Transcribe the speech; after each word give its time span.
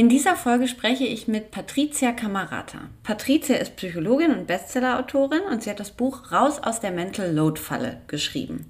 In 0.00 0.08
dieser 0.08 0.34
Folge 0.34 0.66
spreche 0.66 1.04
ich 1.04 1.28
mit 1.28 1.50
Patricia 1.50 2.12
Camarata. 2.12 2.88
Patricia 3.02 3.56
ist 3.56 3.76
Psychologin 3.76 4.30
und 4.30 4.46
Bestsellerautorin 4.46 5.42
und 5.42 5.62
sie 5.62 5.68
hat 5.68 5.78
das 5.78 5.90
Buch 5.90 6.32
Raus 6.32 6.58
aus 6.58 6.80
der 6.80 6.90
Mental 6.90 7.30
Load 7.30 7.60
Falle 7.60 8.00
geschrieben. 8.06 8.64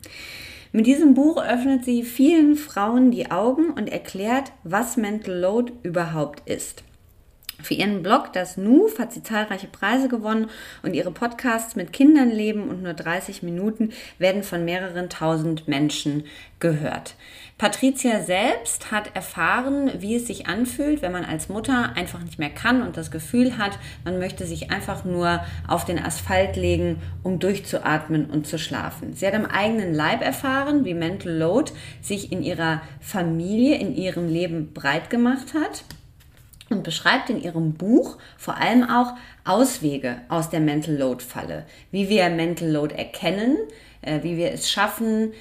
Mit 0.72 0.88
diesem 0.88 1.14
Buch 1.14 1.40
öffnet 1.40 1.84
sie 1.84 2.02
vielen 2.02 2.56
Frauen 2.56 3.12
die 3.12 3.30
Augen 3.30 3.70
und 3.70 3.86
erklärt, 3.86 4.50
was 4.64 4.96
Mental 4.96 5.38
Load 5.38 5.72
überhaupt 5.84 6.48
ist. 6.50 6.82
Für 7.62 7.74
ihren 7.74 8.02
Blog 8.02 8.32
Das 8.32 8.56
Nuf 8.56 8.98
hat 8.98 9.12
sie 9.12 9.22
zahlreiche 9.22 9.68
Preise 9.68 10.08
gewonnen 10.08 10.50
und 10.82 10.94
ihre 10.94 11.12
Podcasts 11.12 11.76
mit 11.76 11.92
Kindern 11.92 12.30
leben 12.30 12.68
und 12.68 12.82
nur 12.82 12.94
30 12.94 13.44
Minuten 13.44 13.92
werden 14.18 14.42
von 14.42 14.64
mehreren 14.64 15.08
tausend 15.08 15.68
Menschen 15.68 16.24
gehört. 16.58 17.14
Patricia 17.60 18.22
selbst 18.22 18.90
hat 18.90 19.14
erfahren, 19.14 19.90
wie 19.98 20.16
es 20.16 20.26
sich 20.26 20.46
anfühlt, 20.46 21.02
wenn 21.02 21.12
man 21.12 21.26
als 21.26 21.50
Mutter 21.50 21.92
einfach 21.94 22.20
nicht 22.20 22.38
mehr 22.38 22.48
kann 22.48 22.80
und 22.80 22.96
das 22.96 23.10
Gefühl 23.10 23.58
hat, 23.58 23.78
man 24.02 24.18
möchte 24.18 24.46
sich 24.46 24.70
einfach 24.70 25.04
nur 25.04 25.44
auf 25.68 25.84
den 25.84 25.98
Asphalt 26.02 26.56
legen, 26.56 27.02
um 27.22 27.38
durchzuatmen 27.38 28.30
und 28.30 28.46
zu 28.46 28.58
schlafen. 28.58 29.12
Sie 29.12 29.26
hat 29.26 29.34
am 29.34 29.44
eigenen 29.44 29.92
Leib 29.92 30.22
erfahren, 30.22 30.86
wie 30.86 30.94
Mental 30.94 31.36
Load 31.36 31.72
sich 32.00 32.32
in 32.32 32.42
ihrer 32.42 32.80
Familie, 32.98 33.76
in 33.76 33.94
ihrem 33.94 34.26
Leben 34.26 34.72
breit 34.72 35.10
gemacht 35.10 35.52
hat 35.52 35.84
und 36.70 36.82
beschreibt 36.82 37.28
in 37.28 37.42
ihrem 37.42 37.74
Buch 37.74 38.16
vor 38.38 38.56
allem 38.56 38.84
auch 38.84 39.12
Auswege 39.44 40.22
aus 40.30 40.48
der 40.48 40.60
Mental 40.60 40.96
Load 40.96 41.22
Falle, 41.22 41.66
wie 41.90 42.08
wir 42.08 42.30
Mental 42.30 42.70
Load 42.70 42.94
erkennen, 42.94 43.58
äh, 44.00 44.22
wie 44.22 44.38
wir 44.38 44.50
es 44.50 44.70
schaffen, 44.70 45.34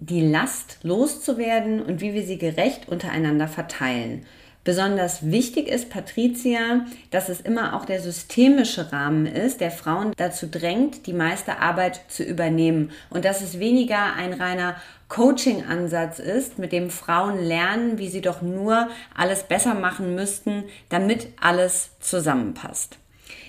die 0.00 0.22
Last 0.22 0.78
loszuwerden 0.82 1.82
und 1.82 2.00
wie 2.00 2.14
wir 2.14 2.24
sie 2.24 2.38
gerecht 2.38 2.88
untereinander 2.88 3.48
verteilen. 3.48 4.24
Besonders 4.62 5.30
wichtig 5.30 5.68
ist 5.68 5.88
Patricia, 5.88 6.84
dass 7.10 7.30
es 7.30 7.40
immer 7.40 7.74
auch 7.74 7.86
der 7.86 8.00
systemische 8.00 8.92
Rahmen 8.92 9.24
ist, 9.24 9.62
der 9.62 9.70
Frauen 9.70 10.12
dazu 10.18 10.46
drängt, 10.46 11.06
die 11.06 11.14
meiste 11.14 11.58
Arbeit 11.60 12.02
zu 12.08 12.24
übernehmen 12.24 12.90
und 13.08 13.24
dass 13.24 13.40
es 13.40 13.58
weniger 13.58 14.14
ein 14.14 14.34
reiner 14.34 14.76
Coaching-Ansatz 15.08 16.18
ist, 16.18 16.58
mit 16.58 16.72
dem 16.72 16.90
Frauen 16.90 17.42
lernen, 17.42 17.96
wie 17.96 18.08
sie 18.08 18.20
doch 18.20 18.42
nur 18.42 18.88
alles 19.16 19.44
besser 19.44 19.74
machen 19.74 20.14
müssten, 20.14 20.64
damit 20.90 21.28
alles 21.40 21.92
zusammenpasst. 22.00 22.98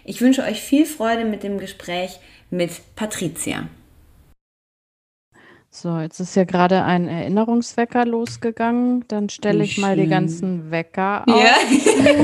Ich 0.06 0.22
wünsche 0.22 0.44
euch 0.44 0.62
viel 0.62 0.86
Freude 0.86 1.26
mit 1.26 1.44
dem 1.44 1.60
Gespräch 1.60 2.20
mit 2.50 2.72
Patricia. 2.96 3.68
So, 5.74 6.00
jetzt 6.00 6.20
ist 6.20 6.36
ja 6.36 6.44
gerade 6.44 6.84
ein 6.84 7.08
Erinnerungswecker 7.08 8.06
losgegangen. 8.06 9.06
Dann 9.08 9.30
stelle 9.30 9.64
ich 9.64 9.78
mal 9.78 9.96
die 9.96 10.08
ganzen 10.08 10.70
Wecker 10.70 11.24
auf. 11.26 11.42
Ja. 11.42 11.56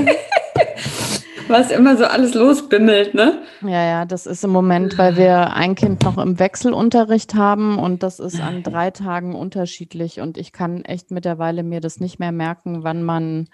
Was 1.47 1.71
immer 1.71 1.95
so 1.95 2.03
alles 2.03 2.33
losbimmelt, 2.33 3.13
ne? 3.13 3.41
Ja, 3.61 3.85
ja, 3.85 4.05
das 4.05 4.25
ist 4.25 4.43
im 4.43 4.49
Moment, 4.49 4.97
weil 4.97 5.15
wir 5.15 5.53
ein 5.53 5.75
Kind 5.75 6.03
noch 6.03 6.17
im 6.17 6.39
Wechselunterricht 6.39 7.35
haben 7.35 7.79
und 7.79 8.03
das 8.03 8.19
ist 8.19 8.41
an 8.41 8.63
drei 8.63 8.91
Tagen 8.91 9.33
unterschiedlich 9.33 10.19
und 10.19 10.37
ich 10.37 10.51
kann 10.51 10.83
echt 10.83 11.09
mittlerweile 11.09 11.63
mir 11.63 11.79
das 11.79 12.01
nicht 12.01 12.19
mehr 12.19 12.33
merken, 12.33 12.83
wann 12.83 13.01
man 13.01 13.47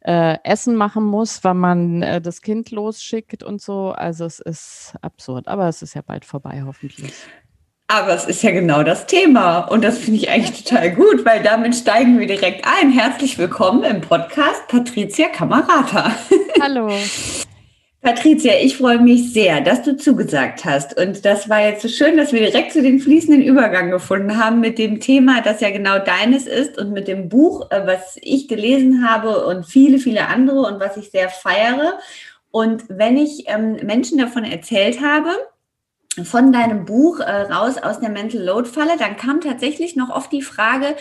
äh, 0.00 0.38
Essen 0.42 0.74
machen 0.74 1.04
muss, 1.04 1.44
wann 1.44 1.58
man 1.58 2.02
äh, 2.02 2.20
das 2.20 2.42
Kind 2.42 2.72
losschickt 2.72 3.44
und 3.44 3.62
so. 3.62 3.92
Also 3.92 4.24
es 4.24 4.40
ist 4.40 4.94
absurd, 5.00 5.46
aber 5.46 5.68
es 5.68 5.82
ist 5.82 5.94
ja 5.94 6.02
bald 6.04 6.24
vorbei, 6.24 6.64
hoffentlich. 6.66 7.14
Aber 7.86 8.14
es 8.14 8.24
ist 8.24 8.42
ja 8.42 8.50
genau 8.50 8.82
das 8.82 9.06
Thema 9.06 9.58
und 9.58 9.84
das 9.84 9.98
finde 9.98 10.18
ich 10.18 10.30
eigentlich 10.30 10.64
total 10.64 10.90
gut, 10.92 11.26
weil 11.26 11.42
damit 11.42 11.76
steigen 11.76 12.18
wir 12.18 12.26
direkt 12.26 12.64
ein. 12.64 12.90
Herzlich 12.90 13.36
willkommen 13.36 13.84
im 13.84 14.00
Podcast 14.00 14.66
Patricia 14.68 15.28
Kamerata. 15.28 16.12
Hallo. 16.62 16.90
Patricia, 18.00 18.54
ich 18.62 18.78
freue 18.78 19.00
mich 19.00 19.34
sehr, 19.34 19.60
dass 19.60 19.82
du 19.82 19.98
zugesagt 19.98 20.64
hast. 20.64 20.98
Und 20.98 21.26
das 21.26 21.50
war 21.50 21.60
jetzt 21.60 21.82
so 21.82 21.88
schön, 21.88 22.16
dass 22.16 22.32
wir 22.32 22.40
direkt 22.40 22.72
zu 22.72 22.80
den 22.80 23.00
fließenden 23.00 23.42
Übergang 23.42 23.90
gefunden 23.90 24.42
haben 24.42 24.60
mit 24.60 24.78
dem 24.78 24.98
Thema, 25.00 25.42
das 25.42 25.60
ja 25.60 25.70
genau 25.70 25.98
deines 25.98 26.46
ist 26.46 26.78
und 26.78 26.92
mit 26.92 27.06
dem 27.06 27.28
Buch, 27.28 27.70
äh, 27.70 27.86
was 27.86 28.18
ich 28.22 28.48
gelesen 28.48 29.06
habe 29.06 29.44
und 29.44 29.66
viele, 29.66 29.98
viele 29.98 30.28
andere 30.28 30.60
und 30.60 30.80
was 30.80 30.96
ich 30.96 31.10
sehr 31.10 31.28
feiere. 31.28 31.98
Und 32.50 32.84
wenn 32.88 33.18
ich 33.18 33.44
ähm, 33.46 33.76
Menschen 33.82 34.16
davon 34.16 34.44
erzählt 34.44 35.02
habe, 35.02 35.30
von 36.22 36.52
deinem 36.52 36.84
Buch 36.84 37.20
äh, 37.20 37.42
raus 37.52 37.76
aus 37.78 38.00
der 38.00 38.10
Mental 38.10 38.40
Load 38.40 38.68
Falle, 38.68 38.96
dann 38.98 39.16
kam 39.16 39.40
tatsächlich 39.40 39.96
noch 39.96 40.10
oft 40.10 40.30
die 40.30 40.42
Frage, 40.42 40.96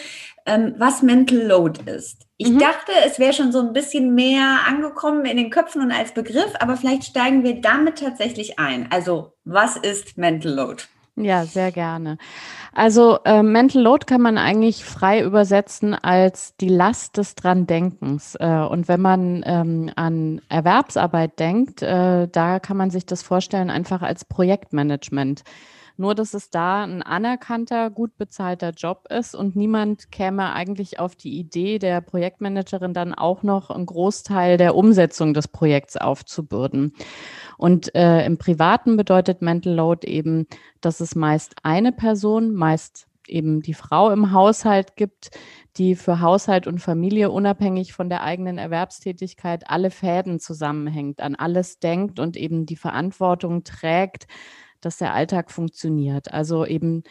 ähm, 0.46 0.76
was 0.78 1.02
Mental 1.02 1.40
Load 1.40 1.80
ist. 1.90 2.26
Ich 2.38 2.50
mhm. 2.50 2.60
dachte, 2.60 2.92
es 3.06 3.20
wäre 3.20 3.34
schon 3.34 3.52
so 3.52 3.60
ein 3.60 3.74
bisschen 3.74 4.16
mehr 4.16 4.62
angekommen 4.68 5.26
in 5.26 5.38
den 5.38 5.50
Köpfen 5.50 5.82
und 5.82 5.92
als 5.92 6.14
Begriff, 6.14 6.54
aber 6.60 6.78
vielleicht 6.78 7.06
steigen 7.06 7.44
wir 7.44 7.62
damit 7.62 8.00
tatsächlich 8.00 8.60
ein. 8.60 8.88
Also, 8.92 9.34
was 9.46 9.78
ist 9.78 10.18
Mental 10.18 10.54
Load? 10.54 10.84
Ja, 11.16 11.46
sehr 11.46 11.72
gerne. 11.72 12.18
Also 12.74 13.20
äh, 13.24 13.44
Mental 13.44 13.84
Load 13.84 14.08
kann 14.08 14.22
man 14.22 14.40
eigentlich 14.40 14.84
frei 14.84 15.22
übersetzen 15.22 15.94
als 15.94 16.56
die 16.58 16.70
Last 16.70 17.18
des 17.18 17.36
Dran-Denkens. 17.36 18.36
Äh, 18.40 18.66
und 18.68 18.88
wenn 18.88 19.00
man 19.00 19.44
ähm, 19.46 19.92
an 19.96 20.42
Erwerbsarbeit 20.50 21.40
denkt, 21.40 21.84
äh, 21.84 22.28
da 22.28 22.60
kann 22.60 22.78
man 22.78 22.90
sich 22.90 23.06
das 23.06 23.22
vorstellen 23.22 23.70
einfach 23.70 24.02
als 24.02 24.26
Projektmanagement. 24.26 25.44
Nur, 25.96 26.16
dass 26.16 26.34
es 26.34 26.50
da 26.50 26.84
ein 26.84 27.04
anerkannter, 27.04 27.92
gut 27.92 28.18
bezahlter 28.18 28.72
Job 28.72 29.08
ist 29.10 29.36
und 29.36 29.56
niemand 29.56 30.12
käme 30.12 30.54
eigentlich 30.54 31.00
auf 31.00 31.16
die 31.16 31.38
Idee, 31.38 31.78
der 31.78 32.02
Projektmanagerin 32.02 32.94
dann 32.94 33.14
auch 33.14 33.44
noch 33.44 33.70
einen 33.70 33.86
Großteil 33.86 34.58
der 34.58 34.76
Umsetzung 34.76 35.34
des 35.34 35.48
Projekts 35.48 35.96
aufzubürden. 35.96 36.94
Und 37.58 37.94
äh, 37.94 38.26
im 38.26 38.38
Privaten 38.38 38.98
bedeutet 38.98 39.42
Mental 39.42 39.74
Load 39.74 40.08
eben, 40.08 40.48
dass 40.82 41.00
es 41.00 41.16
meist 41.16 41.56
eine 41.62 41.92
Person, 41.92 42.54
meist 42.54 43.08
eben 43.28 43.62
die 43.62 43.74
Frau 43.74 44.10
im 44.10 44.32
Haushalt 44.32 44.96
gibt, 44.96 45.32
die 45.78 45.96
für 45.96 46.22
Haushalt 46.22 46.68
und 46.68 46.80
Familie 46.80 47.32
unabhängig 47.32 47.94
von 47.94 48.10
der 48.10 48.24
eigenen 48.24 48.58
Erwerbstätigkeit 48.58 49.70
alle 49.70 49.92
Fäden 49.92 50.40
zusammenhängt, 50.40 51.22
an 51.22 51.36
alles 51.36 51.80
denkt 51.80 52.20
und 52.20 52.38
eben 52.38 52.66
die 52.66 52.76
Verantwortung 52.76 53.64
trägt, 53.64 54.28
dass 54.86 54.98
der 54.98 55.14
Alltag 55.14 55.52
funktioniert. 55.52 56.34
Also 56.34 56.66
eben 56.66 57.04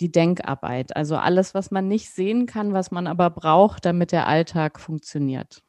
die 0.00 0.10
Denkarbeit, 0.10 0.96
also 0.96 1.16
alles, 1.16 1.54
was 1.54 1.70
man 1.70 1.88
nicht 1.88 2.10
sehen 2.10 2.46
kann, 2.46 2.72
was 2.72 2.90
man 2.90 3.06
aber 3.06 3.30
braucht, 3.30 3.84
damit 3.84 4.12
der 4.12 4.26
Alltag 4.26 4.80
funktioniert. 4.80 5.62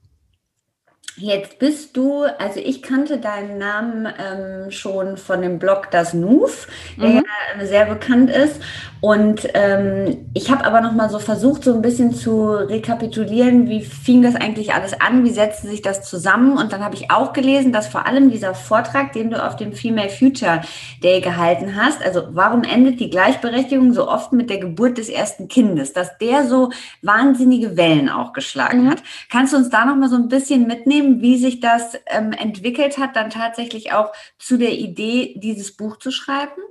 Jetzt 1.18 1.60
bist 1.60 1.98
du, 1.98 2.24
also 2.24 2.60
ich 2.64 2.82
kannte 2.82 3.18
deinen 3.18 3.58
Namen 3.58 4.08
ähm, 4.08 4.72
schon 4.72 5.18
von 5.18 5.42
dem 5.42 5.60
Blog 5.60 5.92
Das 5.92 6.14
Nuf, 6.14 6.68
der 6.98 7.10
mhm. 7.10 7.24
ja 7.58 7.66
sehr 7.66 7.86
bekannt 7.86 8.30
ist. 8.30 8.62
Und 9.02 9.48
ähm, 9.56 10.30
ich 10.34 10.52
habe 10.52 10.64
aber 10.64 10.80
noch 10.80 10.94
mal 10.94 11.10
so 11.10 11.20
versucht, 11.20 11.64
so 11.64 11.74
ein 11.74 11.82
bisschen 11.82 12.14
zu 12.14 12.52
rekapitulieren, 12.52 13.68
wie 13.68 13.82
fing 13.82 14.22
das 14.22 14.36
eigentlich 14.36 14.74
alles 14.74 15.00
an, 15.02 15.26
wie 15.26 15.32
setzte 15.32 15.68
sich 15.68 15.82
das 15.82 16.04
zusammen. 16.04 16.58
Und 16.58 16.72
dann 16.72 16.84
habe 16.84 16.96
ich 16.96 17.12
auch 17.12 17.34
gelesen, 17.34 17.74
dass 17.74 17.88
vor 17.88 18.06
allem 18.06 18.30
dieser 18.30 18.54
Vortrag, 18.54 19.12
den 19.14 19.32
du 19.32 19.44
auf 19.44 19.56
dem 19.56 19.74
Female 19.74 20.10
Future 20.10 20.62
Day 21.04 21.20
gehalten 21.20 21.76
hast, 21.76 22.06
also 22.06 22.28
warum 22.30 22.64
endet 22.64 23.00
die 23.00 23.10
Gleichberechtigung 23.10 23.94
so 23.94 24.08
oft 24.08 24.34
mit 24.34 24.50
der 24.50 24.60
Geburt 24.60 24.98
des 25.00 25.10
ersten 25.10 25.48
Kindes, 25.48 25.94
dass 25.94 26.18
der 26.20 26.48
so 26.48 26.70
wahnsinnige 27.02 27.76
Wellen 27.76 28.08
auch 28.08 28.34
geschlagen 28.34 28.84
mhm. 28.84 28.92
hat. 28.92 29.04
Kannst 29.30 29.52
du 29.54 29.58
uns 29.58 29.70
da 29.70 29.84
noch 29.84 29.96
mal 29.96 30.10
so 30.10 30.16
ein 30.16 30.30
bisschen 30.30 30.68
mitnehmen? 30.68 31.01
Mitnehmen, 31.02 31.22
wie 31.22 31.38
sich 31.38 31.60
das 31.60 31.98
ähm, 32.08 32.32
entwickelt 32.32 32.98
hat, 32.98 33.16
dann 33.16 33.30
tatsächlich 33.30 33.94
auch 33.94 34.12
zu 34.38 34.58
der 34.58 34.74
Idee, 34.74 35.36
dieses 35.38 35.76
Buch 35.76 35.98
zu 35.98 36.12
schreiben? 36.12 36.62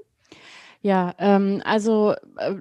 Ja, 0.83 1.15
ähm, 1.19 1.63
also 1.65 2.15
äh, 2.39 2.55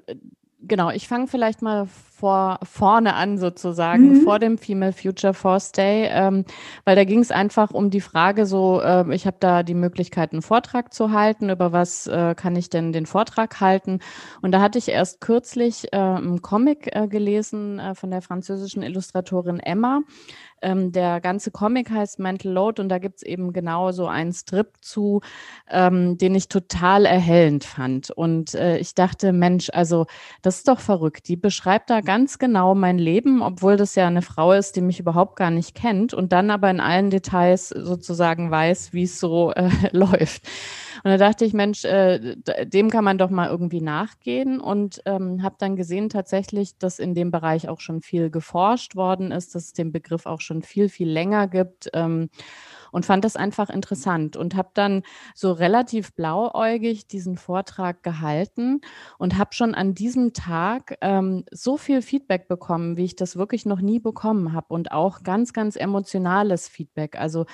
genau, 0.62 0.90
ich 0.90 1.08
fange 1.08 1.28
vielleicht 1.28 1.62
mal 1.62 1.88
vor, 1.88 2.60
vorne 2.64 3.14
an 3.16 3.38
sozusagen, 3.38 4.10
mhm. 4.10 4.22
vor 4.24 4.40
dem 4.40 4.58
Female 4.58 4.92
Future 4.92 5.34
Force 5.34 5.72
Day, 5.72 6.10
ähm, 6.12 6.44
weil 6.84 6.98
da 6.98 7.06
ging 7.06 7.20
es 7.20 7.32
einfach 7.32 7.72
um 7.72 7.90
die 7.90 8.02
Frage 8.02 8.46
so, 8.46 8.82
äh, 8.82 9.16
ich 9.16 9.26
habe 9.26 9.38
da 9.40 9.64
die 9.64 9.74
Möglichkeit, 9.74 10.34
einen 10.34 10.42
Vortrag 10.42 10.94
zu 10.94 11.12
halten, 11.12 11.50
über 11.50 11.72
was 11.72 12.08
äh, 12.08 12.36
kann 12.36 12.58
ich 12.58 12.70
denn 12.70 12.92
den 12.92 13.06
Vortrag 13.06 13.62
halten? 13.62 14.00
Und 14.42 14.52
da 14.52 14.60
hatte 14.60 14.78
ich 14.78 14.90
erst 14.90 15.22
kürzlich 15.22 15.94
äh, 15.94 15.98
einen 15.98 16.42
Comic 16.42 16.94
äh, 16.94 17.08
gelesen 17.08 17.80
äh, 17.80 17.96
von 17.96 18.12
der 18.12 18.22
französischen 18.22 18.84
Illustratorin 18.84 19.62
Emma, 19.62 20.02
ähm, 20.62 20.92
der 20.92 21.22
ganze 21.22 21.52
Comic 21.52 21.90
heißt 21.90 22.20
Mental 22.20 22.52
Load 22.52 22.82
und 22.82 22.90
da 22.90 22.98
gibt 22.98 23.18
es 23.18 23.24
eben 23.24 23.54
genau 23.54 23.92
so 23.92 24.08
einen 24.08 24.34
Strip 24.34 24.74
zu, 24.82 25.22
ähm, 25.70 26.18
den 26.18 26.36
ich 26.36 26.50
total 26.50 27.06
erhellend 27.06 27.64
fand. 27.64 28.12
Und 28.12 28.54
äh, 28.56 28.78
ich 28.78 28.96
dachte, 28.96 29.34
Mensch, 29.34 29.70
also 29.74 30.06
das 30.42 30.58
ist 30.58 30.68
doch 30.68 30.80
verrückt. 30.80 31.28
Die 31.28 31.36
beschreibt 31.36 31.90
da 31.90 32.02
ganz 32.02 32.40
genau 32.40 32.76
mein 32.76 32.98
Leben, 32.98 33.42
obwohl 33.42 33.78
das 33.78 33.96
ja 33.96 34.08
eine 34.08 34.22
Frau 34.22 34.54
ist, 34.54 34.76
die 34.76 34.82
mich 34.82 35.00
überhaupt 35.00 35.36
gar 35.36 35.52
nicht 35.52 35.76
kennt 35.76 36.14
und 36.14 36.32
dann 36.34 36.52
aber 36.52 36.70
in 36.70 36.80
allen 36.80 37.10
Details 37.10 37.70
sozusagen 37.70 38.52
weiß, 38.52 38.94
wie 38.94 39.04
es 39.04 39.20
so 39.20 39.52
äh, 39.54 39.70
läuft. 39.92 40.44
Und 41.04 41.12
da 41.12 41.18
dachte 41.18 41.46
ich, 41.46 41.54
Mensch, 41.54 41.86
äh, 41.86 42.36
dem 42.66 42.90
kann 42.90 43.04
man 43.04 43.18
doch 43.18 43.30
mal 43.30 43.50
irgendwie 43.50 43.82
nachgehen 43.82 44.60
und 44.60 45.02
ähm, 45.06 45.44
habe 45.44 45.56
dann 45.60 45.76
gesehen 45.76 46.10
tatsächlich, 46.10 46.78
dass 46.78 47.00
in 47.00 47.16
dem 47.16 47.32
Bereich 47.32 47.70
auch 47.70 47.80
schon 47.80 48.02
viel 48.02 48.30
geforscht 48.30 48.96
worden 48.96 49.32
ist, 49.32 49.56
dass 49.56 49.66
es 49.66 49.74
den 49.74 49.92
Begriff 49.92 50.26
auch 50.26 50.42
schon 50.42 50.62
viel, 50.62 50.90
viel 50.90 51.10
länger 51.10 51.48
gibt. 51.48 51.90
Ähm, 51.94 52.30
und 52.92 53.06
fand 53.06 53.24
das 53.26 53.36
einfach 53.36 53.70
interessant 53.70 54.38
und 54.38 54.56
habe 54.56 54.70
dann 54.74 55.04
so 55.36 55.52
relativ 55.52 56.14
blauäugig 56.14 57.08
diesen 57.08 57.38
Vortrag 57.38 58.04
gehalten 58.04 58.82
und 59.18 59.38
habe 59.38 59.54
schon 59.54 59.76
an 59.76 59.94
diesem 59.94 60.34
Tag 60.34 60.98
ähm, 61.02 61.46
so 61.52 61.78
viel 61.78 62.02
Feedback 62.02 62.48
bekommen, 62.48 62.98
wie 62.98 63.06
ich 63.06 63.16
das 63.16 63.36
wirklich 63.36 63.66
noch 63.66 63.82
nie 63.82 64.00
bekommen 64.00 64.54
habe 64.54 64.74
und 64.74 64.92
auch 64.92 65.24
ganz, 65.24 65.54
ganz 65.54 65.76
emotionales 65.76 66.68
Feedback. 66.68 67.18
Also 67.20 67.46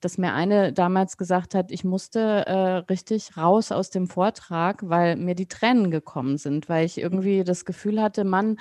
dass 0.00 0.18
mir 0.18 0.34
eine 0.34 0.72
damals 0.72 1.16
gesagt 1.16 1.54
hat, 1.54 1.70
ich 1.70 1.84
musste 1.84 2.46
äh, 2.46 2.76
richtig 2.90 3.36
raus 3.36 3.72
aus 3.72 3.90
dem 3.90 4.06
Vortrag, 4.06 4.88
weil 4.88 5.16
mir 5.16 5.34
die 5.34 5.48
Tränen 5.48 5.90
gekommen 5.90 6.38
sind, 6.38 6.68
weil 6.68 6.86
ich 6.86 6.98
irgendwie 6.98 7.44
das 7.44 7.64
Gefühl 7.64 8.00
hatte, 8.00 8.24
Mann, 8.24 8.56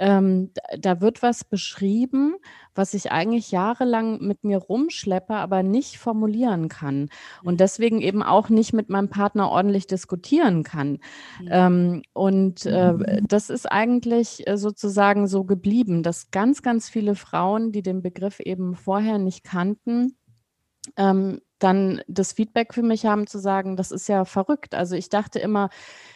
ähm, 0.00 0.50
da 0.78 1.02
wird 1.02 1.22
was 1.22 1.44
beschrieben, 1.44 2.36
was 2.74 2.94
ich 2.94 3.12
eigentlich 3.12 3.50
jahrelang 3.50 4.22
mit 4.22 4.44
mir 4.44 4.56
rumschleppe, 4.56 5.34
aber 5.34 5.62
nicht 5.62 5.98
formulieren 5.98 6.68
kann 6.68 7.10
und 7.44 7.54
mhm. 7.54 7.58
deswegen 7.58 8.00
eben 8.00 8.22
auch 8.22 8.48
nicht 8.48 8.72
mit 8.72 8.88
meinem 8.88 9.10
Partner 9.10 9.50
ordentlich 9.50 9.86
diskutieren 9.86 10.62
kann. 10.62 10.98
Ja. 11.44 11.66
Ähm, 11.66 12.02
und 12.14 12.64
äh, 12.64 12.92
mhm. 12.92 13.28
das 13.28 13.50
ist 13.50 13.70
eigentlich 13.70 14.46
äh, 14.48 14.56
sozusagen 14.56 15.26
so 15.26 15.44
geblieben, 15.44 16.02
dass 16.02 16.30
ganz, 16.30 16.62
ganz 16.62 16.88
viele 16.88 17.14
Frauen, 17.14 17.70
die 17.70 17.82
den 17.82 18.00
Begriff 18.00 18.40
eben 18.40 18.74
vorher 18.76 19.18
nicht 19.18 19.44
kannten, 19.44 20.16
ähm, 20.96 21.40
dann 21.60 22.02
das 22.08 22.32
Feedback 22.32 22.74
für 22.74 22.82
mich 22.82 23.06
haben 23.06 23.26
zu 23.26 23.38
sagen, 23.38 23.76
das 23.76 23.92
ist 23.92 24.08
ja 24.08 24.24
verrückt. 24.24 24.74
Also 24.74 24.96
ich 24.96 25.08
dachte 25.08 25.38
immer, 25.38 25.70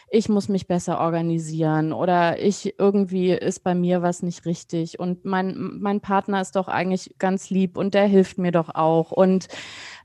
ich 0.09 0.29
muss 0.29 0.49
mich 0.49 0.67
besser 0.67 0.99
organisieren 0.99 1.91
oder 1.91 2.39
ich 2.39 2.75
irgendwie 2.77 3.31
ist 3.31 3.63
bei 3.63 3.73
mir 3.73 4.01
was 4.01 4.21
nicht 4.21 4.45
richtig 4.45 4.99
und 4.99 5.25
mein, 5.25 5.79
mein 5.79 5.99
Partner 5.99 6.41
ist 6.41 6.55
doch 6.55 6.67
eigentlich 6.67 7.15
ganz 7.17 7.49
lieb 7.49 7.77
und 7.77 7.93
der 7.93 8.05
hilft 8.05 8.37
mir 8.37 8.51
doch 8.51 8.73
auch 8.75 9.11
und 9.11 9.47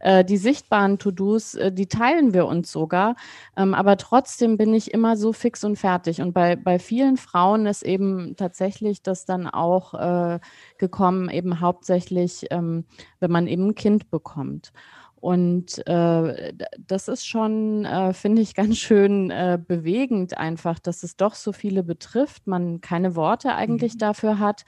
äh, 0.01 0.25
die 0.25 0.39
sichtbaren 0.39 0.99
To-Dos, 0.99 1.55
äh, 1.55 1.71
die 1.71 1.87
teilen 1.87 2.33
wir 2.33 2.47
uns 2.47 2.73
sogar, 2.73 3.15
ähm, 3.57 3.75
aber 3.75 3.99
trotzdem 3.99 4.57
bin 4.57 4.73
ich 4.73 4.93
immer 4.95 5.17
so 5.17 5.33
fix 5.35 5.65
und 5.65 5.77
fertig 5.77 6.23
und 6.23 6.33
bei, 6.33 6.57
bei 6.57 6.79
vielen 6.79 7.19
Frauen 7.19 7.67
ist 7.67 7.83
eben 7.83 8.37
tatsächlich 8.37 9.03
das 9.03 9.27
dann 9.27 9.47
auch 9.47 9.95
äh, 9.95 10.41
gekommen, 10.79 11.29
eben 11.29 11.61
hauptsächlich, 11.61 12.47
ähm, 12.51 12.85
wenn 13.21 13.31
man 13.31 13.47
eben 13.47 13.69
ein 13.69 13.75
Kind 13.75 14.11
bekommt. 14.11 14.73
Und 15.21 15.87
äh, 15.87 16.55
das 16.79 17.09
ist 17.09 17.27
schon, 17.27 17.85
äh, 17.85 18.15
finde 18.15 18.41
ich, 18.41 18.55
ganz 18.55 18.79
schön 18.79 19.31
äh, 19.31 19.59
bewegend 19.63 20.39
einfach, 20.39 20.79
dass 20.79 21.03
es 21.03 21.17
doch 21.17 21.35
so 21.35 21.53
viele 21.53 21.83
betrifft, 21.83 22.47
man 22.47 22.81
keine 22.81 23.17
Worte 23.17 23.55
eigentlich 23.55 23.95
mhm. 23.95 23.99
dafür 23.99 24.39
hat 24.39 24.65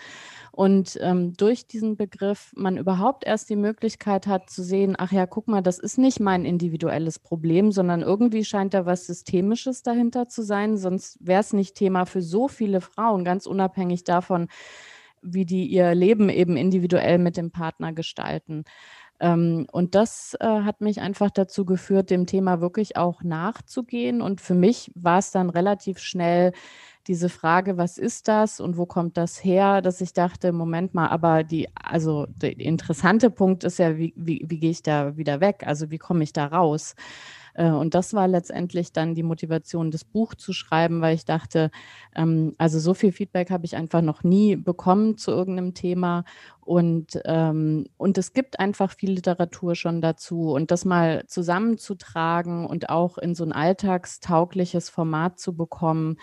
und 0.55 0.99
ähm, 1.01 1.33
durch 1.33 1.67
diesen 1.67 1.97
Begriff 1.97 2.53
man 2.55 2.77
überhaupt 2.77 3.25
erst 3.25 3.49
die 3.49 3.57
Möglichkeit 3.57 4.27
hat 4.27 4.51
zu 4.51 4.63
sehen, 4.63 4.95
ach 4.99 5.11
ja, 5.11 5.27
guck 5.27 5.49
mal, 5.49 5.63
das 5.63 5.79
ist 5.79 5.97
nicht 5.97 6.21
mein 6.21 6.45
individuelles 6.45 7.19
Problem, 7.19 7.73
sondern 7.73 8.03
irgendwie 8.03 8.45
scheint 8.45 8.75
da 8.75 8.85
was 8.85 9.07
Systemisches 9.07 9.83
dahinter 9.83 10.29
zu 10.29 10.43
sein, 10.43 10.77
sonst 10.77 11.17
wäre 11.21 11.41
es 11.41 11.55
nicht 11.55 11.75
Thema 11.75 12.05
für 12.05 12.21
so 12.21 12.49
viele 12.49 12.83
Frauen, 12.83 13.25
ganz 13.25 13.47
unabhängig 13.47 14.05
davon, 14.05 14.49
wie 15.23 15.47
die 15.47 15.67
ihr 15.67 15.95
Leben 15.95 16.29
eben 16.29 16.59
individuell 16.59 17.17
mit 17.17 17.39
dem 17.39 17.51
Partner 17.51 17.95
gestalten. 17.95 18.65
Ähm, 19.23 19.67
und 19.71 19.95
das 19.95 20.37
äh, 20.41 20.47
hat 20.47 20.81
mich 20.81 21.01
einfach 21.01 21.31
dazu 21.31 21.65
geführt, 21.65 22.11
dem 22.11 22.27
Thema 22.27 22.61
wirklich 22.61 22.97
auch 22.97 23.23
nachzugehen. 23.23 24.21
Und 24.21 24.41
für 24.41 24.55
mich 24.55 24.91
war 24.97 25.19
es 25.21 25.31
dann 25.31 25.49
relativ 25.49 26.01
schnell 26.01 26.53
diese 27.07 27.29
Frage, 27.29 27.77
was 27.79 27.99
ist 27.99 28.29
das 28.29 28.61
und 28.61 28.77
wo 28.77 28.87
kommt 28.87 29.17
das 29.17 29.43
her, 29.43 29.81
dass 29.81 30.01
ich 30.01 30.13
dachte, 30.13 30.53
Moment 30.53 30.95
mal, 30.95 31.09
aber 31.09 31.45
die, 31.45 31.69
also 31.75 32.27
der 32.29 32.59
interessante 32.59 33.31
Punkt 33.31 33.65
ist 33.65 33.79
ja, 33.79 33.97
wie, 33.97 34.13
wie, 34.17 34.45
wie 34.47 34.59
gehe 34.59 34.71
ich 34.71 34.83
da 34.83 35.17
wieder 35.17 35.41
weg? 35.41 35.65
Also 35.67 35.91
wie 35.91 35.99
komme 35.99 36.25
ich 36.25 36.33
da 36.33 36.47
raus? 36.47 36.95
Äh, 37.55 37.71
und 37.71 37.95
das 37.95 38.15
war 38.15 38.29
letztendlich 38.29 38.93
dann 38.93 39.15
die 39.15 39.23
Motivation, 39.23 39.91
das 39.91 40.05
Buch 40.05 40.35
zu 40.35 40.53
schreiben, 40.53 41.01
weil 41.01 41.15
ich 41.15 41.25
dachte, 41.25 41.71
ähm, 42.15 42.55
also 42.59 42.79
so 42.79 42.95
viel 42.95 43.13
Feedback 43.13 43.51
habe 43.51 43.65
ich 43.65 43.77
einfach 43.77 44.03
noch 44.03 44.23
nie 44.25 44.57
bekommen 44.57 45.17
zu 45.19 45.31
irgendeinem 45.31 45.75
Thema. 45.75 46.25
Und, 46.61 47.21
ähm, 47.25 47.87
und 47.97 48.19
es 48.19 48.33
gibt 48.33 48.61
einfach 48.61 48.93
viel 48.93 49.13
Literatur 49.13 49.75
schon 49.75 50.01
dazu. 50.01 50.53
Und 50.53 50.71
das 50.71 50.85
mal 50.85 51.25
zusammenzutragen 51.27 52.67
und 52.67 52.89
auch 52.89 53.19
in 53.19 53.35
so 53.35 53.45
ein 53.45 53.53
alltagstaugliches 53.53 54.89
Format 54.89 55.39
zu 55.39 55.57
bekommen, 55.57 56.17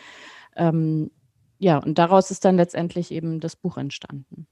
ähm, 0.56 1.12
ja, 1.60 1.78
und 1.78 1.98
daraus 2.00 2.32
ist 2.32 2.46
dann 2.46 2.56
letztendlich 2.56 3.12
eben 3.12 3.40
das 3.42 3.56
Buch 3.58 3.78
entstanden. 3.78 4.48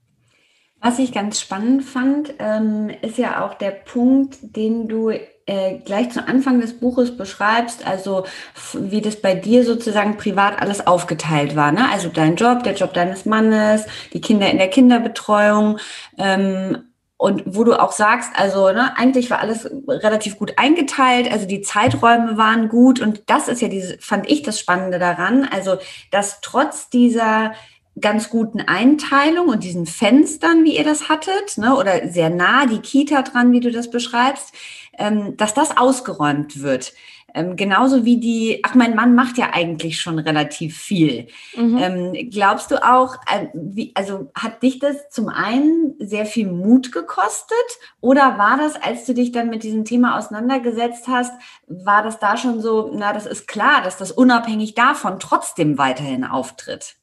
Was 0.79 0.99
ich 0.99 1.11
ganz 1.11 1.41
spannend 1.41 1.83
fand, 1.83 2.33
ähm, 2.39 2.91
ist 3.01 3.17
ja 3.17 3.43
auch 3.43 3.55
der 3.55 3.71
Punkt, 3.71 4.37
den 4.41 4.87
du 4.87 5.09
äh, 5.09 5.79
gleich 5.79 6.11
zu 6.11 6.27
Anfang 6.27 6.61
des 6.61 6.79
Buches 6.79 7.17
beschreibst, 7.17 7.87
also 7.87 8.25
wie 8.73 9.01
das 9.01 9.15
bei 9.15 9.33
dir 9.33 9.63
sozusagen 9.63 10.17
privat 10.17 10.61
alles 10.61 10.85
aufgeteilt 10.85 11.55
war. 11.55 11.71
Ne? 11.71 11.89
Also 11.91 12.09
dein 12.09 12.35
Job, 12.35 12.63
der 12.63 12.75
Job 12.75 12.93
deines 12.93 13.25
Mannes, 13.25 13.85
die 14.13 14.21
Kinder 14.21 14.51
in 14.51 14.57
der 14.57 14.69
Kinderbetreuung. 14.69 15.79
Ähm, 16.17 16.83
und 17.19 17.43
wo 17.47 17.63
du 17.63 17.73
auch 17.73 17.91
sagst, 17.91 18.29
also 18.35 18.71
ne, 18.71 18.95
eigentlich 18.95 19.31
war 19.31 19.39
alles 19.39 19.67
relativ 19.87 20.37
gut 20.37 20.53
eingeteilt, 20.57 21.31
also 21.31 21.47
die 21.47 21.61
Zeiträume 21.61 22.37
waren 22.37 22.69
gut 22.69 22.99
und 22.99 23.23
das 23.25 23.47
ist 23.47 23.59
ja 23.59 23.69
diese, 23.69 23.97
fand 23.99 24.29
ich 24.29 24.43
das 24.43 24.59
Spannende 24.59 24.99
daran, 24.99 25.49
also 25.51 25.77
dass 26.11 26.41
trotz 26.41 26.91
dieser 26.91 27.53
ganz 27.99 28.29
guten 28.29 28.61
Einteilung 28.61 29.47
und 29.47 29.63
diesen 29.63 29.85
Fenstern, 29.85 30.63
wie 30.63 30.77
ihr 30.77 30.83
das 30.83 31.09
hattet, 31.09 31.57
ne, 31.57 31.75
oder 31.75 32.09
sehr 32.09 32.29
nah 32.29 32.65
die 32.65 32.79
Kita 32.79 33.21
dran, 33.21 33.51
wie 33.51 33.59
du 33.59 33.71
das 33.71 33.89
beschreibst, 33.89 34.53
ähm, 34.97 35.35
dass 35.37 35.53
das 35.53 35.77
ausgeräumt 35.77 36.61
wird. 36.61 36.93
Ähm, 37.33 37.55
genauso 37.55 38.05
wie 38.05 38.19
die, 38.19 38.61
ach, 38.63 38.73
mein 38.73 38.95
Mann 38.95 39.13
macht 39.13 39.37
ja 39.37 39.49
eigentlich 39.51 39.99
schon 39.99 40.17
relativ 40.17 40.77
viel. 40.77 41.27
Mhm. 41.55 41.77
Ähm, 41.77 42.29
glaubst 42.31 42.71
du 42.71 42.83
auch, 42.83 43.15
äh, 43.31 43.47
wie, 43.53 43.91
also 43.95 44.31
hat 44.33 44.63
dich 44.63 44.79
das 44.79 45.09
zum 45.09 45.27
einen 45.27 45.95
sehr 45.99 46.25
viel 46.25 46.47
Mut 46.47 46.91
gekostet 46.91 47.57
oder 47.99 48.37
war 48.37 48.57
das, 48.57 48.81
als 48.81 49.05
du 49.05 49.13
dich 49.13 49.33
dann 49.33 49.49
mit 49.49 49.63
diesem 49.63 49.85
Thema 49.85 50.17
auseinandergesetzt 50.17 51.07
hast, 51.07 51.33
war 51.67 52.01
das 52.01 52.19
da 52.19 52.37
schon 52.37 52.61
so, 52.61 52.91
na, 52.93 53.13
das 53.13 53.25
ist 53.25 53.47
klar, 53.47 53.81
dass 53.83 53.97
das 53.97 54.11
unabhängig 54.11 54.73
davon 54.73 55.19
trotzdem 55.19 55.77
weiterhin 55.77 56.23
auftritt? 56.23 56.95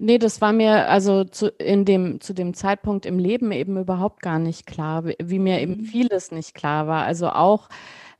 Nee, 0.00 0.18
das 0.18 0.40
war 0.40 0.52
mir 0.52 0.88
also 0.88 1.24
zu, 1.24 1.48
in 1.48 1.84
dem, 1.84 2.20
zu 2.20 2.32
dem 2.32 2.54
Zeitpunkt 2.54 3.04
im 3.04 3.18
Leben 3.18 3.50
eben 3.50 3.76
überhaupt 3.78 4.22
gar 4.22 4.38
nicht 4.38 4.64
klar, 4.64 5.04
wie, 5.04 5.38
mir 5.40 5.60
eben 5.60 5.78
mhm. 5.78 5.84
vieles 5.84 6.30
nicht 6.30 6.54
klar 6.54 6.86
war. 6.86 7.04
Also 7.04 7.30
auch 7.30 7.68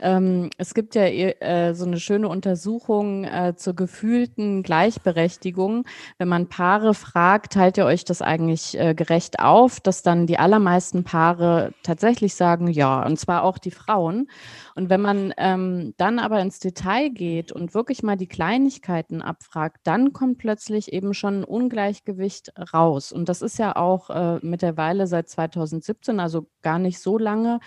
Ähm, 0.01 0.51
es 0.59 0.75
gibt 0.75 0.95
ja 0.95 1.03
äh, 1.05 1.75
so 1.75 1.85
eine 1.85 1.99
schöne 1.99 2.29
Untersuchung 2.29 3.25
äh, 3.25 3.55
zur 3.57 3.75
gefühlten 3.75 4.63
Gleichberechtigung. 4.63 5.85
Wenn 6.19 6.29
man 6.29 6.49
Paare 6.49 6.95
fragt, 6.95 7.55
teilt 7.55 7.79
ihr 7.79 7.85
euch 7.85 8.05
das 8.05 8.23
eigentlich 8.23 8.79
äh, 8.79 8.95
gerecht 8.95 9.41
auf, 9.41 9.81
dass 9.81 10.03
dann 10.03 10.27
die 10.27 10.39
allermeisten 10.39 11.05
Paare 11.05 11.73
tatsächlich 11.83 12.35
sagen, 12.35 12.69
ja, 12.69 13.05
und 13.05 13.19
zwar 13.19 13.43
auch 13.43 13.59
die 13.59 13.73
Frauen. 13.73 14.29
Und 14.77 14.91
wenn 14.91 15.01
man 15.01 15.35
ähm, 15.37 15.95
dann 15.97 16.21
aber 16.21 16.41
ins 16.41 16.61
Detail 16.61 17.11
geht 17.11 17.51
und 17.51 17.75
wirklich 17.75 18.05
mal 18.05 18.17
die 18.17 18.29
Kleinigkeiten 18.29 19.23
abfragt, 19.23 19.79
dann 19.83 20.13
kommt 20.13 20.39
plötzlich 20.39 20.93
eben 20.93 21.15
schon 21.15 21.41
ein 21.41 21.45
Ungleichgewicht 21.45 22.53
raus. 22.73 23.11
Und 23.11 23.29
das 23.29 23.43
ist 23.43 23.59
ja 23.59 23.75
auch 23.75 24.11
äh, 24.11 24.39
mittlerweile 24.43 25.09
seit 25.09 25.29
2017, 25.29 26.21
also 26.21 26.47
gar 26.63 26.79
nicht 26.79 27.01
so 27.01 27.19
lange, 27.19 27.59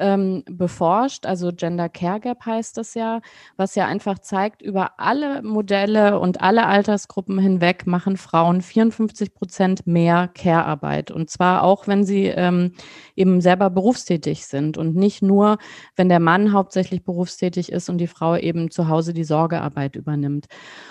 ähm, 0.00 0.42
beforscht. 0.46 1.26
Also 1.26 1.52
Gender 1.52 1.88
Care 1.88 2.20
Gap 2.20 2.44
heißt 2.44 2.76
das 2.76 2.94
ja, 2.94 3.20
was 3.56 3.74
ja 3.74 3.86
einfach 3.86 4.18
zeigt, 4.18 4.62
über 4.62 4.98
alle 4.98 5.42
Modelle 5.42 6.18
und 6.18 6.40
alle 6.40 6.66
Altersgruppen 6.66 7.38
hinweg 7.38 7.86
machen 7.86 8.16
Frauen 8.16 8.62
54 8.62 9.34
Prozent 9.34 9.86
mehr 9.86 10.28
Care-Arbeit. 10.28 11.10
Und 11.10 11.30
zwar 11.30 11.62
auch, 11.62 11.86
wenn 11.86 12.04
sie 12.04 12.24
ähm, 12.26 12.72
eben 13.14 13.40
selber 13.40 13.70
berufstätig 13.70 14.46
sind 14.46 14.78
und 14.78 14.96
nicht 14.96 15.22
nur, 15.22 15.58
wenn 15.96 16.08
der 16.08 16.20
Mann 16.20 16.52
hauptsächlich 16.52 17.04
berufstätig 17.04 17.70
ist 17.70 17.88
und 17.88 17.98
die 17.98 18.06
Frau 18.06 18.36
eben 18.36 18.70
zu 18.70 18.88
Hause 18.88 19.12
die 19.12 19.24
Sorgearbeit 19.24 19.96
übernimmt. 19.96 20.46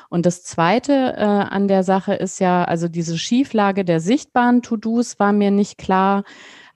Und 0.10 0.25
das 0.25 0.44
Zweite 0.44 1.16
äh, 1.18 1.24
an 1.24 1.68
der 1.68 1.84
Sache 1.84 2.13
ist 2.13 2.39
ja, 2.39 2.63
also 2.63 2.88
diese 2.88 3.18
Schieflage 3.18 3.84
der 3.84 4.00
sichtbaren 4.00 4.62
To-Dos 4.62 5.20
war 5.20 5.34
mir 5.34 5.51
nicht 5.51 5.78
klar. 5.78 6.24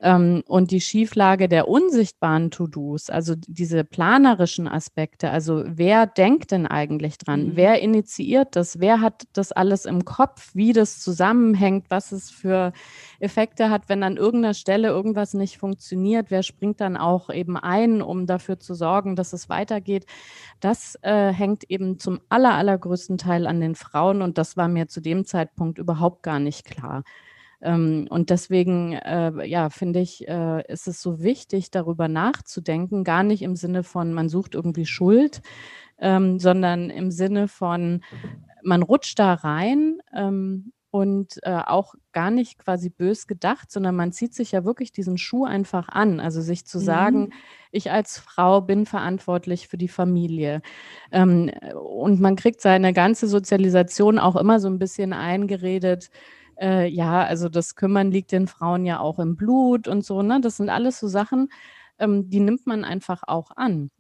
Ähm, 0.03 0.43
und 0.47 0.71
die 0.71 0.81
Schieflage 0.81 1.47
der 1.47 1.69
unsichtbaren 1.69 2.51
To-Dos, 2.51 3.09
also 3.09 3.35
diese 3.37 3.85
planerischen 3.85 4.67
Aspekte, 4.67 5.31
also 5.31 5.63
wer 5.65 6.07
denkt 6.07 6.51
denn 6.51 6.67
eigentlich 6.67 7.17
dran? 7.17 7.47
Mhm. 7.47 7.55
Wer 7.55 7.81
initiiert 7.81 8.57
das? 8.57 8.81
Wer 8.81 8.99
hat 8.99 9.23
das 9.31 9.53
alles 9.53 9.85
im 9.85 10.03
Kopf? 10.03 10.51
Wie 10.53 10.73
das 10.73 10.99
zusammenhängt? 10.99 11.85
Was 11.87 12.11
es 12.11 12.29
für 12.29 12.73
Effekte 13.21 13.69
hat, 13.69 13.87
wenn 13.87 14.03
an 14.03 14.17
irgendeiner 14.17 14.53
Stelle 14.53 14.89
irgendwas 14.89 15.33
nicht 15.33 15.57
funktioniert? 15.57 16.31
Wer 16.31 16.43
springt 16.43 16.81
dann 16.81 16.97
auch 16.97 17.29
eben 17.29 17.55
ein, 17.55 18.01
um 18.01 18.27
dafür 18.27 18.59
zu 18.59 18.73
sorgen, 18.73 19.15
dass 19.15 19.31
es 19.31 19.47
weitergeht? 19.47 20.05
Das 20.59 20.99
äh, 21.01 21.31
hängt 21.31 21.63
eben 21.69 21.97
zum 21.97 22.19
aller, 22.27 22.55
allergrößten 22.55 23.17
Teil 23.17 23.47
an 23.47 23.61
den 23.61 23.75
Frauen 23.75 24.21
und 24.21 24.37
das 24.37 24.57
war 24.57 24.67
mir 24.67 24.89
zu 24.89 24.99
dem 24.99 25.23
Zeitpunkt 25.23 25.77
überhaupt 25.77 26.23
gar 26.23 26.39
nicht 26.39 26.65
klar. 26.65 27.03
Ähm, 27.63 28.07
und 28.09 28.29
deswegen, 28.29 28.93
äh, 28.93 29.45
ja, 29.45 29.69
finde 29.69 30.01
ich, 30.01 30.27
äh, 30.27 30.63
ist 30.71 30.87
es 30.87 31.01
so 31.01 31.23
wichtig, 31.23 31.71
darüber 31.71 32.07
nachzudenken, 32.09 33.03
gar 33.03 33.23
nicht 33.23 33.41
im 33.41 33.55
Sinne 33.55 33.83
von, 33.83 34.13
man 34.13 34.27
sucht 34.27 34.53
irgendwie 34.53 34.85
Schuld, 34.85 35.41
ähm, 35.97 36.39
sondern 36.39 36.89
im 36.89 37.09
Sinne 37.09 37.47
von, 37.47 38.03
man 38.63 38.83
rutscht 38.83 39.17
da 39.17 39.33
rein 39.33 39.99
ähm, 40.13 40.73
und 40.91 41.39
äh, 41.43 41.61
auch 41.65 41.95
gar 42.11 42.31
nicht 42.31 42.59
quasi 42.59 42.89
bös 42.89 43.27
gedacht, 43.27 43.71
sondern 43.71 43.95
man 43.95 44.11
zieht 44.11 44.33
sich 44.33 44.51
ja 44.51 44.65
wirklich 44.65 44.91
diesen 44.91 45.17
Schuh 45.17 45.45
einfach 45.45 45.87
an. 45.87 46.19
Also 46.19 46.41
sich 46.41 46.65
zu 46.65 46.79
sagen, 46.79 47.19
mhm. 47.19 47.33
ich 47.71 47.91
als 47.91 48.19
Frau 48.19 48.59
bin 48.59 48.85
verantwortlich 48.85 49.69
für 49.69 49.77
die 49.77 49.87
Familie. 49.87 50.61
Ähm, 51.13 51.49
und 51.73 52.19
man 52.19 52.35
kriegt 52.35 52.59
seine 52.61 52.91
ganze 52.91 53.27
Sozialisation 53.27 54.19
auch 54.19 54.35
immer 54.35 54.59
so 54.59 54.67
ein 54.67 54.79
bisschen 54.79 55.13
eingeredet 55.13 56.09
äh, 56.59 56.87
ja, 56.87 57.23
also 57.23 57.49
das 57.49 57.75
Kümmern 57.75 58.11
liegt 58.11 58.31
den 58.31 58.47
Frauen 58.47 58.85
ja 58.85 58.99
auch 58.99 59.19
im 59.19 59.35
Blut 59.35 59.87
und 59.87 60.05
so, 60.05 60.21
ne? 60.21 60.41
Das 60.41 60.57
sind 60.57 60.69
alles 60.69 60.99
so 60.99 61.07
Sachen, 61.07 61.49
ähm, 61.99 62.29
die 62.29 62.39
nimmt 62.39 62.67
man 62.67 62.83
einfach 62.83 63.23
auch 63.27 63.51
an. 63.55 63.91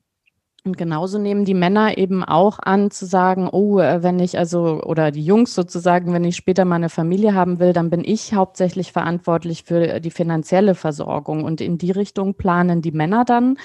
Und 0.65 0.77
genauso 0.77 1.19
nehmen 1.19 1.43
die 1.43 1.53
Männer 1.53 1.97
eben 1.97 2.23
auch 2.23 2.57
an 2.57 2.89
zu 2.89 3.05
sagen, 3.05 3.49
oh, 3.51 3.79
äh, 3.79 4.01
wenn 4.01 4.19
ich 4.19 4.37
also, 4.37 4.81
oder 4.83 5.11
die 5.11 5.25
Jungs 5.25 5.53
sozusagen, 5.55 6.13
wenn 6.13 6.23
ich 6.23 6.37
später 6.37 6.63
mal 6.63 6.75
eine 6.75 6.87
Familie 6.87 7.33
haben 7.33 7.59
will, 7.59 7.73
dann 7.73 7.89
bin 7.89 8.03
ich 8.05 8.33
hauptsächlich 8.33 8.93
verantwortlich 8.93 9.63
für 9.63 9.99
die 9.99 10.11
finanzielle 10.11 10.73
Versorgung. 10.73 11.43
Und 11.43 11.59
in 11.59 11.77
die 11.77 11.91
Richtung 11.91 12.35
planen 12.35 12.81
die 12.81 12.93
Männer 12.93 13.25
dann 13.25 13.57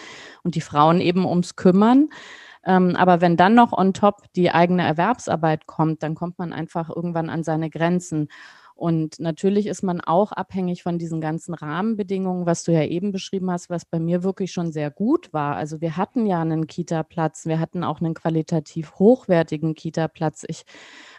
und 0.42 0.56
die 0.56 0.60
Frauen 0.60 1.00
eben 1.00 1.24
ums 1.24 1.54
Kümmern. 1.54 2.08
Ähm, 2.64 2.96
aber 2.96 3.20
wenn 3.20 3.36
dann 3.36 3.54
noch 3.54 3.72
on 3.72 3.94
top 3.94 4.24
die 4.34 4.50
eigene 4.50 4.82
Erwerbsarbeit 4.82 5.66
kommt, 5.66 6.02
dann 6.02 6.16
kommt 6.16 6.38
man 6.38 6.52
einfach 6.52 6.90
irgendwann 6.90 7.30
an 7.30 7.44
seine 7.44 7.70
Grenzen. 7.70 8.28
Und 8.78 9.18
natürlich 9.18 9.66
ist 9.66 9.82
man 9.82 10.00
auch 10.00 10.30
abhängig 10.30 10.84
von 10.84 10.98
diesen 10.98 11.20
ganzen 11.20 11.52
Rahmenbedingungen, 11.52 12.46
was 12.46 12.62
du 12.62 12.70
ja 12.70 12.84
eben 12.84 13.10
beschrieben 13.10 13.50
hast, 13.50 13.70
was 13.70 13.84
bei 13.84 13.98
mir 13.98 14.22
wirklich 14.22 14.52
schon 14.52 14.70
sehr 14.70 14.92
gut 14.92 15.32
war. 15.32 15.56
Also 15.56 15.80
wir 15.80 15.96
hatten 15.96 16.26
ja 16.26 16.40
einen 16.40 16.68
Kita-Platz, 16.68 17.46
wir 17.46 17.58
hatten 17.58 17.82
auch 17.82 18.00
einen 18.00 18.14
qualitativ 18.14 18.94
hochwertigen 19.00 19.74
Kita-Platz. 19.74 20.44
Ich 20.46 20.62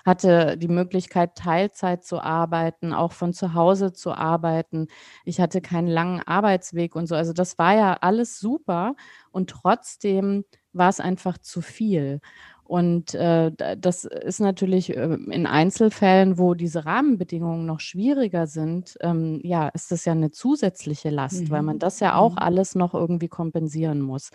hatte 0.06 0.56
die 0.58 0.70
Möglichkeit, 0.70 1.36
Teilzeit 1.36 2.06
zu 2.06 2.22
arbeiten, 2.22 2.94
auch 2.94 3.12
von 3.12 3.34
zu 3.34 3.54
Hause 3.54 3.92
zu 3.92 4.14
arbeiten. 4.14 4.88
Ich 5.26 5.42
hatte 5.42 5.60
keinen 5.60 5.90
langen 5.90 6.22
Arbeitsweg 6.26 6.96
und 6.96 7.08
so. 7.08 7.16
Also 7.16 7.34
das 7.34 7.58
war 7.58 7.76
ja 7.76 7.98
alles 8.00 8.40
super 8.40 8.96
und 9.32 9.50
trotzdem 9.50 10.46
war 10.72 10.88
es 10.88 11.02
einfach 11.02 11.38
zu 11.38 11.62
viel. 11.62 12.22
Und 12.70 13.16
äh, 13.16 13.52
das 13.80 14.06
ist 14.06 14.40
natürlich 14.40 14.96
äh, 14.96 15.18
in 15.32 15.48
Einzelfällen, 15.48 16.38
wo 16.38 16.54
diese 16.54 16.86
Rahmenbedingungen 16.86 17.66
noch 17.66 17.80
schwieriger 17.80 18.46
sind, 18.46 18.96
ähm, 19.02 19.42
ja, 19.44 19.70
ist 19.70 19.92
das 19.92 20.06
ja 20.06 20.12
eine 20.12 20.30
zusätzliche 20.30 21.10
Last, 21.10 21.46
mhm. 21.46 21.50
weil 21.50 21.64
man 21.64 21.78
mhm. 21.78 21.80
das 21.80 22.00
ja 22.00 22.14
auch 22.14 22.34
mhm. 22.34 22.38
alles 22.38 22.76
noch 22.76 22.94
irgendwie 22.94 23.28
kompensieren 23.28 24.02
muss. 24.02 24.30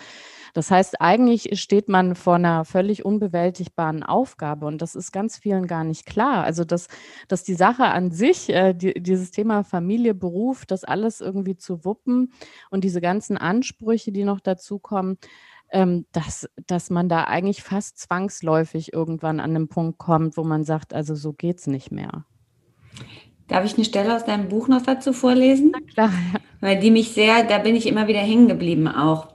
Das 0.52 0.72
heißt, 0.72 1.00
eigentlich 1.00 1.60
steht 1.60 1.88
man 1.88 2.16
vor 2.16 2.34
einer 2.34 2.64
völlig 2.64 3.04
unbewältigbaren 3.04 4.02
Aufgabe 4.02 4.66
und 4.66 4.82
das 4.82 4.96
ist 4.96 5.12
ganz 5.12 5.38
vielen 5.38 5.68
gar 5.68 5.84
nicht 5.84 6.04
klar. 6.04 6.42
Also, 6.42 6.64
dass, 6.64 6.88
dass 7.28 7.44
die 7.44 7.54
Sache 7.54 7.84
an 7.84 8.10
sich, 8.10 8.50
äh, 8.50 8.74
die, 8.74 8.94
dieses 9.00 9.30
Thema 9.30 9.62
Familie, 9.62 10.12
Beruf, 10.12 10.66
das 10.66 10.82
alles 10.82 11.20
irgendwie 11.20 11.56
zu 11.56 11.84
wuppen 11.84 12.32
und 12.70 12.82
diese 12.82 13.00
ganzen 13.00 13.38
Ansprüche, 13.38 14.10
die 14.10 14.24
noch 14.24 14.40
dazukommen, 14.40 15.18
ähm, 15.70 16.06
dass, 16.12 16.48
dass 16.66 16.90
man 16.90 17.08
da 17.08 17.24
eigentlich 17.24 17.62
fast 17.62 17.98
zwangsläufig 17.98 18.92
irgendwann 18.92 19.40
an 19.40 19.54
den 19.54 19.68
Punkt 19.68 19.98
kommt, 19.98 20.36
wo 20.36 20.44
man 20.44 20.64
sagt, 20.64 20.94
also 20.94 21.14
so 21.14 21.32
geht 21.32 21.58
es 21.58 21.66
nicht 21.66 21.90
mehr. 21.90 22.24
Darf 23.48 23.64
ich 23.64 23.74
eine 23.74 23.84
Stelle 23.84 24.14
aus 24.16 24.24
deinem 24.24 24.48
Buch 24.48 24.68
noch 24.68 24.82
dazu 24.82 25.12
vorlesen? 25.12 25.72
Na 25.72 25.80
klar. 25.80 26.12
Weil 26.60 26.80
die 26.80 26.90
mich 26.90 27.12
sehr, 27.12 27.44
da 27.44 27.58
bin 27.58 27.76
ich 27.76 27.86
immer 27.86 28.08
wieder 28.08 28.20
hängen 28.20 28.48
geblieben 28.48 28.88
auch. 28.88 29.34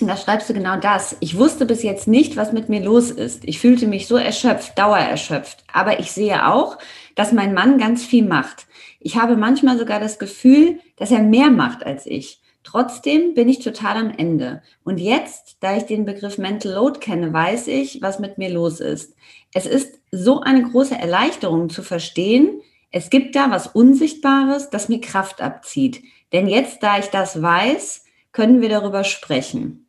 Und 0.00 0.08
da 0.08 0.16
schreibst 0.16 0.50
du 0.50 0.54
genau 0.54 0.76
das. 0.76 1.16
Ich 1.20 1.38
wusste 1.38 1.64
bis 1.64 1.82
jetzt 1.82 2.06
nicht, 2.06 2.36
was 2.36 2.52
mit 2.52 2.68
mir 2.68 2.82
los 2.82 3.10
ist. 3.10 3.44
Ich 3.44 3.60
fühlte 3.60 3.86
mich 3.86 4.06
so 4.06 4.16
erschöpft, 4.16 4.78
dauererschöpft. 4.78 5.64
Aber 5.72 6.00
ich 6.00 6.12
sehe 6.12 6.46
auch, 6.48 6.76
dass 7.14 7.32
mein 7.32 7.54
Mann 7.54 7.78
ganz 7.78 8.04
viel 8.04 8.26
macht. 8.26 8.66
Ich 9.00 9.16
habe 9.16 9.36
manchmal 9.36 9.78
sogar 9.78 10.00
das 10.00 10.18
Gefühl, 10.18 10.80
dass 10.96 11.10
er 11.10 11.22
mehr 11.22 11.50
macht 11.50 11.86
als 11.86 12.04
ich. 12.06 12.42
Trotzdem 12.66 13.34
bin 13.34 13.48
ich 13.48 13.60
total 13.60 13.96
am 13.96 14.10
Ende. 14.10 14.60
Und 14.82 14.98
jetzt, 14.98 15.58
da 15.60 15.76
ich 15.76 15.84
den 15.84 16.04
Begriff 16.04 16.36
Mental 16.36 16.72
Load 16.72 16.98
kenne, 16.98 17.32
weiß 17.32 17.68
ich, 17.68 18.02
was 18.02 18.18
mit 18.18 18.38
mir 18.38 18.50
los 18.50 18.80
ist. 18.80 19.14
Es 19.54 19.66
ist 19.66 20.00
so 20.10 20.40
eine 20.40 20.64
große 20.64 20.96
Erleichterung 20.96 21.70
zu 21.70 21.84
verstehen, 21.84 22.60
es 22.90 23.08
gibt 23.08 23.36
da 23.36 23.52
was 23.52 23.68
Unsichtbares, 23.68 24.68
das 24.70 24.88
mir 24.88 25.00
Kraft 25.00 25.40
abzieht. 25.40 26.02
Denn 26.32 26.48
jetzt, 26.48 26.82
da 26.82 26.98
ich 26.98 27.06
das 27.06 27.40
weiß, 27.40 28.04
können 28.32 28.60
wir 28.60 28.68
darüber 28.68 29.04
sprechen. 29.04 29.88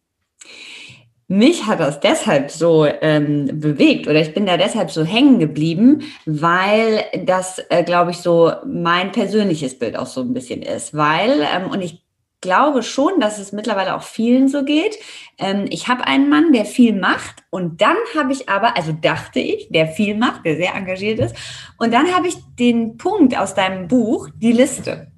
Mich 1.27 1.65
hat 1.65 1.79
das 1.79 1.99
deshalb 1.99 2.51
so 2.51 2.85
ähm, 2.85 3.59
bewegt 3.59 4.07
oder 4.07 4.21
ich 4.21 4.35
bin 4.35 4.45
da 4.45 4.55
deshalb 4.55 4.91
so 4.91 5.03
hängen 5.03 5.39
geblieben, 5.39 6.03
weil 6.27 7.03
das, 7.25 7.59
äh, 7.69 7.83
glaube 7.83 8.11
ich, 8.11 8.17
so 8.17 8.51
mein 8.67 9.11
persönliches 9.11 9.79
Bild 9.79 9.97
auch 9.97 10.05
so 10.05 10.21
ein 10.21 10.33
bisschen 10.33 10.61
ist. 10.61 10.95
Weil, 10.95 11.41
ähm, 11.41 11.71
und 11.71 11.81
ich 11.81 12.06
glaube 12.41 12.83
schon, 12.83 13.19
dass 13.19 13.39
es 13.39 13.51
mittlerweile 13.51 13.95
auch 13.95 14.03
vielen 14.03 14.47
so 14.47 14.63
geht. 14.63 14.97
Ähm, 15.37 15.65
ich 15.69 15.87
habe 15.87 16.05
einen 16.05 16.29
Mann, 16.29 16.53
der 16.53 16.65
viel 16.65 16.93
macht 16.93 17.43
und 17.49 17.81
dann 17.81 17.97
habe 18.15 18.33
ich 18.33 18.49
aber, 18.49 18.77
also 18.77 18.91
dachte 18.91 19.39
ich, 19.39 19.69
der 19.69 19.87
viel 19.87 20.15
macht, 20.15 20.45
der 20.45 20.55
sehr 20.55 20.75
engagiert 20.75 21.19
ist. 21.19 21.35
Und 21.77 21.93
dann 21.93 22.13
habe 22.13 22.27
ich 22.27 22.35
den 22.59 22.97
Punkt 22.97 23.37
aus 23.37 23.55
deinem 23.55 23.87
Buch, 23.87 24.29
die 24.35 24.51
Liste. 24.51 25.11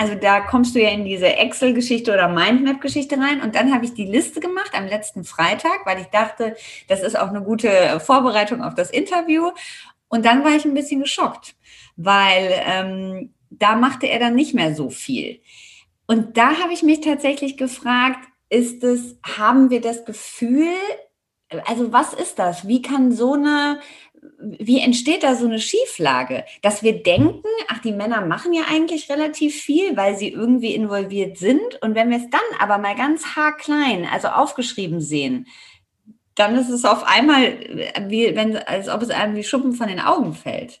Also 0.00 0.14
da 0.14 0.40
kommst 0.40 0.76
du 0.76 0.80
ja 0.80 0.90
in 0.90 1.04
diese 1.04 1.26
Excel-Geschichte 1.26 2.12
oder 2.12 2.28
Mindmap-Geschichte 2.28 3.16
rein. 3.18 3.40
Und 3.40 3.56
dann 3.56 3.74
habe 3.74 3.84
ich 3.84 3.92
die 3.92 4.04
Liste 4.04 4.38
gemacht 4.38 4.70
am 4.72 4.86
letzten 4.86 5.24
Freitag, 5.24 5.84
weil 5.84 6.00
ich 6.00 6.06
dachte, 6.06 6.54
das 6.86 7.02
ist 7.02 7.18
auch 7.18 7.28
eine 7.28 7.42
gute 7.42 7.98
Vorbereitung 7.98 8.62
auf 8.62 8.76
das 8.76 8.90
Interview. 8.90 9.50
Und 10.08 10.24
dann 10.24 10.44
war 10.44 10.52
ich 10.52 10.64
ein 10.64 10.74
bisschen 10.74 11.00
geschockt, 11.00 11.56
weil 11.96 12.52
ähm, 12.66 13.34
da 13.50 13.74
machte 13.74 14.06
er 14.06 14.20
dann 14.20 14.36
nicht 14.36 14.54
mehr 14.54 14.76
so 14.76 14.90
viel. 14.90 15.40
Und 16.06 16.36
da 16.36 16.58
habe 16.60 16.72
ich 16.72 16.82
mich 16.82 17.00
tatsächlich 17.00 17.56
gefragt, 17.56 18.28
ist 18.50 18.84
es, 18.84 19.16
haben 19.24 19.70
wir 19.70 19.80
das 19.80 20.04
Gefühl, 20.04 20.68
also 21.66 21.92
was 21.92 22.12
ist 22.12 22.38
das? 22.38 22.66
Wie 22.68 22.82
kann 22.82 23.12
so 23.12 23.34
eine, 23.34 23.80
wie 24.40 24.80
entsteht 24.80 25.22
da 25.22 25.34
so 25.34 25.46
eine 25.46 25.60
Schieflage, 25.60 26.44
dass 26.62 26.82
wir 26.82 27.02
denken, 27.02 27.42
ach, 27.68 27.78
die 27.78 27.92
Männer 27.92 28.24
machen 28.24 28.52
ja 28.52 28.64
eigentlich 28.70 29.10
relativ 29.10 29.54
viel, 29.54 29.96
weil 29.96 30.16
sie 30.16 30.28
irgendwie 30.28 30.74
involviert 30.74 31.38
sind. 31.38 31.80
Und 31.82 31.94
wenn 31.94 32.10
wir 32.10 32.18
es 32.18 32.30
dann 32.30 32.40
aber 32.58 32.78
mal 32.78 32.96
ganz 32.96 33.36
haarklein, 33.36 34.06
also 34.10 34.28
aufgeschrieben 34.28 35.00
sehen, 35.00 35.46
dann 36.34 36.56
ist 36.56 36.68
es 36.68 36.84
auf 36.84 37.04
einmal, 37.04 37.58
wie 38.08 38.34
wenn, 38.34 38.56
als 38.56 38.88
ob 38.88 39.02
es 39.02 39.10
einem 39.10 39.36
wie 39.36 39.44
Schuppen 39.44 39.72
von 39.72 39.88
den 39.88 40.00
Augen 40.00 40.34
fällt. 40.34 40.80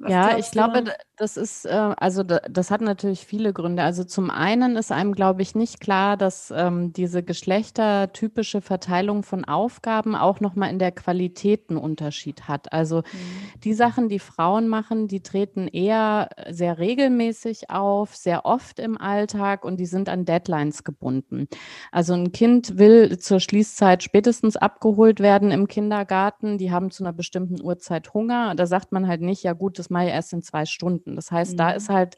Was 0.00 0.10
ja, 0.10 0.38
ich 0.38 0.50
glaube, 0.50 0.84
das 1.16 1.36
ist, 1.36 1.64
äh, 1.64 1.70
also 1.70 2.22
das 2.22 2.70
hat 2.70 2.82
natürlich 2.82 3.26
viele 3.26 3.52
Gründe. 3.52 3.82
Also 3.82 4.04
zum 4.04 4.30
einen 4.30 4.76
ist 4.76 4.92
einem, 4.92 5.14
glaube 5.14 5.42
ich, 5.42 5.54
nicht 5.54 5.80
klar, 5.80 6.16
dass 6.16 6.52
ähm, 6.54 6.92
diese 6.92 7.22
geschlechtertypische 7.22 8.60
Verteilung 8.60 9.22
von 9.22 9.44
Aufgaben 9.44 10.14
auch 10.14 10.40
nochmal 10.40 10.70
in 10.70 10.78
der 10.78 10.92
Qualität 10.92 11.70
einen 11.70 11.78
Unterschied 11.78 12.48
hat. 12.48 12.72
Also 12.72 12.98
mhm. 12.98 13.60
die 13.64 13.72
Sachen, 13.72 14.08
die 14.08 14.18
Frauen 14.18 14.68
machen, 14.68 15.08
die 15.08 15.22
treten 15.22 15.68
eher 15.68 16.28
sehr 16.50 16.78
regelmäßig 16.78 17.70
auf, 17.70 18.14
sehr 18.14 18.44
oft 18.44 18.78
im 18.78 19.00
Alltag 19.00 19.64
und 19.64 19.78
die 19.78 19.86
sind 19.86 20.08
an 20.08 20.26
Deadlines 20.26 20.84
gebunden. 20.84 21.48
Also 21.92 22.12
ein 22.12 22.32
Kind 22.32 22.76
will 22.76 23.18
zur 23.18 23.40
Schließzeit 23.40 24.02
spätestens 24.02 24.56
abgeholt 24.56 25.20
werden 25.20 25.50
im 25.50 25.66
Kindergarten. 25.66 26.58
Die 26.58 26.70
haben 26.70 26.90
zu 26.90 27.04
einer 27.04 27.14
bestimmten 27.14 27.62
Uhrzeit 27.62 28.12
Hunger. 28.12 28.54
Da 28.54 28.66
sagt 28.66 28.92
man 28.92 29.08
halt 29.08 29.22
nicht, 29.22 29.42
ja 29.42 29.54
gut, 29.54 29.78
das 29.78 29.85
mache 29.90 30.06
ich 30.06 30.10
erst 30.10 30.32
in 30.32 30.42
zwei 30.42 30.64
Stunden. 30.64 30.86
Stunden. 30.86 31.16
Das 31.16 31.30
heißt, 31.30 31.52
mhm. 31.52 31.56
da 31.56 31.70
ist 31.70 31.88
halt 31.88 32.16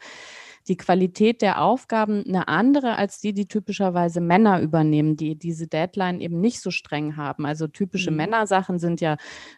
die 0.68 0.76
Qualität 0.76 1.40
der 1.40 1.62
Aufgaben 1.62 2.24
eine 2.28 2.46
andere 2.48 2.96
als 2.96 3.20
die, 3.20 3.32
die 3.32 3.48
typischerweise 3.48 4.20
Männer 4.20 4.60
übernehmen, 4.60 5.16
die 5.16 5.36
diese 5.36 5.66
Deadline 5.66 6.20
eben 6.20 6.40
nicht 6.40 6.60
so 6.60 6.70
streng 6.70 7.16
haben. 7.16 7.46
Also 7.46 7.66
typische 7.66 8.10
mhm. 8.10 8.18
Männersachen 8.18 8.78
sind 8.78 9.00
ja, 9.00 9.16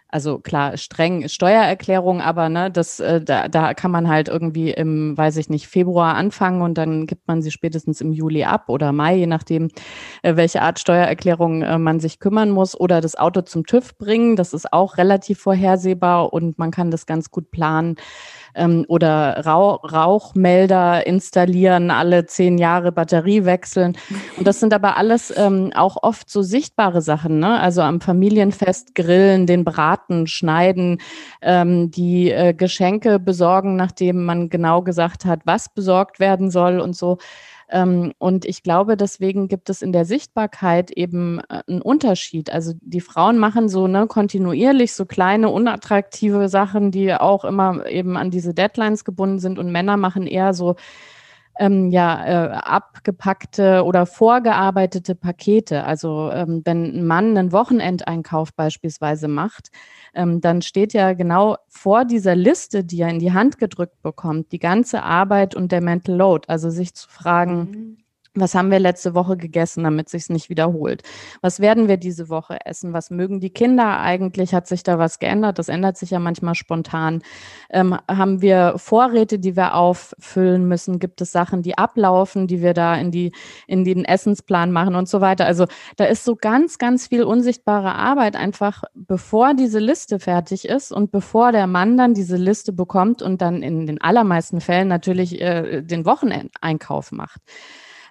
also 0.08 0.38
klar, 0.38 0.76
streng 0.76 1.28
Steuererklärung, 1.28 2.20
aber 2.20 2.48
ne, 2.48 2.70
das, 2.70 3.00
äh, 3.00 3.20
da, 3.20 3.48
da 3.48 3.74
kann 3.74 3.90
man 3.90 4.08
halt 4.08 4.28
irgendwie 4.28 4.70
im, 4.70 5.16
weiß 5.16 5.36
ich 5.36 5.48
nicht, 5.48 5.66
Februar 5.66 6.14
anfangen 6.14 6.62
und 6.62 6.78
dann 6.78 7.06
gibt 7.06 7.26
man 7.26 7.42
sie 7.42 7.50
spätestens 7.50 8.00
im 8.00 8.12
Juli 8.12 8.44
ab 8.44 8.68
oder 8.68 8.92
Mai, 8.92 9.16
je 9.16 9.26
nachdem, 9.26 9.68
äh, 10.22 10.36
welche 10.36 10.62
Art 10.62 10.78
Steuererklärung 10.78 11.62
äh, 11.62 11.78
man 11.78 11.98
sich 11.98 12.20
kümmern 12.20 12.50
muss 12.50 12.78
oder 12.78 13.00
das 13.00 13.16
Auto 13.16 13.42
zum 13.42 13.66
TÜV 13.66 13.98
bringen. 13.98 14.36
Das 14.36 14.52
ist 14.52 14.72
auch 14.72 14.96
relativ 14.96 15.40
vorhersehbar 15.40 16.32
und 16.32 16.58
man 16.58 16.70
kann 16.70 16.90
das 16.90 17.06
ganz 17.06 17.30
gut 17.30 17.50
planen 17.50 17.96
ähm, 18.54 18.84
oder 18.88 19.44
Rauch, 19.44 19.92
Rauchmelder 19.92 21.06
installieren, 21.06 21.90
alle 21.90 22.26
zehn 22.26 22.58
Jahre 22.58 22.92
Batterie 22.92 23.44
wechseln. 23.44 23.96
Und 24.36 24.46
das 24.46 24.60
sind 24.60 24.74
aber 24.74 24.96
alles 24.96 25.32
ähm, 25.36 25.72
auch 25.74 26.02
oft 26.02 26.30
so 26.30 26.42
sichtbare 26.42 27.02
Sachen, 27.02 27.38
ne? 27.38 27.60
Also 27.60 27.82
am 27.82 28.00
Familienfest 28.00 28.94
grillen, 28.94 29.46
den 29.46 29.64
Braten 29.64 30.26
schneiden, 30.26 31.00
ähm, 31.42 31.90
die 31.90 32.30
äh, 32.30 32.54
Geschenke 32.54 33.18
besorgen, 33.18 33.76
nachdem 33.76 34.24
man 34.24 34.48
genau 34.48 34.82
gesagt 34.82 35.24
hat, 35.24 35.40
was 35.44 35.68
besorgt 35.72 36.20
werden 36.20 36.50
soll 36.50 36.80
und 36.80 36.96
so. 36.96 37.18
Ähm, 37.70 38.12
und 38.18 38.44
ich 38.44 38.62
glaube, 38.62 38.96
deswegen 38.96 39.48
gibt 39.48 39.70
es 39.70 39.82
in 39.82 39.92
der 39.92 40.04
Sichtbarkeit 40.04 40.90
eben 40.90 41.40
äh, 41.48 41.62
einen 41.66 41.82
Unterschied. 41.82 42.50
Also 42.50 42.72
die 42.80 43.00
Frauen 43.00 43.38
machen 43.38 43.68
so 43.68 43.86
ne, 43.86 44.06
kontinuierlich 44.06 44.92
so 44.92 45.06
kleine, 45.06 45.48
unattraktive 45.48 46.48
Sachen, 46.48 46.90
die 46.90 47.14
auch 47.14 47.44
immer 47.44 47.86
eben 47.86 48.16
an 48.16 48.30
diese 48.30 48.54
Deadlines 48.54 49.04
gebunden 49.04 49.38
sind 49.38 49.58
und 49.58 49.70
Männer 49.70 49.96
machen 49.96 50.26
eher 50.26 50.54
so 50.54 50.76
ähm, 51.60 51.90
ja, 51.90 52.24
äh, 52.24 52.48
abgepackte 52.54 53.84
oder 53.84 54.06
vorgearbeitete 54.06 55.14
Pakete. 55.14 55.84
Also 55.84 56.30
ähm, 56.32 56.62
wenn 56.64 56.84
ein 56.96 57.06
Mann 57.06 57.36
einen 57.36 57.52
Wochenendeinkauf 57.52 58.54
beispielsweise 58.54 59.28
macht, 59.28 59.68
ähm, 60.14 60.40
dann 60.40 60.62
steht 60.62 60.94
ja 60.94 61.12
genau 61.12 61.58
vor 61.68 62.06
dieser 62.06 62.34
Liste, 62.34 62.82
die 62.82 63.02
er 63.02 63.10
in 63.10 63.18
die 63.18 63.32
Hand 63.32 63.58
gedrückt 63.58 64.00
bekommt, 64.02 64.52
die 64.52 64.58
ganze 64.58 65.02
Arbeit 65.02 65.54
und 65.54 65.70
der 65.70 65.82
Mental 65.82 66.16
Load. 66.16 66.46
Also 66.48 66.70
sich 66.70 66.94
zu 66.94 67.08
fragen, 67.08 67.58
mhm 67.58 67.96
was 68.34 68.54
haben 68.54 68.70
wir 68.70 68.78
letzte 68.78 69.14
Woche 69.14 69.36
gegessen, 69.36 69.82
damit 69.82 70.08
sich 70.08 70.28
nicht 70.28 70.50
wiederholt? 70.50 71.02
Was 71.42 71.58
werden 71.58 71.88
wir 71.88 71.96
diese 71.96 72.28
Woche 72.28 72.58
essen? 72.64 72.92
Was 72.92 73.10
mögen 73.10 73.40
die 73.40 73.50
Kinder 73.50 73.98
eigentlich? 73.98 74.54
Hat 74.54 74.68
sich 74.68 74.84
da 74.84 74.98
was 74.98 75.18
geändert? 75.18 75.58
Das 75.58 75.68
ändert 75.68 75.96
sich 75.96 76.10
ja 76.10 76.20
manchmal 76.20 76.54
spontan. 76.54 77.22
Ähm, 77.70 77.98
haben 78.08 78.40
wir 78.40 78.74
Vorräte, 78.76 79.40
die 79.40 79.56
wir 79.56 79.74
auffüllen 79.74 80.68
müssen? 80.68 81.00
Gibt 81.00 81.20
es 81.20 81.32
Sachen, 81.32 81.62
die 81.62 81.76
ablaufen, 81.76 82.46
die 82.46 82.62
wir 82.62 82.72
da 82.72 82.94
in 82.94 83.10
die 83.10 83.32
in 83.66 83.84
den 83.84 84.04
Essensplan 84.04 84.70
machen 84.70 84.94
und 84.94 85.08
so 85.08 85.20
weiter? 85.20 85.46
Also 85.46 85.66
da 85.96 86.04
ist 86.04 86.24
so 86.24 86.36
ganz, 86.36 86.78
ganz 86.78 87.08
viel 87.08 87.24
unsichtbare 87.24 87.96
Arbeit 87.96 88.36
einfach, 88.36 88.84
bevor 88.94 89.54
diese 89.54 89.80
Liste 89.80 90.20
fertig 90.20 90.68
ist 90.68 90.92
und 90.92 91.10
bevor 91.10 91.50
der 91.50 91.66
Mann 91.66 91.96
dann 91.96 92.14
diese 92.14 92.36
Liste 92.36 92.72
bekommt 92.72 93.22
und 93.22 93.42
dann 93.42 93.64
in 93.64 93.86
den 93.86 94.00
allermeisten 94.00 94.60
Fällen 94.60 94.86
natürlich 94.86 95.40
äh, 95.40 95.82
den 95.82 96.04
Wocheneinkauf 96.06 97.10
macht. 97.10 97.40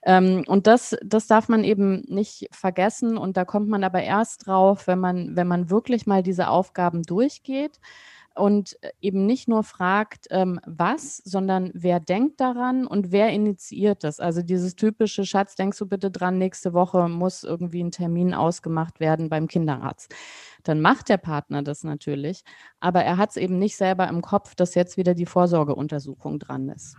Ähm, 0.04 0.44
und 0.48 0.68
das, 0.68 0.96
das 1.04 1.28
darf 1.28 1.50
man 1.50 1.64
eben 1.64 2.02
nicht 2.08 2.48
vergessen. 2.52 3.18
Und 3.18 3.38
da 3.38 3.46
kommt 3.46 3.70
man 3.70 3.84
aber 3.84 4.02
erst 4.02 4.48
drauf, 4.48 4.88
wenn 4.88 5.00
man, 5.00 5.36
wenn 5.36 5.48
man 5.48 5.70
wirklich 5.70 6.06
mal 6.06 6.24
diese 6.24 6.50
Aufgaben 6.50 7.04
durchgeht 7.04 7.80
und 8.36 8.78
eben 9.02 9.26
nicht 9.26 9.48
nur 9.48 9.64
fragt, 9.64 10.28
ähm, 10.32 10.60
was, 10.66 11.18
sondern 11.18 11.72
wer 11.74 12.00
denkt 12.00 12.40
daran 12.40 12.88
und 12.88 13.12
wer 13.12 13.30
initiiert 13.30 14.04
das. 14.04 14.20
Also 14.20 14.42
dieses 14.42 14.76
typische 14.76 15.26
Schatz, 15.26 15.56
denkst 15.56 15.78
du 15.78 15.86
bitte 15.86 16.10
dran, 16.10 16.38
nächste 16.38 16.74
Woche 16.74 17.08
muss 17.10 17.44
irgendwie 17.44 17.84
ein 17.84 17.92
Termin 17.92 18.34
ausgemacht 18.34 19.00
werden 19.00 19.30
beim 19.30 19.48
Kinderarzt. 19.48 20.14
Dann 20.64 20.82
macht 20.82 21.10
der 21.10 21.18
Partner 21.18 21.64
das 21.64 21.84
natürlich, 21.84 22.44
aber 22.80 23.04
er 23.04 23.18
hat 23.18 23.32
es 23.32 23.38
eben 23.38 23.60
nicht 23.60 23.76
selber 23.76 24.08
im 24.08 24.22
Kopf, 24.22 24.56
dass 24.56 24.76
jetzt 24.76 24.98
wieder 24.98 25.14
die 25.14 25.26
Vorsorgeuntersuchung 25.26 26.40
dran 26.40 26.70
ist. 26.70 26.98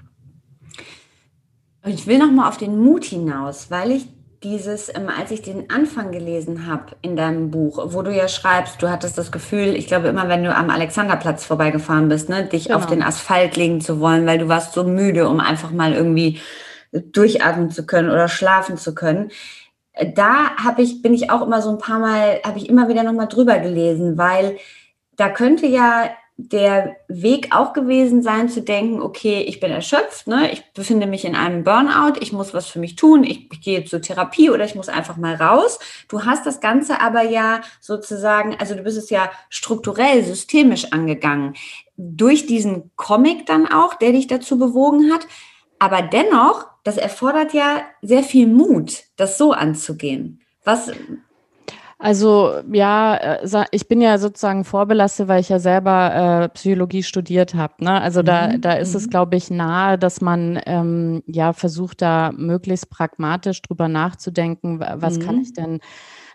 Ich 1.84 2.06
will 2.06 2.18
noch 2.18 2.30
mal 2.30 2.48
auf 2.48 2.58
den 2.58 2.78
Mut 2.78 3.04
hinaus, 3.04 3.70
weil 3.70 3.90
ich 3.92 4.06
dieses, 4.42 4.88
ähm, 4.94 5.08
als 5.08 5.30
ich 5.30 5.42
den 5.42 5.70
Anfang 5.70 6.12
gelesen 6.12 6.66
habe 6.66 6.96
in 7.02 7.16
deinem 7.16 7.50
Buch, 7.50 7.92
wo 7.92 8.02
du 8.02 8.14
ja 8.14 8.26
schreibst, 8.28 8.82
du 8.82 8.90
hattest 8.90 9.18
das 9.18 9.32
Gefühl, 9.32 9.76
ich 9.76 9.86
glaube 9.86 10.08
immer, 10.08 10.28
wenn 10.28 10.44
du 10.44 10.54
am 10.54 10.70
Alexanderplatz 10.70 11.44
vorbeigefahren 11.44 12.08
bist, 12.08 12.28
ne, 12.28 12.44
dich 12.44 12.64
genau. 12.64 12.78
auf 12.78 12.86
den 12.86 13.02
Asphalt 13.02 13.56
legen 13.56 13.80
zu 13.80 14.00
wollen, 14.00 14.26
weil 14.26 14.38
du 14.38 14.48
warst 14.48 14.72
so 14.72 14.84
müde, 14.84 15.28
um 15.28 15.40
einfach 15.40 15.72
mal 15.72 15.92
irgendwie 15.92 16.40
durchatmen 16.92 17.70
zu 17.70 17.86
können 17.86 18.10
oder 18.10 18.28
schlafen 18.28 18.76
zu 18.76 18.94
können. 18.94 19.30
Da 20.14 20.56
habe 20.56 20.82
ich, 20.82 21.02
bin 21.02 21.12
ich 21.12 21.30
auch 21.30 21.42
immer 21.42 21.60
so 21.60 21.70
ein 21.70 21.78
paar 21.78 21.98
Mal, 21.98 22.40
habe 22.44 22.58
ich 22.58 22.68
immer 22.68 22.88
wieder 22.88 23.02
noch 23.02 23.12
mal 23.12 23.26
drüber 23.26 23.58
gelesen, 23.58 24.16
weil 24.16 24.56
da 25.16 25.28
könnte 25.28 25.66
ja 25.66 26.08
der 26.48 26.96
Weg 27.08 27.54
auch 27.54 27.72
gewesen 27.72 28.22
sein, 28.22 28.48
zu 28.48 28.62
denken, 28.62 29.02
okay, 29.02 29.42
ich 29.42 29.60
bin 29.60 29.70
erschöpft, 29.70 30.26
ne? 30.26 30.50
ich 30.52 30.62
befinde 30.72 31.06
mich 31.06 31.24
in 31.24 31.34
einem 31.34 31.64
Burnout, 31.64 32.18
ich 32.20 32.32
muss 32.32 32.54
was 32.54 32.66
für 32.66 32.78
mich 32.78 32.96
tun, 32.96 33.24
ich, 33.24 33.52
ich 33.52 33.60
gehe 33.60 33.84
zur 33.84 34.00
Therapie 34.00 34.50
oder 34.50 34.64
ich 34.64 34.74
muss 34.74 34.88
einfach 34.88 35.16
mal 35.16 35.34
raus. 35.34 35.78
Du 36.08 36.24
hast 36.24 36.46
das 36.46 36.60
Ganze 36.60 37.00
aber 37.00 37.22
ja 37.22 37.60
sozusagen, 37.80 38.56
also 38.58 38.74
du 38.74 38.82
bist 38.82 38.96
es 38.96 39.10
ja 39.10 39.30
strukturell, 39.48 40.24
systemisch 40.24 40.92
angegangen. 40.92 41.54
Durch 41.96 42.46
diesen 42.46 42.90
Comic 42.96 43.46
dann 43.46 43.66
auch, 43.66 43.94
der 43.94 44.12
dich 44.12 44.26
dazu 44.26 44.58
bewogen 44.58 45.12
hat. 45.12 45.26
Aber 45.78 46.02
dennoch, 46.02 46.66
das 46.84 46.96
erfordert 46.96 47.52
ja 47.52 47.82
sehr 48.02 48.22
viel 48.22 48.46
Mut, 48.46 49.04
das 49.16 49.36
so 49.36 49.52
anzugehen. 49.52 50.40
Was, 50.64 50.90
also 52.00 52.54
ja, 52.72 53.14
äh, 53.14 53.66
ich 53.72 53.86
bin 53.86 54.00
ja 54.00 54.16
sozusagen 54.16 54.64
vorbelastet, 54.64 55.28
weil 55.28 55.40
ich 55.40 55.50
ja 55.50 55.58
selber 55.58 56.44
äh, 56.44 56.48
Psychologie 56.48 57.02
studiert 57.02 57.54
habe. 57.54 57.74
Ne? 57.84 58.00
Also 58.00 58.22
da, 58.22 58.48
mhm. 58.48 58.60
da 58.62 58.72
ist 58.72 58.94
es, 58.94 59.06
mhm. 59.06 59.10
glaube 59.10 59.36
ich, 59.36 59.50
nahe, 59.50 59.98
dass 59.98 60.22
man 60.22 60.58
ähm, 60.64 61.22
ja 61.26 61.52
versucht, 61.52 62.00
da 62.00 62.32
möglichst 62.34 62.88
pragmatisch 62.88 63.60
drüber 63.60 63.88
nachzudenken, 63.88 64.80
was 64.80 65.18
mhm. 65.18 65.22
kann 65.22 65.40
ich 65.42 65.52
denn 65.52 65.80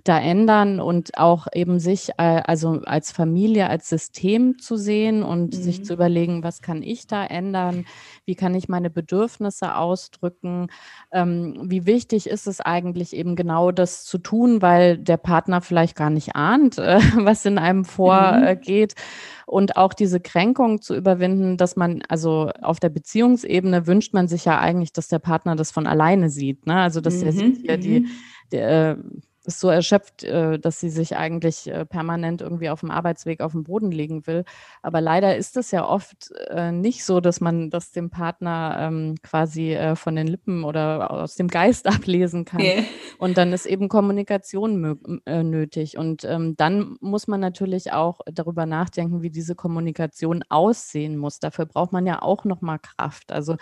da 0.08 0.20
ändern 0.20 0.80
und 0.80 1.18
auch 1.18 1.48
eben 1.54 1.80
sich 1.80 2.12
äh, 2.18 2.42
also 2.46 2.82
als 2.86 3.12
Familie, 3.12 3.70
als 3.70 3.90
System 3.90 4.58
zu 4.60 4.78
sehen 4.78 5.24
und 5.24 5.54
mhm. 5.54 5.62
sich 5.62 5.84
zu 5.84 5.94
überlegen, 5.94 6.44
was 6.44 6.62
kann 6.62 6.82
ich 6.82 7.08
da 7.08 7.26
ändern, 7.26 7.86
wie 8.26 8.36
kann 8.36 8.56
ich 8.56 8.70
meine 8.70 8.90
Bedürfnisse 8.90 9.76
ausdrücken, 9.76 10.68
ähm, 11.12 11.60
wie 11.66 11.86
wichtig 11.86 12.28
ist 12.28 12.48
es 12.48 12.62
eigentlich 12.62 13.14
eben 13.14 13.36
genau 13.36 13.72
das 13.72 14.06
zu 14.06 14.18
tun, 14.18 14.62
weil 14.62 14.98
der 14.98 15.18
Partner 15.18 15.62
vielleicht 15.62 15.96
gar 15.96 16.10
nicht 16.10 16.36
ahnt, 16.36 16.78
äh, 16.78 17.00
was 17.18 17.46
in 17.46 17.58
einem 17.58 17.80
mhm. 17.80 17.86
vorgeht. 17.86 18.94
Mhm 18.96 19.36
und 19.46 19.78
auch 19.78 19.94
diese 19.94 20.20
Kränkung 20.20 20.82
zu 20.82 20.96
überwinden, 20.96 21.58
dass 21.58 21.76
man, 21.76 22.02
also 22.10 22.50
auf 22.62 22.80
der 22.80 22.90
Beziehungsebene 22.90 23.86
wünscht 23.86 24.14
man 24.14 24.28
sich 24.28 24.46
ja 24.46 24.60
eigentlich, 24.60 24.92
dass 24.92 25.08
der 25.08 25.20
Partner 25.20 25.56
das 25.56 25.72
von 25.72 25.86
alleine 25.88 26.30
sieht. 26.30 26.66
Ne? 26.66 26.76
Also 26.76 27.00
dass 27.00 27.18
mhm, 27.18 27.26
er 27.26 27.32
sieht 27.32 27.68
ja 27.68 27.78
die, 27.78 28.08
die, 28.52 28.58
äh, 28.58 28.98
ist 29.46 29.60
so 29.60 29.70
erschöpft, 29.70 30.24
äh, 30.24 30.60
dass 30.60 30.80
sie 30.80 30.90
sich 30.90 31.16
eigentlich 31.16 31.68
äh, 31.68 31.86
permanent 31.86 32.42
irgendwie 32.42 32.70
auf 32.70 32.80
dem 32.82 32.92
Arbeitsweg 32.92 33.42
auf 33.42 33.52
den 33.52 33.64
Boden 33.64 33.92
legen 33.92 34.28
will. 34.28 34.44
Aber 34.82 35.02
leider 35.02 35.36
ist 35.36 35.58
es 35.58 35.72
ja 35.72 35.88
oft 35.88 36.32
äh, 36.50 36.72
nicht 36.72 37.06
so, 37.06 37.20
dass 37.20 37.42
man 37.42 37.70
das 37.70 37.92
dem 37.92 38.10
Partner 38.10 38.78
ähm, 38.80 39.16
quasi 39.22 39.78
von 39.96 40.16
den 40.16 40.28
Lippen 40.28 40.64
oder 40.64 41.12
aus 41.12 41.36
dem 41.36 41.48
Geist 41.48 41.88
ablesen 41.94 42.46
kann. 42.46 42.60
Yeah. 42.60 42.84
Und 43.18 43.38
dann 43.38 43.54
ist 43.54 43.66
eben 43.66 43.88
Kommunikation 43.88 45.00
nötig. 45.26 45.98
Und 45.98 46.24
ähm, 46.26 46.56
dann 46.58 46.98
muss 47.00 47.28
man 47.28 47.40
natürlich 47.40 47.94
auch 47.94 48.22
darüber 48.26 48.66
nachdenken, 48.66 49.22
wie 49.22 49.30
diese 49.30 49.56
Kommunikation 49.56 50.44
aussehen 50.50 51.18
muss. 51.18 51.40
Dafür 51.40 51.66
braucht 51.66 51.92
man 51.92 52.06
ja 52.06 52.22
auch 52.22 52.46
nochmal 52.46 52.80
Kraft. 52.80 53.32
Also 53.32 53.56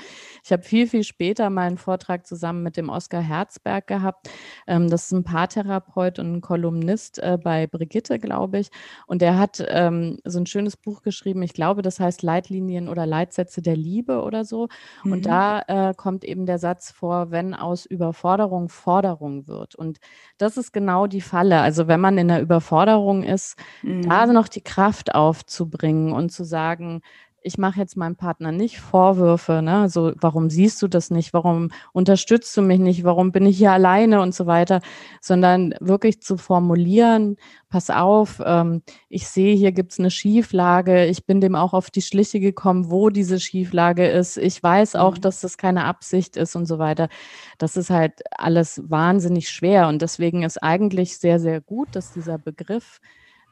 ich 0.43 0.51
habe 0.51 0.63
viel, 0.63 0.87
viel 0.87 1.03
später 1.03 1.49
mal 1.49 1.67
einen 1.67 1.77
Vortrag 1.77 2.25
zusammen 2.25 2.63
mit 2.63 2.77
dem 2.77 2.89
Oskar 2.89 3.21
Herzberg 3.21 3.87
gehabt. 3.87 4.29
Ähm, 4.67 4.89
das 4.89 5.05
ist 5.05 5.11
ein 5.11 5.23
Paartherapeut 5.23 5.72
Paartherapeut 5.79 6.19
und 6.19 6.33
ein 6.33 6.41
Kolumnist 6.41 7.19
äh, 7.19 7.37
bei 7.41 7.67
Brigitte, 7.67 8.19
glaube 8.19 8.59
ich. 8.59 8.69
Und 9.07 9.21
der 9.21 9.37
hat 9.37 9.63
ähm, 9.67 10.19
so 10.23 10.39
ein 10.39 10.45
schönes 10.45 10.77
Buch 10.77 11.01
geschrieben, 11.01 11.41
ich 11.41 11.53
glaube, 11.53 11.81
das 11.81 11.99
heißt 11.99 12.23
Leitlinien 12.23 12.89
oder 12.89 13.05
Leitsätze 13.05 13.61
der 13.61 13.75
Liebe 13.75 14.21
oder 14.21 14.45
so. 14.45 14.67
Mhm. 15.03 15.11
Und 15.11 15.25
da 15.25 15.61
äh, 15.67 15.93
kommt 15.93 16.23
eben 16.23 16.45
der 16.45 16.59
Satz 16.59 16.91
vor, 16.91 17.31
wenn 17.31 17.53
aus 17.53 17.85
Überforderung 17.85 18.69
Forderung 18.69 19.47
wird. 19.47 19.75
Und 19.75 19.99
das 20.37 20.57
ist 20.57 20.71
genau 20.71 21.07
die 21.07 21.21
Falle. 21.21 21.59
Also 21.59 21.87
wenn 21.87 21.99
man 21.99 22.17
in 22.17 22.27
der 22.27 22.41
Überforderung 22.41 23.23
ist, 23.23 23.57
mhm. 23.81 24.07
da 24.07 24.25
noch 24.25 24.47
die 24.47 24.61
Kraft 24.61 25.13
aufzubringen 25.13 26.13
und 26.13 26.31
zu 26.31 26.43
sagen, 26.43 27.01
ich 27.43 27.57
mache 27.57 27.79
jetzt 27.79 27.97
meinem 27.97 28.15
Partner 28.15 28.51
nicht 28.51 28.79
Vorwürfe, 28.79 29.61
ne? 29.61 29.89
So, 29.89 30.13
warum 30.19 30.49
siehst 30.49 30.81
du 30.81 30.87
das 30.87 31.11
nicht? 31.11 31.33
Warum 31.33 31.69
unterstützt 31.91 32.55
du 32.55 32.61
mich 32.61 32.79
nicht? 32.79 33.03
Warum 33.03 33.31
bin 33.31 33.45
ich 33.45 33.57
hier 33.57 33.71
alleine 33.71 34.21
und 34.21 34.33
so 34.33 34.45
weiter? 34.45 34.81
Sondern 35.21 35.75
wirklich 35.79 36.21
zu 36.21 36.37
formulieren, 36.37 37.35
pass 37.69 37.89
auf, 37.89 38.41
ähm, 38.45 38.81
ich 39.09 39.27
sehe, 39.27 39.55
hier 39.55 39.71
gibt's 39.71 39.99
eine 39.99 40.11
Schieflage. 40.11 41.05
Ich 41.05 41.25
bin 41.25 41.41
dem 41.41 41.55
auch 41.55 41.73
auf 41.73 41.91
die 41.91 42.01
Schliche 42.01 42.39
gekommen, 42.39 42.89
wo 42.89 43.09
diese 43.09 43.39
Schieflage 43.39 44.07
ist. 44.07 44.37
Ich 44.37 44.61
weiß 44.61 44.95
auch, 44.95 45.17
mhm. 45.17 45.21
dass 45.21 45.41
das 45.41 45.57
keine 45.57 45.85
Absicht 45.85 46.37
ist 46.37 46.55
und 46.55 46.65
so 46.65 46.79
weiter. 46.79 47.09
Das 47.57 47.75
ist 47.77 47.89
halt 47.89 48.21
alles 48.37 48.81
wahnsinnig 48.87 49.49
schwer. 49.49 49.87
Und 49.87 50.01
deswegen 50.01 50.43
ist 50.43 50.61
eigentlich 50.63 51.17
sehr, 51.17 51.39
sehr 51.39 51.61
gut, 51.61 51.89
dass 51.93 52.13
dieser 52.13 52.37
Begriff 52.37 52.99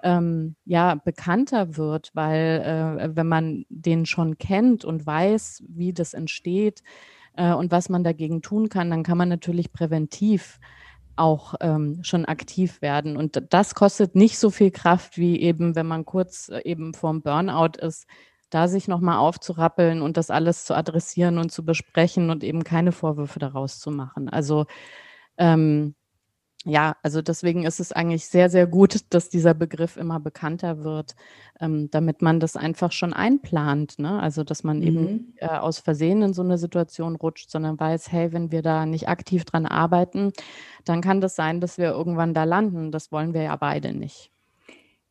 ähm, 0.03 0.55
ja 0.65 0.95
bekannter 0.95 1.77
wird, 1.77 2.11
weil 2.13 2.97
äh, 2.99 3.15
wenn 3.15 3.27
man 3.27 3.65
den 3.69 4.05
schon 4.05 4.37
kennt 4.37 4.85
und 4.85 5.05
weiß, 5.05 5.63
wie 5.67 5.93
das 5.93 6.13
entsteht 6.13 6.83
äh, 7.35 7.53
und 7.53 7.71
was 7.71 7.89
man 7.89 8.03
dagegen 8.03 8.41
tun 8.41 8.69
kann, 8.69 8.89
dann 8.89 9.03
kann 9.03 9.17
man 9.17 9.29
natürlich 9.29 9.71
präventiv 9.71 10.59
auch 11.15 11.55
ähm, 11.61 11.99
schon 12.03 12.25
aktiv 12.25 12.81
werden. 12.81 13.17
Und 13.17 13.43
das 13.49 13.75
kostet 13.75 14.15
nicht 14.15 14.39
so 14.39 14.49
viel 14.49 14.71
Kraft, 14.71 15.17
wie 15.17 15.39
eben, 15.39 15.75
wenn 15.75 15.87
man 15.87 16.05
kurz 16.05 16.49
äh, 16.49 16.61
eben 16.63 16.93
vorm 16.93 17.21
Burnout 17.21 17.77
ist, 17.79 18.07
da 18.49 18.67
sich 18.67 18.87
nochmal 18.87 19.17
aufzurappeln 19.17 20.01
und 20.01 20.17
das 20.17 20.29
alles 20.29 20.65
zu 20.65 20.75
adressieren 20.75 21.37
und 21.37 21.51
zu 21.51 21.63
besprechen 21.63 22.29
und 22.29 22.43
eben 22.43 22.63
keine 22.63 22.91
Vorwürfe 22.91 23.39
daraus 23.39 23.79
zu 23.79 23.91
machen. 23.91 24.29
Also 24.29 24.65
ähm, 25.37 25.95
ja, 26.63 26.95
also 27.01 27.21
deswegen 27.23 27.63
ist 27.65 27.79
es 27.79 27.91
eigentlich 27.91 28.27
sehr, 28.27 28.49
sehr 28.49 28.67
gut, 28.67 28.99
dass 29.09 29.29
dieser 29.29 29.55
Begriff 29.55 29.97
immer 29.97 30.19
bekannter 30.19 30.83
wird, 30.83 31.15
ähm, 31.59 31.89
damit 31.89 32.21
man 32.21 32.39
das 32.39 32.55
einfach 32.55 32.91
schon 32.91 33.13
einplant. 33.13 33.97
Ne? 33.97 34.21
Also, 34.21 34.43
dass 34.43 34.63
man 34.63 34.77
mhm. 34.77 34.83
eben 34.83 35.33
äh, 35.37 35.47
aus 35.47 35.79
Versehen 35.79 36.21
in 36.21 36.33
so 36.33 36.43
eine 36.43 36.59
Situation 36.59 37.15
rutscht, 37.15 37.49
sondern 37.49 37.79
weiß, 37.79 38.11
hey, 38.11 38.31
wenn 38.31 38.51
wir 38.51 38.61
da 38.61 38.85
nicht 38.85 39.07
aktiv 39.09 39.43
dran 39.43 39.65
arbeiten, 39.65 40.33
dann 40.85 41.01
kann 41.01 41.19
das 41.19 41.35
sein, 41.35 41.61
dass 41.61 41.79
wir 41.79 41.89
irgendwann 41.89 42.35
da 42.35 42.43
landen. 42.43 42.91
Das 42.91 43.11
wollen 43.11 43.33
wir 43.33 43.41
ja 43.41 43.55
beide 43.55 43.93
nicht. 43.93 44.31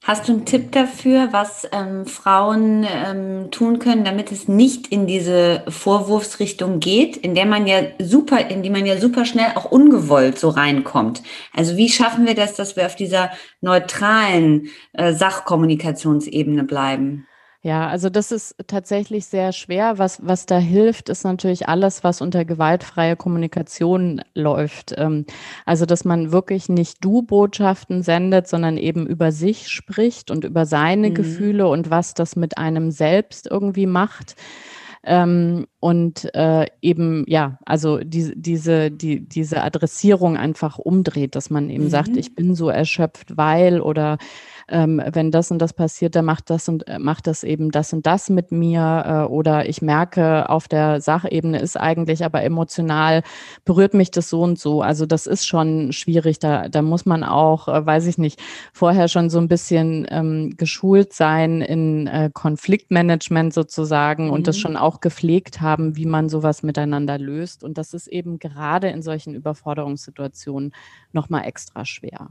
Hast 0.02 0.28
du 0.28 0.32
einen 0.32 0.46
Tipp 0.46 0.72
dafür, 0.72 1.28
was 1.32 1.68
ähm, 1.72 2.06
Frauen 2.06 2.86
ähm, 2.88 3.50
tun 3.50 3.78
können, 3.78 4.02
damit 4.02 4.32
es 4.32 4.48
nicht 4.48 4.86
in 4.86 5.06
diese 5.06 5.62
Vorwurfsrichtung 5.68 6.80
geht, 6.80 7.18
in 7.18 7.34
der 7.34 7.44
man 7.44 7.66
ja 7.66 7.82
super, 7.98 8.48
in 8.48 8.62
die 8.62 8.70
man 8.70 8.86
ja 8.86 8.98
super 8.98 9.26
schnell 9.26 9.52
auch 9.56 9.66
ungewollt 9.66 10.38
so 10.38 10.48
reinkommt? 10.48 11.22
Also 11.54 11.76
wie 11.76 11.90
schaffen 11.90 12.26
wir 12.26 12.34
das, 12.34 12.54
dass 12.54 12.76
wir 12.76 12.86
auf 12.86 12.96
dieser 12.96 13.30
neutralen 13.60 14.70
äh, 14.94 15.12
Sachkommunikationsebene 15.12 16.64
bleiben? 16.64 17.26
Ja, 17.62 17.88
also 17.88 18.08
das 18.08 18.32
ist 18.32 18.54
tatsächlich 18.68 19.26
sehr 19.26 19.52
schwer. 19.52 19.98
Was, 19.98 20.26
was 20.26 20.46
da 20.46 20.56
hilft, 20.58 21.10
ist 21.10 21.24
natürlich 21.24 21.68
alles, 21.68 22.02
was 22.02 22.22
unter 22.22 22.46
gewaltfreie 22.46 23.16
Kommunikation 23.16 24.22
läuft. 24.34 24.94
Ähm, 24.96 25.26
also, 25.66 25.84
dass 25.84 26.06
man 26.06 26.32
wirklich 26.32 26.70
nicht 26.70 27.04
Du-Botschaften 27.04 28.02
sendet, 28.02 28.48
sondern 28.48 28.78
eben 28.78 29.06
über 29.06 29.30
sich 29.30 29.68
spricht 29.68 30.30
und 30.30 30.44
über 30.44 30.64
seine 30.64 31.10
mhm. 31.10 31.14
Gefühle 31.14 31.68
und 31.68 31.90
was 31.90 32.14
das 32.14 32.34
mit 32.34 32.56
einem 32.56 32.90
selbst 32.90 33.46
irgendwie 33.46 33.86
macht. 33.86 34.36
Ähm, 35.02 35.66
und 35.80 36.34
äh, 36.34 36.66
eben, 36.80 37.24
ja, 37.26 37.58
also 37.66 37.98
die, 37.98 38.32
diese, 38.36 38.90
die, 38.90 39.26
diese 39.26 39.62
Adressierung 39.62 40.36
einfach 40.36 40.78
umdreht, 40.78 41.34
dass 41.36 41.50
man 41.50 41.68
eben 41.68 41.84
mhm. 41.84 41.90
sagt, 41.90 42.16
ich 42.16 42.34
bin 42.34 42.54
so 42.54 42.70
erschöpft, 42.70 43.36
weil 43.36 43.80
oder 43.80 44.18
ähm, 44.70 45.02
wenn 45.12 45.30
das 45.30 45.50
und 45.50 45.58
das 45.58 45.72
passiert, 45.72 46.14
dann 46.14 46.24
macht 46.24 46.50
das 46.50 46.68
und 46.68 46.86
äh, 46.88 46.98
macht 46.98 47.26
das 47.26 47.44
eben 47.44 47.70
das 47.70 47.92
und 47.92 48.06
das 48.06 48.30
mit 48.30 48.52
mir 48.52 49.04
äh, 49.06 49.32
oder 49.32 49.68
ich 49.68 49.82
merke, 49.82 50.48
auf 50.48 50.68
der 50.68 51.00
Sachebene 51.00 51.58
ist 51.58 51.76
eigentlich, 51.76 52.24
aber 52.24 52.42
emotional 52.42 53.22
berührt 53.64 53.94
mich 53.94 54.10
das 54.10 54.28
so 54.28 54.42
und 54.42 54.58
so. 54.58 54.82
Also 54.82 55.06
das 55.06 55.26
ist 55.26 55.46
schon 55.46 55.92
schwierig. 55.92 56.38
Da, 56.38 56.68
da 56.68 56.82
muss 56.82 57.06
man 57.06 57.24
auch, 57.24 57.68
äh, 57.68 57.84
weiß 57.84 58.06
ich 58.06 58.18
nicht, 58.18 58.40
vorher 58.72 59.08
schon 59.08 59.30
so 59.30 59.38
ein 59.38 59.48
bisschen 59.48 60.06
ähm, 60.10 60.54
geschult 60.56 61.12
sein 61.12 61.60
in 61.60 62.06
äh, 62.06 62.30
Konfliktmanagement 62.32 63.52
sozusagen 63.52 64.26
mhm. 64.26 64.32
und 64.32 64.46
das 64.46 64.56
mhm. 64.56 64.60
schon 64.60 64.76
auch 64.76 65.00
gepflegt 65.00 65.60
haben, 65.60 65.96
wie 65.96 66.06
man 66.06 66.28
sowas 66.28 66.62
miteinander 66.62 67.18
löst. 67.18 67.64
Und 67.64 67.78
das 67.78 67.94
ist 67.94 68.06
eben 68.06 68.38
gerade 68.38 68.88
in 68.88 69.02
solchen 69.02 69.34
Überforderungssituationen 69.34 70.72
nochmal 71.12 71.44
extra 71.44 71.84
schwer. 71.84 72.28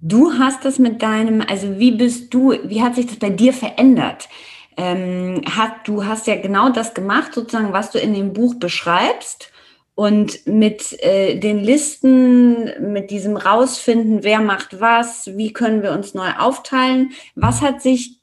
Du 0.00 0.38
hast 0.38 0.64
das 0.64 0.78
mit 0.78 1.02
deinem, 1.02 1.42
also 1.42 1.78
wie 1.78 1.90
bist 1.90 2.32
du, 2.32 2.52
wie 2.64 2.82
hat 2.82 2.94
sich 2.94 3.06
das 3.06 3.16
bei 3.16 3.30
dir 3.30 3.52
verändert? 3.52 4.28
Ähm, 4.76 5.42
hat, 5.56 5.88
du 5.88 6.06
hast 6.06 6.28
ja 6.28 6.36
genau 6.36 6.70
das 6.70 6.94
gemacht, 6.94 7.34
sozusagen, 7.34 7.72
was 7.72 7.90
du 7.90 7.98
in 7.98 8.14
dem 8.14 8.32
Buch 8.32 8.54
beschreibst. 8.54 9.50
Und 9.96 10.46
mit 10.46 11.02
äh, 11.02 11.40
den 11.40 11.58
Listen, 11.58 12.92
mit 12.92 13.10
diesem 13.10 13.36
Rausfinden, 13.36 14.22
wer 14.22 14.40
macht 14.40 14.80
was, 14.80 15.36
wie 15.36 15.52
können 15.52 15.82
wir 15.82 15.90
uns 15.90 16.14
neu 16.14 16.30
aufteilen, 16.38 17.10
was 17.34 17.62
hat 17.62 17.82
sich, 17.82 18.20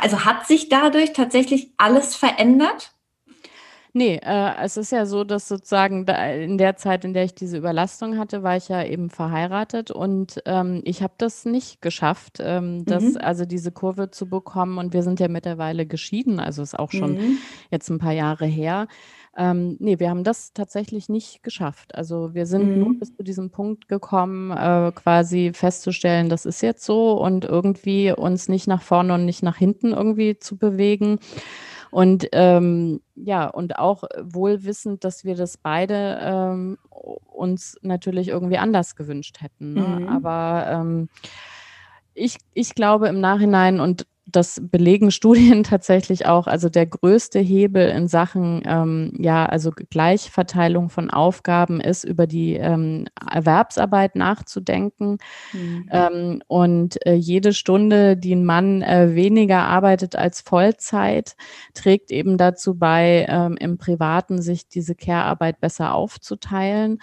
also 0.00 0.24
hat 0.24 0.48
sich 0.48 0.68
dadurch 0.68 1.12
tatsächlich 1.12 1.70
alles 1.76 2.16
verändert? 2.16 2.92
Nee, 3.94 4.18
äh, 4.22 4.52
es 4.62 4.78
ist 4.78 4.90
ja 4.90 5.04
so, 5.04 5.22
dass 5.22 5.48
sozusagen 5.48 6.06
da 6.06 6.26
in 6.32 6.56
der 6.56 6.76
Zeit, 6.76 7.04
in 7.04 7.12
der 7.12 7.24
ich 7.24 7.34
diese 7.34 7.58
Überlastung 7.58 8.16
hatte, 8.18 8.42
war 8.42 8.56
ich 8.56 8.68
ja 8.68 8.82
eben 8.82 9.10
verheiratet 9.10 9.90
und 9.90 10.40
ähm, 10.46 10.80
ich 10.84 11.02
habe 11.02 11.12
das 11.18 11.44
nicht 11.44 11.82
geschafft, 11.82 12.38
ähm, 12.40 12.86
das, 12.86 13.02
Mhm. 13.04 13.18
also 13.20 13.44
diese 13.44 13.70
Kurve 13.70 14.10
zu 14.10 14.26
bekommen. 14.30 14.78
Und 14.78 14.94
wir 14.94 15.02
sind 15.02 15.20
ja 15.20 15.28
mittlerweile 15.28 15.84
geschieden, 15.84 16.40
also 16.40 16.62
ist 16.62 16.78
auch 16.78 16.90
schon 16.90 17.12
Mhm. 17.12 17.38
jetzt 17.70 17.90
ein 17.90 17.98
paar 17.98 18.12
Jahre 18.14 18.46
her. 18.46 18.88
Ähm, 19.36 19.76
ne, 19.78 19.98
wir 20.00 20.08
haben 20.10 20.24
das 20.24 20.52
tatsächlich 20.54 21.08
nicht 21.10 21.42
geschafft. 21.42 21.94
Also 21.94 22.32
wir 22.34 22.46
sind 22.46 22.78
nur 22.78 22.90
mhm. 22.90 22.98
bis 22.98 23.14
zu 23.14 23.22
diesem 23.22 23.50
Punkt 23.50 23.88
gekommen, 23.88 24.50
äh, 24.52 24.90
quasi 24.94 25.52
festzustellen, 25.54 26.30
das 26.30 26.46
ist 26.46 26.62
jetzt 26.62 26.84
so 26.84 27.12
und 27.20 27.44
irgendwie 27.44 28.10
uns 28.12 28.48
nicht 28.48 28.66
nach 28.68 28.82
vorne 28.82 29.12
und 29.14 29.26
nicht 29.26 29.42
nach 29.42 29.56
hinten 29.56 29.92
irgendwie 29.92 30.38
zu 30.38 30.56
bewegen. 30.56 31.18
Und 31.92 32.26
ähm, 32.32 33.02
ja, 33.14 33.46
und 33.48 33.78
auch 33.78 34.04
wohl 34.22 34.64
wissend, 34.64 35.04
dass 35.04 35.26
wir 35.26 35.36
das 35.36 35.58
beide 35.58 36.18
ähm, 36.22 36.78
uns 36.88 37.78
natürlich 37.82 38.28
irgendwie 38.28 38.56
anders 38.56 38.96
gewünscht 38.96 39.42
hätten. 39.42 39.74
Ne? 39.74 40.00
Mhm. 40.00 40.08
Aber 40.08 40.68
ähm, 40.70 41.08
ich, 42.14 42.38
ich 42.54 42.74
glaube 42.74 43.08
im 43.08 43.20
Nachhinein, 43.20 43.78
und 43.78 44.06
das 44.32 44.60
belegen 44.62 45.10
Studien 45.10 45.62
tatsächlich 45.64 46.26
auch. 46.26 46.46
Also 46.46 46.68
der 46.68 46.86
größte 46.86 47.38
Hebel 47.38 47.88
in 47.88 48.08
Sachen, 48.08 48.62
ähm, 48.64 49.12
ja, 49.18 49.46
also 49.46 49.70
Gleichverteilung 49.90 50.90
von 50.90 51.10
Aufgaben 51.10 51.80
ist, 51.80 52.04
über 52.04 52.26
die 52.26 52.54
ähm, 52.54 53.06
Erwerbsarbeit 53.30 54.16
nachzudenken. 54.16 55.18
Mhm. 55.52 55.88
Ähm, 55.90 56.42
und 56.48 57.06
äh, 57.06 57.14
jede 57.14 57.52
Stunde, 57.52 58.16
die 58.16 58.34
ein 58.34 58.44
Mann 58.44 58.82
äh, 58.82 59.14
weniger 59.14 59.62
arbeitet 59.64 60.16
als 60.16 60.40
Vollzeit, 60.40 61.36
trägt 61.74 62.10
eben 62.10 62.38
dazu 62.38 62.78
bei, 62.78 63.26
ähm, 63.28 63.56
im 63.58 63.78
Privaten 63.78 64.42
sich 64.42 64.68
diese 64.68 64.94
Care-Arbeit 64.94 65.60
besser 65.60 65.94
aufzuteilen. 65.94 66.98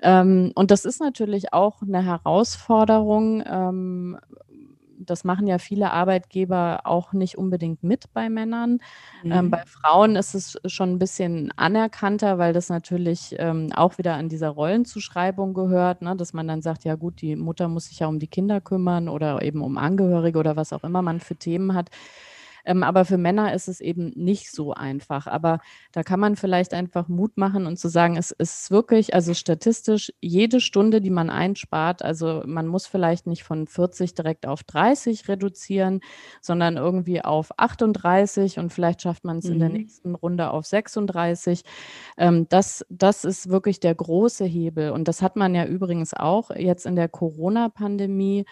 Ähm, 0.00 0.52
und 0.54 0.70
das 0.70 0.84
ist 0.84 1.00
natürlich 1.00 1.52
auch 1.52 1.82
eine 1.82 2.04
Herausforderung, 2.04 3.42
ähm, 3.46 4.18
das 4.98 5.24
machen 5.24 5.46
ja 5.46 5.58
viele 5.58 5.90
Arbeitgeber 5.90 6.80
auch 6.84 7.12
nicht 7.12 7.36
unbedingt 7.38 7.82
mit 7.82 8.12
bei 8.12 8.28
Männern. 8.28 8.80
Ähm, 9.22 9.28
mhm. 9.28 9.32
Ähm, 9.32 9.50
bei 9.50 9.62
Frauen 9.66 10.16
ist 10.16 10.34
es 10.34 10.58
schon 10.66 10.92
ein 10.92 10.98
bisschen 10.98 11.52
anerkannter, 11.56 12.38
weil 12.38 12.52
das 12.52 12.68
natürlich 12.68 13.34
ähm, 13.38 13.72
auch 13.74 13.98
wieder 13.98 14.14
an 14.14 14.28
dieser 14.28 14.50
Rollenzuschreibung 14.50 15.54
gehört, 15.54 16.02
ne? 16.02 16.16
dass 16.16 16.32
man 16.32 16.48
dann 16.48 16.62
sagt, 16.62 16.84
ja 16.84 16.94
gut, 16.94 17.20
die 17.20 17.36
Mutter 17.36 17.68
muss 17.68 17.86
sich 17.86 18.00
ja 18.00 18.06
um 18.06 18.18
die 18.18 18.28
Kinder 18.28 18.60
kümmern 18.60 19.08
oder 19.08 19.42
eben 19.42 19.62
um 19.62 19.78
Angehörige 19.78 20.38
oder 20.38 20.56
was 20.56 20.72
auch 20.72 20.84
immer 20.84 21.02
man 21.02 21.20
für 21.20 21.36
Themen 21.36 21.74
hat. 21.74 21.90
Ähm, 22.64 22.82
aber 22.82 23.04
für 23.04 23.18
Männer 23.18 23.54
ist 23.54 23.68
es 23.68 23.80
eben 23.80 24.12
nicht 24.14 24.50
so 24.50 24.72
einfach. 24.72 25.26
Aber 25.26 25.60
da 25.92 26.02
kann 26.02 26.20
man 26.20 26.36
vielleicht 26.36 26.74
einfach 26.74 27.08
Mut 27.08 27.36
machen 27.36 27.66
und 27.66 27.78
zu 27.78 27.88
sagen, 27.88 28.16
es 28.16 28.30
ist 28.30 28.70
wirklich, 28.70 29.14
also 29.14 29.34
statistisch, 29.34 30.12
jede 30.20 30.60
Stunde, 30.60 31.00
die 31.00 31.10
man 31.10 31.30
einspart, 31.30 32.02
also 32.02 32.42
man 32.46 32.66
muss 32.66 32.86
vielleicht 32.86 33.26
nicht 33.26 33.44
von 33.44 33.66
40 33.66 34.14
direkt 34.14 34.46
auf 34.46 34.62
30 34.64 35.28
reduzieren, 35.28 36.00
sondern 36.40 36.76
irgendwie 36.76 37.22
auf 37.22 37.58
38 37.58 38.58
und 38.58 38.72
vielleicht 38.72 39.02
schafft 39.02 39.24
man 39.24 39.38
es 39.38 39.44
mhm. 39.44 39.52
in 39.52 39.58
der 39.58 39.68
mhm. 39.68 39.74
nächsten 39.74 40.14
Runde 40.14 40.50
auf 40.50 40.66
36. 40.66 41.62
Ähm, 42.16 42.46
das, 42.48 42.84
das 42.88 43.24
ist 43.24 43.50
wirklich 43.50 43.80
der 43.80 43.94
große 43.94 44.44
Hebel. 44.44 44.90
Und 44.90 45.08
das 45.08 45.22
hat 45.22 45.36
man 45.36 45.54
ja 45.54 45.66
übrigens 45.66 46.14
auch 46.14 46.50
jetzt 46.50 46.86
in 46.86 46.96
der 46.96 47.08
Corona-Pandemie 47.08 48.44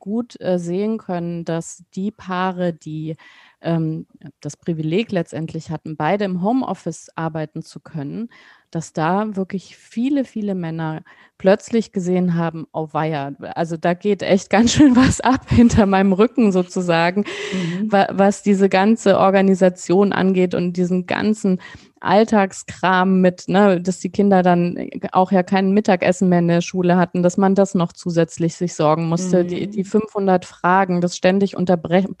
gut 0.00 0.40
äh, 0.40 0.58
sehen 0.58 0.98
können, 0.98 1.44
dass 1.44 1.84
die 1.94 2.10
Paare, 2.10 2.72
die 2.72 3.16
ähm, 3.60 4.06
das 4.40 4.56
Privileg 4.56 5.12
letztendlich 5.12 5.70
hatten, 5.70 5.96
beide 5.96 6.24
im 6.24 6.42
Homeoffice 6.42 7.10
arbeiten 7.14 7.62
zu 7.62 7.78
können, 7.80 8.30
dass 8.70 8.92
da 8.92 9.36
wirklich 9.36 9.76
viele, 9.76 10.24
viele 10.24 10.54
Männer 10.54 11.02
plötzlich 11.38 11.92
gesehen 11.92 12.34
haben, 12.34 12.66
oh 12.72 12.88
weia, 12.92 13.32
also 13.54 13.78
da 13.78 13.94
geht 13.94 14.22
echt 14.22 14.50
ganz 14.50 14.72
schön 14.72 14.94
was 14.94 15.20
ab 15.20 15.48
hinter 15.48 15.86
meinem 15.86 16.12
Rücken 16.12 16.52
sozusagen, 16.52 17.24
mhm. 17.52 17.90
was 17.90 18.42
diese 18.42 18.68
ganze 18.68 19.18
Organisation 19.18 20.12
angeht 20.12 20.54
und 20.54 20.74
diesen 20.74 21.06
ganzen 21.06 21.60
Alltagskram 22.00 23.20
mit, 23.20 23.48
ne, 23.48 23.80
dass 23.80 24.00
die 24.00 24.10
Kinder 24.10 24.42
dann 24.42 24.88
auch 25.12 25.32
ja 25.32 25.42
kein 25.42 25.72
Mittagessen 25.72 26.30
mehr 26.30 26.38
in 26.38 26.48
der 26.48 26.62
Schule 26.62 26.96
hatten, 26.96 27.22
dass 27.22 27.36
man 27.36 27.54
das 27.54 27.74
noch 27.74 27.92
zusätzlich 27.92 28.54
sich 28.54 28.74
sorgen 28.74 29.08
musste. 29.08 29.44
Mhm. 29.44 29.48
Die, 29.48 29.66
die 29.68 29.84
500 29.84 30.46
Fragen, 30.46 31.00
das 31.02 31.16
ständig 31.16 31.56
unterbrechen, 31.56 32.16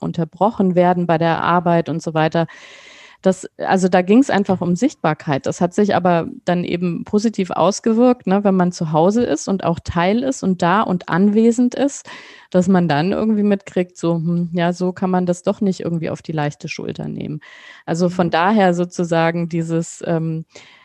unterbrochen 0.00 0.74
werden 0.74 1.06
bei 1.06 1.16
der 1.16 1.42
Arbeit 1.42 1.88
und 1.88 2.02
so 2.02 2.12
weiter. 2.12 2.46
Das, 3.24 3.48
also 3.56 3.88
da 3.88 4.02
ging 4.02 4.18
es 4.18 4.28
einfach 4.28 4.60
um 4.60 4.76
Sichtbarkeit. 4.76 5.46
Das 5.46 5.62
hat 5.62 5.72
sich 5.72 5.94
aber 5.94 6.28
dann 6.44 6.62
eben 6.62 7.04
positiv 7.04 7.50
ausgewirkt, 7.50 8.26
ne, 8.26 8.44
wenn 8.44 8.54
man 8.54 8.70
zu 8.70 8.92
Hause 8.92 9.24
ist 9.24 9.48
und 9.48 9.64
auch 9.64 9.78
Teil 9.82 10.22
ist 10.22 10.42
und 10.42 10.60
da 10.60 10.82
und 10.82 11.08
anwesend 11.08 11.74
ist, 11.74 12.06
dass 12.50 12.68
man 12.68 12.86
dann 12.86 13.12
irgendwie 13.12 13.42
mitkriegt, 13.42 13.96
so, 13.96 14.16
hm, 14.16 14.50
ja, 14.52 14.74
so 14.74 14.92
kann 14.92 15.08
man 15.08 15.24
das 15.24 15.42
doch 15.42 15.62
nicht 15.62 15.80
irgendwie 15.80 16.10
auf 16.10 16.20
die 16.20 16.32
leichte 16.32 16.68
Schulter 16.68 17.08
nehmen. 17.08 17.40
Also 17.86 18.10
von 18.10 18.26
mhm. 18.26 18.32
daher 18.32 18.74
sozusagen 18.74 19.48
dieses 19.48 20.04
ähm, 20.06 20.44
äh, 20.50 20.83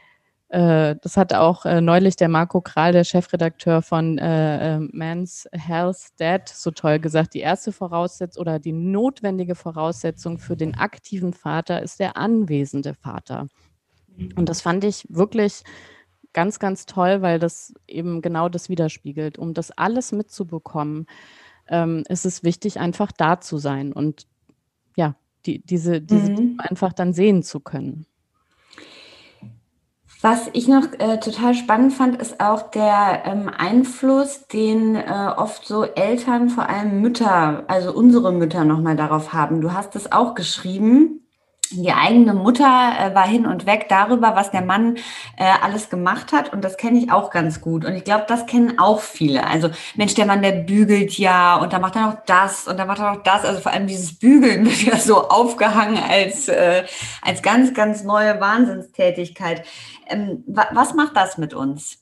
das 0.96 1.16
hat 1.16 1.34
auch 1.34 1.66
äh, 1.66 1.80
neulich 1.80 2.16
der 2.16 2.28
Marco 2.28 2.60
Kral, 2.62 2.92
der 2.92 3.04
Chefredakteur 3.04 3.84
von 3.84 4.18
äh, 4.18 4.78
äh, 4.78 4.80
Men's 4.92 5.48
Health 5.52 6.08
Dad, 6.18 6.50
so 6.50 6.72
toll 6.72 7.00
gesagt. 7.00 7.36
Die 7.36 7.40
erste 7.40 7.72
Voraussetzung 7.72 8.42
oder 8.42 8.58
die 8.58 8.72
notwendige 8.72 9.54
Voraussetzung 9.54 10.40
für 10.40 10.58
den 10.58 10.76
aktiven 10.76 11.34
Vater 11.34 11.84
ist 11.84 12.00
der 12.00 12.18
anwesende 12.18 12.96
Vater. 12.96 13.48
Und 14.36 14.50
das 14.50 14.62
fand 14.62 14.84
ich 14.84 15.06
wirklich 15.10 15.64
ganz, 16.34 16.58
ganz 16.60 16.88
toll, 16.88 17.22
weil 17.22 17.38
das 17.38 17.74
eben 17.88 18.22
genau 18.22 18.50
das 18.50 18.70
widerspiegelt. 18.70 19.38
Um 19.38 19.54
das 19.54 19.72
alles 19.72 20.12
mitzubekommen, 20.12 21.06
ähm, 21.68 22.04
ist 22.10 22.26
es 22.26 22.44
wichtig, 22.44 22.80
einfach 22.80 23.12
da 23.12 23.40
zu 23.40 23.60
sein 23.60 23.94
und 23.94 24.28
ja, 24.96 25.16
die, 25.46 25.64
diese, 25.64 26.02
diese 26.02 26.32
mhm. 26.32 26.56
einfach 26.58 26.94
dann 26.94 27.14
sehen 27.14 27.44
zu 27.44 27.60
können. 27.60 28.06
Was 30.22 30.50
ich 30.52 30.68
noch 30.68 30.84
äh, 31.00 31.18
total 31.20 31.54
spannend 31.54 31.94
fand, 31.94 32.22
ist 32.22 32.42
auch 32.42 32.72
der 32.72 33.22
ähm, 33.24 33.50
Einfluss, 33.58 34.48
den 34.48 34.96
äh, 34.96 35.32
oft 35.38 35.66
so 35.66 35.84
Eltern, 35.84 36.50
vor 36.50 36.68
allem 36.68 37.00
Mütter, 37.00 37.64
also 37.68 37.94
unsere 37.94 38.34
Mütter 38.34 38.66
nochmal 38.66 38.98
darauf 38.98 39.32
haben. 39.32 39.62
Du 39.62 39.72
hast 39.72 39.96
es 39.96 40.12
auch 40.12 40.36
geschrieben, 40.36 41.26
die 41.72 41.92
eigene 41.92 42.34
Mutter 42.34 42.64
äh, 42.64 43.16
war 43.16 43.28
hin 43.28 43.46
und 43.46 43.66
weg 43.66 43.88
darüber, 43.90 44.36
was 44.36 44.52
der 44.52 44.62
Mann 44.62 44.98
äh, 45.38 45.46
alles 45.62 45.90
gemacht 45.90 46.32
hat. 46.32 46.52
Und 46.52 46.64
das 46.64 46.78
kenne 46.78 47.00
ich 47.00 47.12
auch 47.12 47.30
ganz 47.30 47.62
gut. 47.62 47.86
Und 47.86 47.94
ich 47.96 48.04
glaube, 48.04 48.26
das 48.28 48.46
kennen 48.46 48.80
auch 48.80 49.00
viele. 49.00 49.46
Also, 49.46 49.70
Mensch, 49.96 50.14
der 50.16 50.26
Mann, 50.26 50.42
der 50.42 50.52
bügelt 50.52 51.18
ja 51.18 51.58
und 51.58 51.74
dann 51.74 51.82
macht 51.82 51.96
er 51.96 52.08
noch 52.08 52.18
das 52.26 52.68
und 52.68 52.78
dann 52.78 52.88
macht 52.88 53.00
er 53.00 53.14
noch 53.14 53.24
das. 53.24 53.46
Also 53.46 53.62
vor 53.62 53.72
allem 53.72 53.88
dieses 53.88 54.18
Bügeln 54.18 54.66
wird 54.66 54.82
ja 54.82 54.98
so 54.98 55.28
aufgehangen 55.30 55.98
als, 55.98 56.48
äh, 56.48 56.84
als 57.22 57.42
ganz, 57.42 57.74
ganz 57.74 58.04
neue 58.04 58.40
Wahnsinnstätigkeit. 58.40 59.64
Ähm, 60.08 60.44
wa 60.48 60.68
was 60.74 60.94
macht 60.94 61.16
das 61.16 61.38
mit 61.38 61.54
uns? 61.54 62.00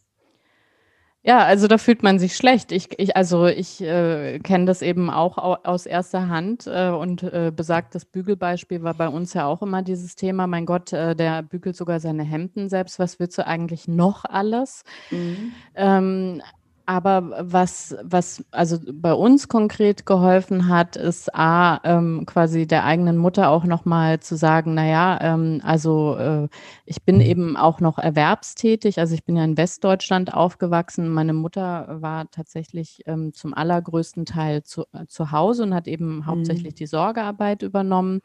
Ja, 1.27 1.39
also 1.39 1.67
da 1.67 1.77
fühlt 1.77 2.03
man 2.03 2.19
sich 2.19 2.37
schlecht. 2.37 2.71
Ich, 2.71 2.97
ich 2.99 3.17
also 3.17 3.47
ich 3.47 3.81
äh, 3.81 4.39
kenne 4.39 4.63
das 4.63 4.81
eben 4.81 5.09
auch 5.09 5.37
aus 5.37 5.85
erster 5.85 6.29
Hand 6.29 6.67
äh, 6.67 6.87
und 6.87 7.21
äh, 7.21 7.51
besagtes 7.53 8.05
Bügelbeispiel 8.05 8.81
war 8.81 8.93
bei 8.93 9.09
uns 9.09 9.33
ja 9.33 9.45
auch 9.45 9.61
immer 9.61 9.81
dieses 9.81 10.15
Thema. 10.15 10.47
Mein 10.47 10.65
Gott, 10.65 10.93
äh, 10.93 11.17
der 11.17 11.43
bügelt 11.43 11.75
sogar 11.75 11.99
seine 11.99 12.23
Hemden 12.23 12.69
selbst. 12.69 12.97
Was 12.97 13.19
willst 13.19 13.37
du 13.37 13.45
eigentlich 13.45 13.89
noch 13.89 14.23
alles? 14.23 14.85
Mhm. 15.11 15.51
Ähm, 15.75 16.41
aber 16.87 17.35
was, 17.51 17.97
was 18.01 18.45
also 18.51 18.77
bei 18.93 19.13
uns 19.13 19.49
konkret 19.49 20.05
geholfen 20.05 20.69
hat, 20.69 20.95
ist 20.95 21.35
A, 21.35 21.81
ähm, 21.83 22.23
quasi 22.25 22.65
der 22.65 22.85
eigenen 22.85 23.17
Mutter 23.17 23.49
auch 23.49 23.65
nochmal 23.65 24.21
zu 24.21 24.37
sagen, 24.37 24.73
naja, 24.73 25.19
ähm, 25.21 25.59
also 25.65 26.15
äh, 26.15 26.47
ich 26.85 27.03
bin 27.03 27.19
eben 27.19 27.57
auch 27.57 27.81
noch 27.81 27.97
erwerbstätig. 27.97 28.99
Also 28.99 29.15
ich 29.15 29.25
bin 29.25 29.35
ja 29.35 29.43
in 29.43 29.57
Westdeutschland 29.57 30.33
aufgewachsen. 30.33 31.09
Meine 31.09 31.33
Mutter 31.33 32.01
war 32.01 32.31
tatsächlich 32.31 33.01
ähm, 33.05 33.33
zum 33.33 33.53
allergrößten 33.53 34.25
Teil 34.25 34.63
zu, 34.63 34.85
äh, 34.93 35.07
zu 35.07 35.31
Hause 35.33 35.63
und 35.63 35.73
hat 35.73 35.89
eben 35.89 36.19
mhm. 36.19 36.25
hauptsächlich 36.25 36.73
die 36.73 36.87
Sorgearbeit 36.87 37.63
übernommen. 37.63 38.21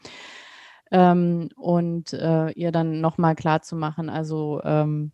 Ähm, 0.92 1.48
und 1.56 2.12
äh, 2.12 2.50
ihr 2.50 2.70
dann 2.70 3.00
nochmal 3.00 3.34
klar 3.34 3.62
zu 3.62 3.74
machen, 3.74 4.08
also 4.08 4.60
ähm, 4.62 5.10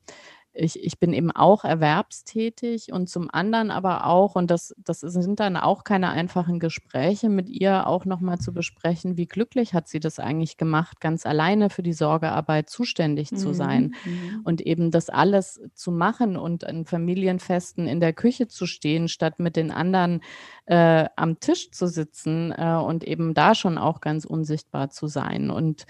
ich, 0.59 0.83
ich 0.85 0.99
bin 0.99 1.13
eben 1.13 1.31
auch 1.31 1.65
erwerbstätig 1.65 2.93
und 2.93 3.09
zum 3.09 3.31
anderen 3.31 3.71
aber 3.71 4.07
auch, 4.07 4.35
und 4.35 4.51
das, 4.51 4.75
das 4.79 5.01
sind 5.01 5.41
dann 5.41 5.57
auch 5.57 5.85
keine 5.85 6.11
einfachen 6.11 6.59
Gespräche 6.59 7.29
mit 7.29 7.49
ihr, 7.49 7.87
auch 7.87 8.05
nochmal 8.05 8.39
zu 8.39 8.53
besprechen, 8.53 9.17
wie 9.17 9.27
glücklich 9.27 9.73
hat 9.73 9.89
sie 9.89 10.01
das 10.01 10.19
eigentlich 10.19 10.57
gemacht, 10.57 11.01
ganz 11.01 11.27
alleine 11.27 11.71
für 11.71 11.83
die 11.83 11.93
Sorgearbeit 11.93 12.69
zuständig 12.69 13.29
zu 13.31 13.55
sein 13.55 13.95
mhm. 14.05 14.41
und 14.45 14.61
eben 14.61 14.91
das 14.91 15.11
alles 15.11 15.61
zu 15.75 15.93
machen 15.93 16.37
und 16.37 16.65
an 16.65 16.85
Familienfesten 16.85 17.87
in 17.87 18.01
der 18.01 18.13
Küche 18.13 18.49
zu 18.49 18.67
stehen, 18.67 19.09
statt 19.09 19.39
mit 19.39 19.55
den 19.55 19.71
anderen 19.71 20.23
äh, 20.67 21.07
am 21.17 21.39
Tisch 21.41 21.71
zu 21.71 21.87
sitzen 21.87 22.53
äh, 22.53 22.75
und 22.75 23.05
eben 23.05 23.33
da 23.33 23.55
schon 23.55 23.79
auch 23.79 24.01
ganz 24.01 24.25
unsichtbar 24.25 24.91
zu 24.91 25.07
sein. 25.07 25.51
Und 25.51 25.87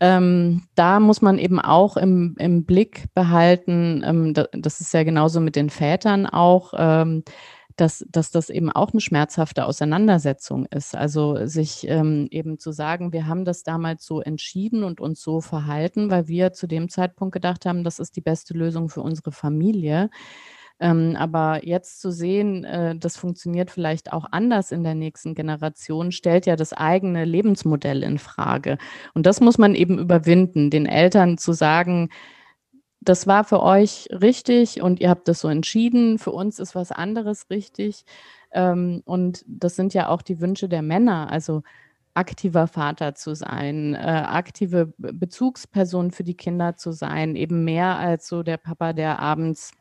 ähm, 0.00 0.62
da 0.74 0.98
muss 0.98 1.20
man 1.20 1.38
eben 1.38 1.60
auch 1.60 1.96
im, 1.96 2.34
im 2.38 2.64
Blick 2.64 3.12
behalten, 3.14 4.02
ähm, 4.04 4.34
da, 4.34 4.46
das 4.52 4.80
ist 4.80 4.94
ja 4.94 5.02
genauso 5.02 5.40
mit 5.40 5.56
den 5.56 5.68
Vätern 5.68 6.26
auch, 6.26 6.72
ähm, 6.76 7.22
dass, 7.76 8.04
dass 8.10 8.30
das 8.30 8.50
eben 8.50 8.70
auch 8.70 8.92
eine 8.92 9.00
schmerzhafte 9.00 9.64
Auseinandersetzung 9.64 10.66
ist. 10.66 10.94
Also 10.94 11.46
sich 11.46 11.86
ähm, 11.88 12.28
eben 12.30 12.58
zu 12.58 12.72
sagen, 12.72 13.12
wir 13.12 13.26
haben 13.26 13.44
das 13.44 13.62
damals 13.62 14.04
so 14.04 14.20
entschieden 14.20 14.84
und 14.84 15.00
uns 15.00 15.22
so 15.22 15.40
verhalten, 15.40 16.10
weil 16.10 16.28
wir 16.28 16.52
zu 16.52 16.66
dem 16.66 16.88
Zeitpunkt 16.88 17.32
gedacht 17.32 17.64
haben, 17.66 17.84
das 17.84 17.98
ist 17.98 18.16
die 18.16 18.20
beste 18.20 18.54
Lösung 18.54 18.88
für 18.88 19.00
unsere 19.02 19.32
Familie. 19.32 20.10
Ähm, 20.80 21.14
aber 21.18 21.66
jetzt 21.66 22.00
zu 22.00 22.10
sehen, 22.10 22.64
äh, 22.64 22.96
das 22.96 23.16
funktioniert 23.16 23.70
vielleicht 23.70 24.12
auch 24.12 24.26
anders 24.30 24.72
in 24.72 24.82
der 24.82 24.94
nächsten 24.94 25.34
Generation, 25.34 26.10
stellt 26.10 26.46
ja 26.46 26.56
das 26.56 26.72
eigene 26.72 27.24
Lebensmodell 27.26 28.02
in 28.02 28.18
Frage. 28.18 28.78
Und 29.14 29.26
das 29.26 29.40
muss 29.40 29.58
man 29.58 29.74
eben 29.74 29.98
überwinden, 29.98 30.70
den 30.70 30.86
Eltern 30.86 31.36
zu 31.38 31.52
sagen, 31.52 32.08
das 33.00 33.26
war 33.26 33.44
für 33.44 33.62
euch 33.62 34.08
richtig 34.10 34.82
und 34.82 35.00
ihr 35.00 35.10
habt 35.10 35.28
das 35.28 35.40
so 35.40 35.48
entschieden. 35.48 36.18
Für 36.18 36.32
uns 36.32 36.58
ist 36.58 36.74
was 36.74 36.92
anderes 36.92 37.48
richtig. 37.50 38.04
Ähm, 38.52 39.02
und 39.04 39.44
das 39.46 39.76
sind 39.76 39.94
ja 39.94 40.08
auch 40.08 40.22
die 40.22 40.40
Wünsche 40.40 40.68
der 40.68 40.82
Männer. 40.82 41.30
Also 41.30 41.62
aktiver 42.14 42.66
Vater 42.66 43.14
zu 43.14 43.34
sein, 43.34 43.94
äh, 43.94 43.98
aktive 43.98 44.92
Bezugsperson 44.98 46.10
für 46.10 46.24
die 46.24 46.36
Kinder 46.36 46.76
zu 46.76 46.92
sein, 46.92 47.36
eben 47.36 47.64
mehr 47.64 47.98
als 47.98 48.28
so 48.28 48.42
der 48.42 48.56
Papa, 48.56 48.92
der 48.92 49.20
abends 49.20 49.72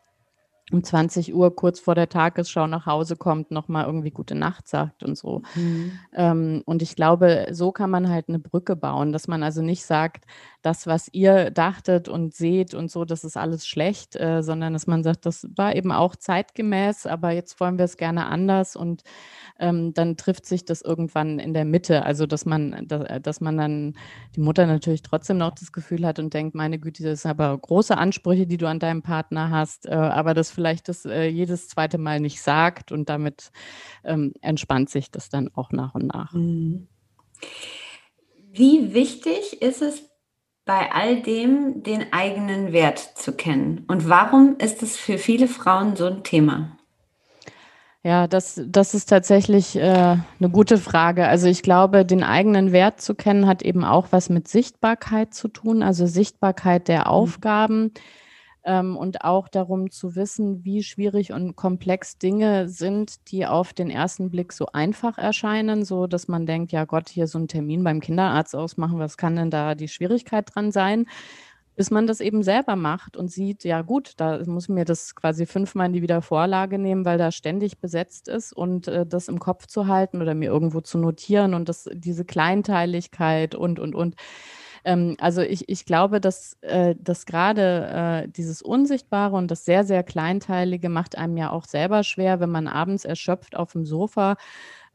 um 0.71 0.84
20 0.84 1.34
Uhr 1.34 1.55
kurz 1.55 1.79
vor 1.79 1.95
der 1.95 2.10
Tagesschau 2.10 2.67
nach 2.67 2.86
Hause 2.86 3.15
kommt, 3.15 3.51
nochmal 3.51 3.86
irgendwie 3.86 4.12
gute 4.12 4.36
Nacht 4.36 4.67
sagt 4.67 5.03
und 5.03 5.17
so. 5.17 5.41
Mhm. 5.55 5.99
Ähm, 6.13 6.62
und 6.65 6.82
ich 6.82 6.95
glaube, 6.95 7.47
so 7.51 7.71
kann 7.71 7.89
man 7.89 8.10
halt 8.10 8.29
eine 8.29 8.39
Brücke 8.39 8.75
bauen, 8.75 9.12
dass 9.12 9.27
man 9.27 9.43
also 9.43 9.62
nicht 9.62 9.84
sagt, 9.86 10.25
das, 10.62 10.88
was 10.88 11.10
ihr 11.13 11.52
dachtet 11.52 12.10
und 12.10 12.34
seht 12.34 12.74
und 12.74 12.91
so, 12.91 13.06
das 13.06 13.24
ist 13.24 13.38
alles 13.38 13.65
schlecht, 13.65 14.15
äh, 14.15 14.43
sondern 14.43 14.74
dass 14.74 14.88
man 14.88 15.04
sagt, 15.04 15.26
das 15.26 15.48
war 15.56 15.76
eben 15.76 15.91
auch 15.91 16.15
zeitgemäß, 16.15 17.06
aber 17.06 17.32
jetzt 17.32 17.60
wollen 17.60 17.78
wir 17.78 17.86
es 17.86 17.98
gerne 17.98 18.26
anders 18.26 18.76
und 18.76 19.04
ähm, 19.60 19.93
dann 19.93 20.17
trifft 20.17 20.45
sich 20.45 20.65
das 20.65 20.82
irgendwann 20.82 21.39
in 21.39 21.54
der 21.54 21.65
Mitte. 21.65 22.06
Also 22.06 22.26
dass 22.26 22.45
man, 22.45 22.88
dass, 22.88 23.22
dass 23.22 23.41
man 23.41 23.58
dann 23.58 23.95
die 24.36 24.41
Mutter 24.41 24.65
natürlich 24.65 25.02
trotzdem 25.02 25.38
noch 25.38 25.56
das 25.56 25.72
Gefühl 25.72 26.06
hat 26.06 26.19
und 26.19 26.34
denkt, 26.34 26.56
meine 26.56 26.80
Güte, 26.80 27.04
das 27.04 27.22
sind 27.22 27.32
aber 27.32 27.58
große 27.58 27.98
Ansprüche, 27.98 28.45
die 28.45 28.58
du 28.58 28.67
an 28.67 28.80
deinem 28.80 29.02
Partner 29.02 29.52
hast, 29.52 29.86
äh, 29.86 29.91
aber 29.91 30.34
das 30.34 30.52
vielleicht 30.52 30.89
das 30.89 31.06
äh, 31.06 31.28
jedes 31.28 31.69
zweite 31.69 31.98
Mal 31.98 32.19
nicht 32.19 32.41
sagt 32.41 32.91
und 32.91 33.08
damit 33.10 33.52
ähm, 34.04 34.34
entspannt 34.41 34.89
sich 34.89 35.12
das 35.12 35.30
dann 35.30 35.50
auch 35.54 35.72
nach 35.72 35.95
und 35.95 36.08
nach. 36.08 36.34
Mhm. 36.34 36.88
Wie 38.52 38.93
wichtig 38.93 39.62
ist 39.62 39.82
es 39.82 40.09
bei 40.69 40.91
all 40.91 41.19
dem, 41.23 41.82
den 41.82 42.13
eigenen 42.13 42.71
Wert 42.71 42.99
zu 42.99 43.32
kennen? 43.32 43.86
Und 43.88 44.08
warum 44.08 44.55
ist 44.60 44.84
es 44.84 44.97
für 44.97 45.17
viele 45.17 45.47
Frauen 45.47 45.95
so 45.95 46.05
ein 46.05 46.21
Thema? 46.21 46.77
Ja, 48.03 48.27
das, 48.27 48.62
das 48.67 48.93
ist 48.93 49.10
tatsächlich 49.10 49.75
äh, 49.75 49.82
eine 49.82 50.49
gute 50.51 50.77
Frage. 50.77 51.27
Also 51.27 51.47
ich 51.47 51.63
glaube, 51.63 52.05
den 52.05 52.21
eigenen 52.21 52.71
Wert 52.71 53.01
zu 53.01 53.15
kennen 53.15 53.47
hat 53.47 53.63
eben 53.63 53.84
auch 53.84 54.10
was 54.12 54.29
mit 54.29 54.47
Sichtbarkeit 54.47 55.34
zu 55.34 55.47
tun, 55.47 55.82
also 55.82 56.05
Sichtbarkeit 56.05 56.88
der 56.88 56.99
mhm. 56.99 57.08
Ähm, 58.69 58.95
und 58.95 59.23
auch 59.23 59.47
darum 59.47 59.89
zu 59.89 60.15
wissen, 60.15 60.63
wie 60.63 60.84
schwierig 60.84 61.34
und 61.34 61.55
komplex 61.55 62.19
Dinge 62.19 62.69
sind, 62.69 63.32
die 63.32 63.47
auf 63.47 63.73
den 63.73 63.89
ersten 63.89 64.29
Blick 64.29 64.53
so 64.53 64.67
einfach 64.67 65.17
erscheinen, 65.17 65.84
so 65.84 66.05
dass 66.05 66.27
man 66.27 66.45
denkt, 66.45 66.71
ja 66.71 66.86
Gott, 66.86 67.10
hier 67.10 67.25
so 67.25 67.39
einen 67.39 67.47
Termin 67.47 67.84
beim 67.84 67.99
Kinderarzt 67.99 68.55
ausmachen, 68.55 68.99
was 68.99 69.17
kann 69.17 69.36
denn 69.36 69.49
da 69.49 69.73
die 69.73 69.88
Schwierigkeit 69.88 70.53
dran 70.53 70.71
sein? 70.71 71.08
bis 71.75 71.91
man 71.91 72.08
das 72.08 72.19
eben 72.19 72.43
selber 72.43 72.75
macht 72.75 73.15
und 73.15 73.32
sieht, 73.32 73.63
ja 73.63 73.84
gut, 73.84 74.15
da 74.17 74.43
muss 74.45 74.67
mir 74.67 74.84
das 74.84 75.15
quasi 75.15 75.45
fünfmal 75.45 75.86
in 75.88 75.93
die 75.93 76.01
Wiedervorlage 76.01 76.77
nehmen, 76.77 77.05
weil 77.05 77.17
da 77.17 77.32
ständig 77.32 77.79
besetzt 77.79 78.27
ist 78.27 78.51
und 78.51 78.89
äh, 78.89 79.05
das 79.05 79.29
im 79.29 79.39
Kopf 79.39 79.65
zu 79.65 79.88
halten 79.88 80.21
oder 80.21 80.34
mir 80.36 80.49
irgendwo 80.49 80.82
zu 80.82 80.97
notieren 80.97 81.53
und 81.53 81.69
das, 81.69 81.89
diese 81.93 82.25
Kleinteiligkeit 82.25 83.55
und, 83.55 83.79
und, 83.79 83.95
und. 83.95 84.15
Ähm, 84.85 85.15
also 85.19 85.41
ich, 85.41 85.69
ich 85.69 85.85
glaube, 85.85 86.21
dass, 86.21 86.57
äh, 86.61 86.95
dass 86.99 87.25
gerade 87.25 88.23
äh, 88.25 88.29
dieses 88.29 88.61
Unsichtbare 88.61 89.35
und 89.35 89.49
das 89.51 89.65
sehr, 89.65 89.83
sehr 89.83 90.03
Kleinteilige 90.03 90.89
macht 90.89 91.17
einem 91.17 91.37
ja 91.37 91.51
auch 91.51 91.65
selber 91.65 92.03
schwer, 92.03 92.39
wenn 92.39 92.49
man 92.49 92.67
abends 92.67 93.05
erschöpft 93.05 93.55
auf 93.55 93.73
dem 93.73 93.85
Sofa 93.85 94.35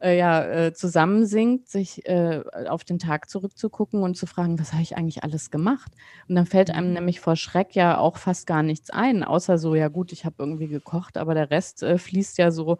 äh, 0.01 0.17
ja, 0.17 0.43
äh, 0.43 0.73
zusammensinkt, 0.73 1.69
sich 1.69 2.05
äh, 2.07 2.43
auf 2.67 2.83
den 2.83 2.99
Tag 2.99 3.29
zurückzugucken 3.29 4.03
und 4.03 4.15
zu 4.15 4.25
fragen, 4.25 4.59
was 4.59 4.73
habe 4.73 4.83
ich 4.83 4.97
eigentlich 4.97 5.23
alles 5.23 5.51
gemacht? 5.51 5.91
Und 6.27 6.35
dann 6.35 6.45
fällt 6.45 6.69
einem 6.69 6.89
mhm. 6.89 6.93
nämlich 6.93 7.19
vor 7.19 7.35
Schreck 7.35 7.75
ja 7.75 7.97
auch 7.97 8.17
fast 8.17 8.45
gar 8.45 8.61
nichts 8.61 8.89
ein, 8.89 9.23
außer 9.23 9.57
so, 9.57 9.73
ja 9.73 9.87
gut, 9.87 10.11
ich 10.11 10.25
habe 10.25 10.35
irgendwie 10.39 10.67
gekocht, 10.67 11.17
aber 11.17 11.33
der 11.33 11.49
Rest 11.49 11.85
fließt 11.85 12.37
ja 12.37 12.51
so 12.51 12.77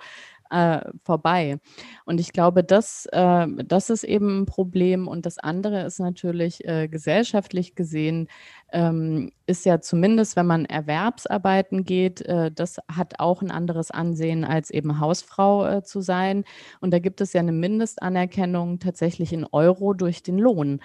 äh, 0.50 0.80
vorbei. 1.04 1.58
Und 2.06 2.20
ich 2.20 2.32
glaube, 2.34 2.64
das, 2.64 3.08
äh, 3.12 3.48
das 3.66 3.90
ist 3.90 4.04
eben 4.04 4.42
ein 4.42 4.46
Problem. 4.46 5.08
Und 5.08 5.26
das 5.26 5.38
andere 5.38 5.84
ist 5.84 6.00
natürlich 6.00 6.66
äh, 6.66 6.88
gesellschaftlich 6.88 7.76
gesehen, 7.76 8.28
ähm, 8.72 9.32
ist 9.48 9.66
ja 9.66 9.80
zumindest, 9.80 10.36
wenn 10.36 10.48
man 10.48 10.66
Erwerbsarbeiten 10.66 11.84
geht, 11.84 12.22
äh, 12.22 12.52
das 12.52 12.78
hat 12.92 13.20
auch 13.20 13.42
ein 13.42 13.52
anderes 13.52 13.92
Ansehen, 13.92 14.44
als 14.44 14.70
eben 14.70 15.00
Hausfrau 15.00 15.68
äh, 15.68 15.84
zu 15.84 16.02
sein. 16.02 16.44
Und 16.82 16.92
da 16.92 17.00
gibt 17.00 17.22
es 17.22 17.34
ja 17.34 17.42
eine 17.42 17.52
Mindestanerkennung 17.52 18.80
tatsächlich 18.80 19.34
in 19.34 19.46
Euro 19.46 19.94
durch 19.94 20.24
den 20.24 20.38
Lohn. 20.38 20.80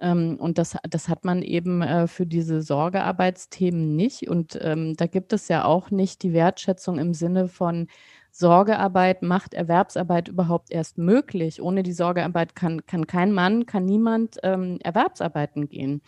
Ähm, 0.00 0.36
und 0.38 0.58
das, 0.58 0.76
das 0.88 1.08
hat 1.08 1.24
man 1.24 1.42
eben 1.42 1.82
äh, 1.82 2.06
für 2.06 2.26
diese 2.26 2.62
Sorgearbeitsthemen 2.62 3.96
nicht. 3.96 4.28
Und 4.28 4.58
ähm, 4.60 4.94
da 4.96 5.06
gibt 5.06 5.32
es 5.32 5.48
ja 5.48 5.64
auch 5.64 5.90
nicht 5.90 6.22
die 6.22 6.32
Wertschätzung 6.32 6.98
im 6.98 7.14
Sinne 7.14 7.48
von, 7.48 7.88
Sorgearbeit 8.36 9.22
macht 9.22 9.54
Erwerbsarbeit 9.54 10.26
überhaupt 10.26 10.72
erst 10.72 10.98
möglich. 10.98 11.62
Ohne 11.62 11.84
die 11.84 11.92
Sorgearbeit 11.92 12.56
kann, 12.56 12.84
kann 12.84 13.06
kein 13.06 13.30
Mann, 13.30 13.64
kann 13.64 13.84
niemand 13.84 14.38
ähm, 14.42 14.80
Erwerbsarbeiten 14.82 15.68
gehen. 15.68 16.02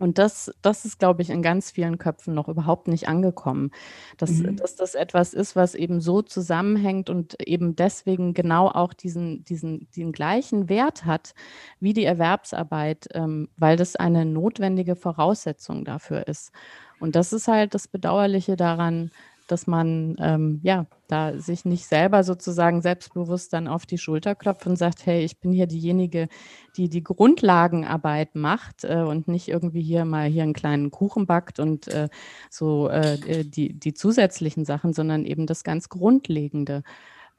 Und 0.00 0.18
das, 0.18 0.52
das 0.60 0.84
ist, 0.84 0.98
glaube 0.98 1.22
ich, 1.22 1.30
in 1.30 1.42
ganz 1.42 1.70
vielen 1.70 1.98
Köpfen 1.98 2.34
noch 2.34 2.48
überhaupt 2.48 2.88
nicht 2.88 3.06
angekommen, 3.06 3.70
dass, 4.18 4.30
mhm. 4.32 4.56
dass 4.56 4.74
das 4.74 4.96
etwas 4.96 5.34
ist, 5.34 5.54
was 5.54 5.76
eben 5.76 6.00
so 6.00 6.20
zusammenhängt 6.20 7.10
und 7.10 7.40
eben 7.46 7.76
deswegen 7.76 8.34
genau 8.34 8.66
auch 8.66 8.92
diesen, 8.92 9.44
diesen, 9.44 9.88
den 9.94 10.10
gleichen 10.10 10.68
Wert 10.68 11.04
hat 11.04 11.32
wie 11.78 11.92
die 11.92 12.04
Erwerbsarbeit, 12.04 13.06
ähm, 13.14 13.48
weil 13.56 13.76
das 13.76 13.94
eine 13.94 14.24
notwendige 14.24 14.96
Voraussetzung 14.96 15.84
dafür 15.84 16.26
ist. 16.26 16.50
Und 16.98 17.14
das 17.14 17.32
ist 17.32 17.46
halt 17.46 17.72
das 17.72 17.86
Bedauerliche 17.86 18.56
daran, 18.56 19.12
dass 19.46 19.66
man 19.66 20.16
ähm, 20.18 20.60
ja 20.62 20.86
da 21.08 21.38
sich 21.38 21.64
nicht 21.64 21.86
selber 21.86 22.24
sozusagen 22.24 22.82
selbstbewusst 22.82 23.52
dann 23.52 23.68
auf 23.68 23.86
die 23.86 23.98
Schulter 23.98 24.34
klopft 24.34 24.66
und 24.66 24.76
sagt, 24.76 25.06
hey, 25.06 25.24
ich 25.24 25.38
bin 25.38 25.52
hier 25.52 25.66
diejenige, 25.66 26.28
die 26.76 26.88
die 26.88 27.02
Grundlagenarbeit 27.02 28.34
macht 28.34 28.84
äh, 28.84 29.02
und 29.02 29.28
nicht 29.28 29.48
irgendwie 29.48 29.82
hier 29.82 30.04
mal 30.04 30.28
hier 30.28 30.42
einen 30.42 30.52
kleinen 30.52 30.90
Kuchen 30.90 31.26
backt 31.26 31.60
und 31.60 31.88
äh, 31.88 32.08
so 32.50 32.88
äh, 32.88 33.44
die, 33.44 33.78
die 33.78 33.94
zusätzlichen 33.94 34.64
Sachen, 34.64 34.92
sondern 34.92 35.24
eben 35.24 35.46
das 35.46 35.64
ganz 35.64 35.88
Grundlegende. 35.88 36.82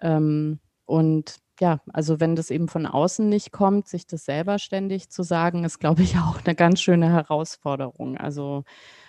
Ähm, 0.01 0.59
und 0.85 1.37
ja, 1.59 1.81
also 1.91 2.19
wenn 2.19 2.35
das 2.35 2.51
eben 2.51 2.67
von 2.67 2.85
außen 2.85 3.27
nicht 3.27 3.51
kommt, 3.51 3.87
sich 3.87 4.05
das 4.05 4.25
selber 4.25 4.59
ständig 4.59 5.09
zu 5.09 5.23
sagen, 5.23 5.63
ist, 5.63 5.79
glaube 5.79 6.03
ich, 6.03 6.15
auch 6.17 6.39
eine 6.45 6.55
ganz 6.55 6.81
schöne 6.81 7.09
Herausforderung. 7.09 8.17
Also 8.17 8.63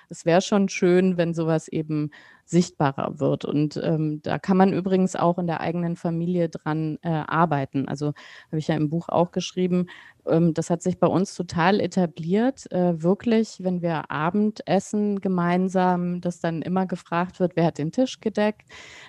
es 0.09 0.25
wäre 0.25 0.41
schon 0.41 0.69
schön, 0.69 1.17
wenn 1.17 1.35
sowas 1.35 1.69
eben 1.69 2.11
sichtbarer 2.49 3.21
wird. 3.21 3.45
Und 3.45 3.79
ähm, 3.83 4.21
da 4.23 4.39
kann 4.39 4.57
man 4.57 4.73
übrigens 4.73 5.17
auch 5.17 5.39
in 5.39 5.47
der 5.47 5.61
eigenen 5.61 5.97
Familie 5.97 6.49
dran 6.49 6.99
äh, 7.03 7.09
arbeiten. 7.09 7.89
Also 7.89 8.09
habe 8.47 8.59
ich 8.59 8.69
ja 8.69 8.77
im 8.77 8.89
Buch 8.89 9.09
auch 9.09 9.33
geschrieben, 9.33 9.87
ähm, 10.29 10.55
das 10.55 10.71
hat 10.71 10.83
sich 10.83 10.99
bei 10.99 11.07
uns 11.07 11.35
total 11.35 11.81
etabliert. 11.81 12.71
Äh, 12.73 13.03
wirklich, 13.03 13.59
wenn 13.61 13.83
wir 13.83 14.11
Abendessen 14.11 15.21
gemeinsam, 15.21 16.21
dass 16.21 16.41
dann 16.41 16.63
immer 16.63 16.87
gefragt 16.87 17.41
wird, 17.41 17.57
wer 17.57 17.67
hat 17.67 17.79
den 17.79 17.93
Tisch 17.93 18.21
gedeckt, 18.21 18.63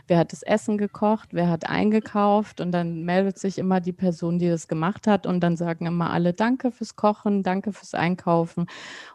wer 0.07 0.17
hat 0.17 0.31
das 0.31 0.43
Essen 0.43 0.77
gekocht, 0.77 1.29
wer 1.31 1.49
hat 1.49 1.69
eingekauft 1.69 2.61
und 2.61 2.71
dann 2.71 3.03
meldet 3.03 3.37
sich 3.37 3.57
immer 3.57 3.79
die 3.81 3.93
Person, 3.93 4.39
die 4.39 4.49
das 4.49 4.67
gemacht 4.67 5.07
hat 5.07 5.25
und 5.25 5.41
dann 5.41 5.57
sagen 5.57 5.85
immer 5.85 6.11
alle 6.11 6.33
Danke 6.33 6.71
fürs 6.71 6.95
Kochen, 6.95 7.43
Danke 7.43 7.73
fürs 7.73 7.93
Einkaufen. 7.93 8.67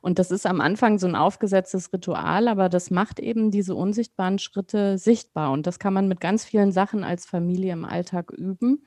Und 0.02 0.18
das 0.18 0.30
ist 0.30 0.46
am 0.46 0.60
Anfang 0.60 0.98
so 0.98 1.06
ein 1.06 1.16
aufgesetztes 1.16 1.92
Ritual, 1.92 2.48
aber 2.48 2.68
das 2.68 2.90
macht 2.90 3.20
eben 3.20 3.50
diese 3.50 3.74
unsichtbaren 4.14 4.38
Schritte 4.38 4.98
sichtbar 4.98 5.52
und 5.52 5.66
das 5.66 5.78
kann 5.78 5.92
man 5.92 6.08
mit 6.08 6.20
ganz 6.20 6.44
vielen 6.44 6.72
Sachen 6.72 7.04
als 7.04 7.26
Familie 7.26 7.72
im 7.72 7.84
Alltag 7.84 8.30
üben. 8.30 8.84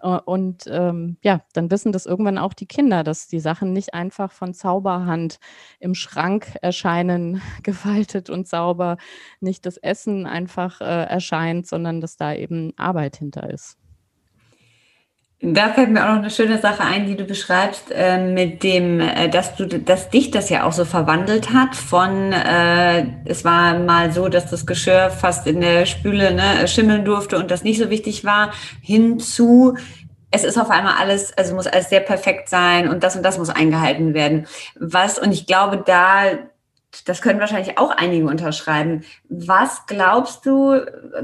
Äh, 0.00 0.18
und 0.24 0.64
ähm, 0.68 1.16
ja, 1.22 1.42
dann 1.52 1.70
wissen 1.70 1.92
das 1.92 2.06
irgendwann 2.06 2.38
auch 2.38 2.54
die 2.54 2.66
Kinder, 2.66 3.04
dass 3.04 3.28
die 3.28 3.40
Sachen 3.40 3.72
nicht 3.72 3.94
einfach 3.94 4.32
von 4.32 4.52
Zauberhand 4.52 5.38
im 5.78 5.94
Schrank 5.94 6.56
erscheinen, 6.62 7.40
gefaltet 7.62 8.30
und 8.30 8.48
sauber, 8.48 8.96
nicht 9.40 9.64
das 9.66 9.76
Essen 9.76 10.26
einfach 10.26 10.80
äh, 10.80 11.04
erscheint, 11.04 11.66
sondern 11.66 12.00
dass 12.00 12.16
da 12.16 12.34
eben 12.34 12.72
Arbeit 12.76 13.16
hinter 13.16 13.50
ist. 13.50 13.78
Da 15.46 15.74
fällt 15.74 15.90
mir 15.90 16.04
auch 16.04 16.14
noch 16.14 16.20
eine 16.20 16.30
schöne 16.30 16.58
Sache 16.58 16.82
ein, 16.84 17.06
die 17.06 17.16
du 17.16 17.24
beschreibst, 17.24 17.90
äh, 17.90 18.18
mit 18.18 18.62
dem, 18.62 19.00
äh, 19.00 19.28
dass 19.28 19.56
du, 19.56 19.66
dass 19.66 20.08
dich 20.08 20.30
das 20.30 20.48
ja 20.48 20.64
auch 20.64 20.72
so 20.72 20.86
verwandelt 20.86 21.52
hat. 21.52 21.76
Von 21.76 22.32
äh, 22.32 23.04
es 23.26 23.44
war 23.44 23.78
mal 23.78 24.10
so, 24.10 24.28
dass 24.28 24.48
das 24.48 24.64
Geschirr 24.64 25.10
fast 25.10 25.46
in 25.46 25.60
der 25.60 25.84
Spüle 25.84 26.32
ne, 26.32 26.66
schimmeln 26.66 27.04
durfte 27.04 27.36
und 27.36 27.50
das 27.50 27.62
nicht 27.62 27.78
so 27.78 27.90
wichtig 27.90 28.24
war, 28.24 28.52
hin 28.80 29.18
zu 29.20 29.76
es 30.30 30.44
ist 30.44 30.58
auf 30.58 30.70
einmal 30.70 30.94
alles, 30.98 31.36
also 31.38 31.54
muss 31.54 31.68
alles 31.68 31.90
sehr 31.90 32.00
perfekt 32.00 32.48
sein 32.48 32.88
und 32.88 33.04
das 33.04 33.14
und 33.14 33.22
das 33.22 33.38
muss 33.38 33.50
eingehalten 33.50 34.14
werden. 34.14 34.46
Was, 34.80 35.18
und 35.18 35.30
ich 35.30 35.46
glaube, 35.46 35.84
da 35.86 36.22
das 37.04 37.22
können 37.22 37.40
wahrscheinlich 37.40 37.78
auch 37.78 37.90
einige 37.90 38.26
unterschreiben. 38.26 39.04
Was 39.28 39.86
glaubst 39.86 40.46
du, 40.46 40.80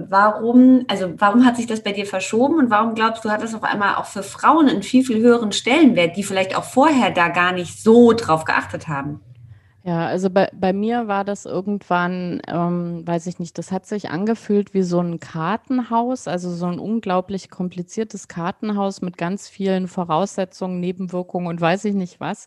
warum, 0.08 0.84
also 0.88 1.14
warum 1.18 1.44
hat 1.46 1.56
sich 1.56 1.66
das 1.66 1.82
bei 1.82 1.92
dir 1.92 2.06
verschoben 2.06 2.58
und 2.58 2.70
warum 2.70 2.94
glaubst 2.94 3.24
du, 3.24 3.30
hat 3.30 3.42
das 3.42 3.54
auf 3.54 3.62
einmal 3.62 3.94
auch 3.94 4.06
für 4.06 4.22
Frauen 4.22 4.68
einen 4.68 4.82
viel, 4.82 5.04
viel 5.04 5.20
höheren 5.20 5.52
Stellenwert, 5.52 6.16
die 6.16 6.24
vielleicht 6.24 6.56
auch 6.56 6.64
vorher 6.64 7.10
da 7.10 7.28
gar 7.28 7.52
nicht 7.52 7.82
so 7.82 8.12
drauf 8.12 8.44
geachtet 8.44 8.88
haben? 8.88 9.20
Ja, 9.82 10.06
also 10.06 10.28
bei, 10.28 10.50
bei 10.52 10.74
mir 10.74 11.08
war 11.08 11.24
das 11.24 11.46
irgendwann, 11.46 12.42
ähm, 12.46 13.06
weiß 13.06 13.26
ich 13.26 13.38
nicht, 13.38 13.56
das 13.56 13.72
hat 13.72 13.86
sich 13.86 14.10
angefühlt 14.10 14.74
wie 14.74 14.82
so 14.82 15.00
ein 15.00 15.20
Kartenhaus, 15.20 16.28
also 16.28 16.50
so 16.54 16.66
ein 16.66 16.78
unglaublich 16.78 17.48
kompliziertes 17.48 18.28
Kartenhaus 18.28 19.00
mit 19.00 19.16
ganz 19.16 19.48
vielen 19.48 19.88
Voraussetzungen, 19.88 20.80
Nebenwirkungen 20.80 21.46
und 21.46 21.60
weiß 21.62 21.86
ich 21.86 21.94
nicht 21.94 22.20
was. 22.20 22.46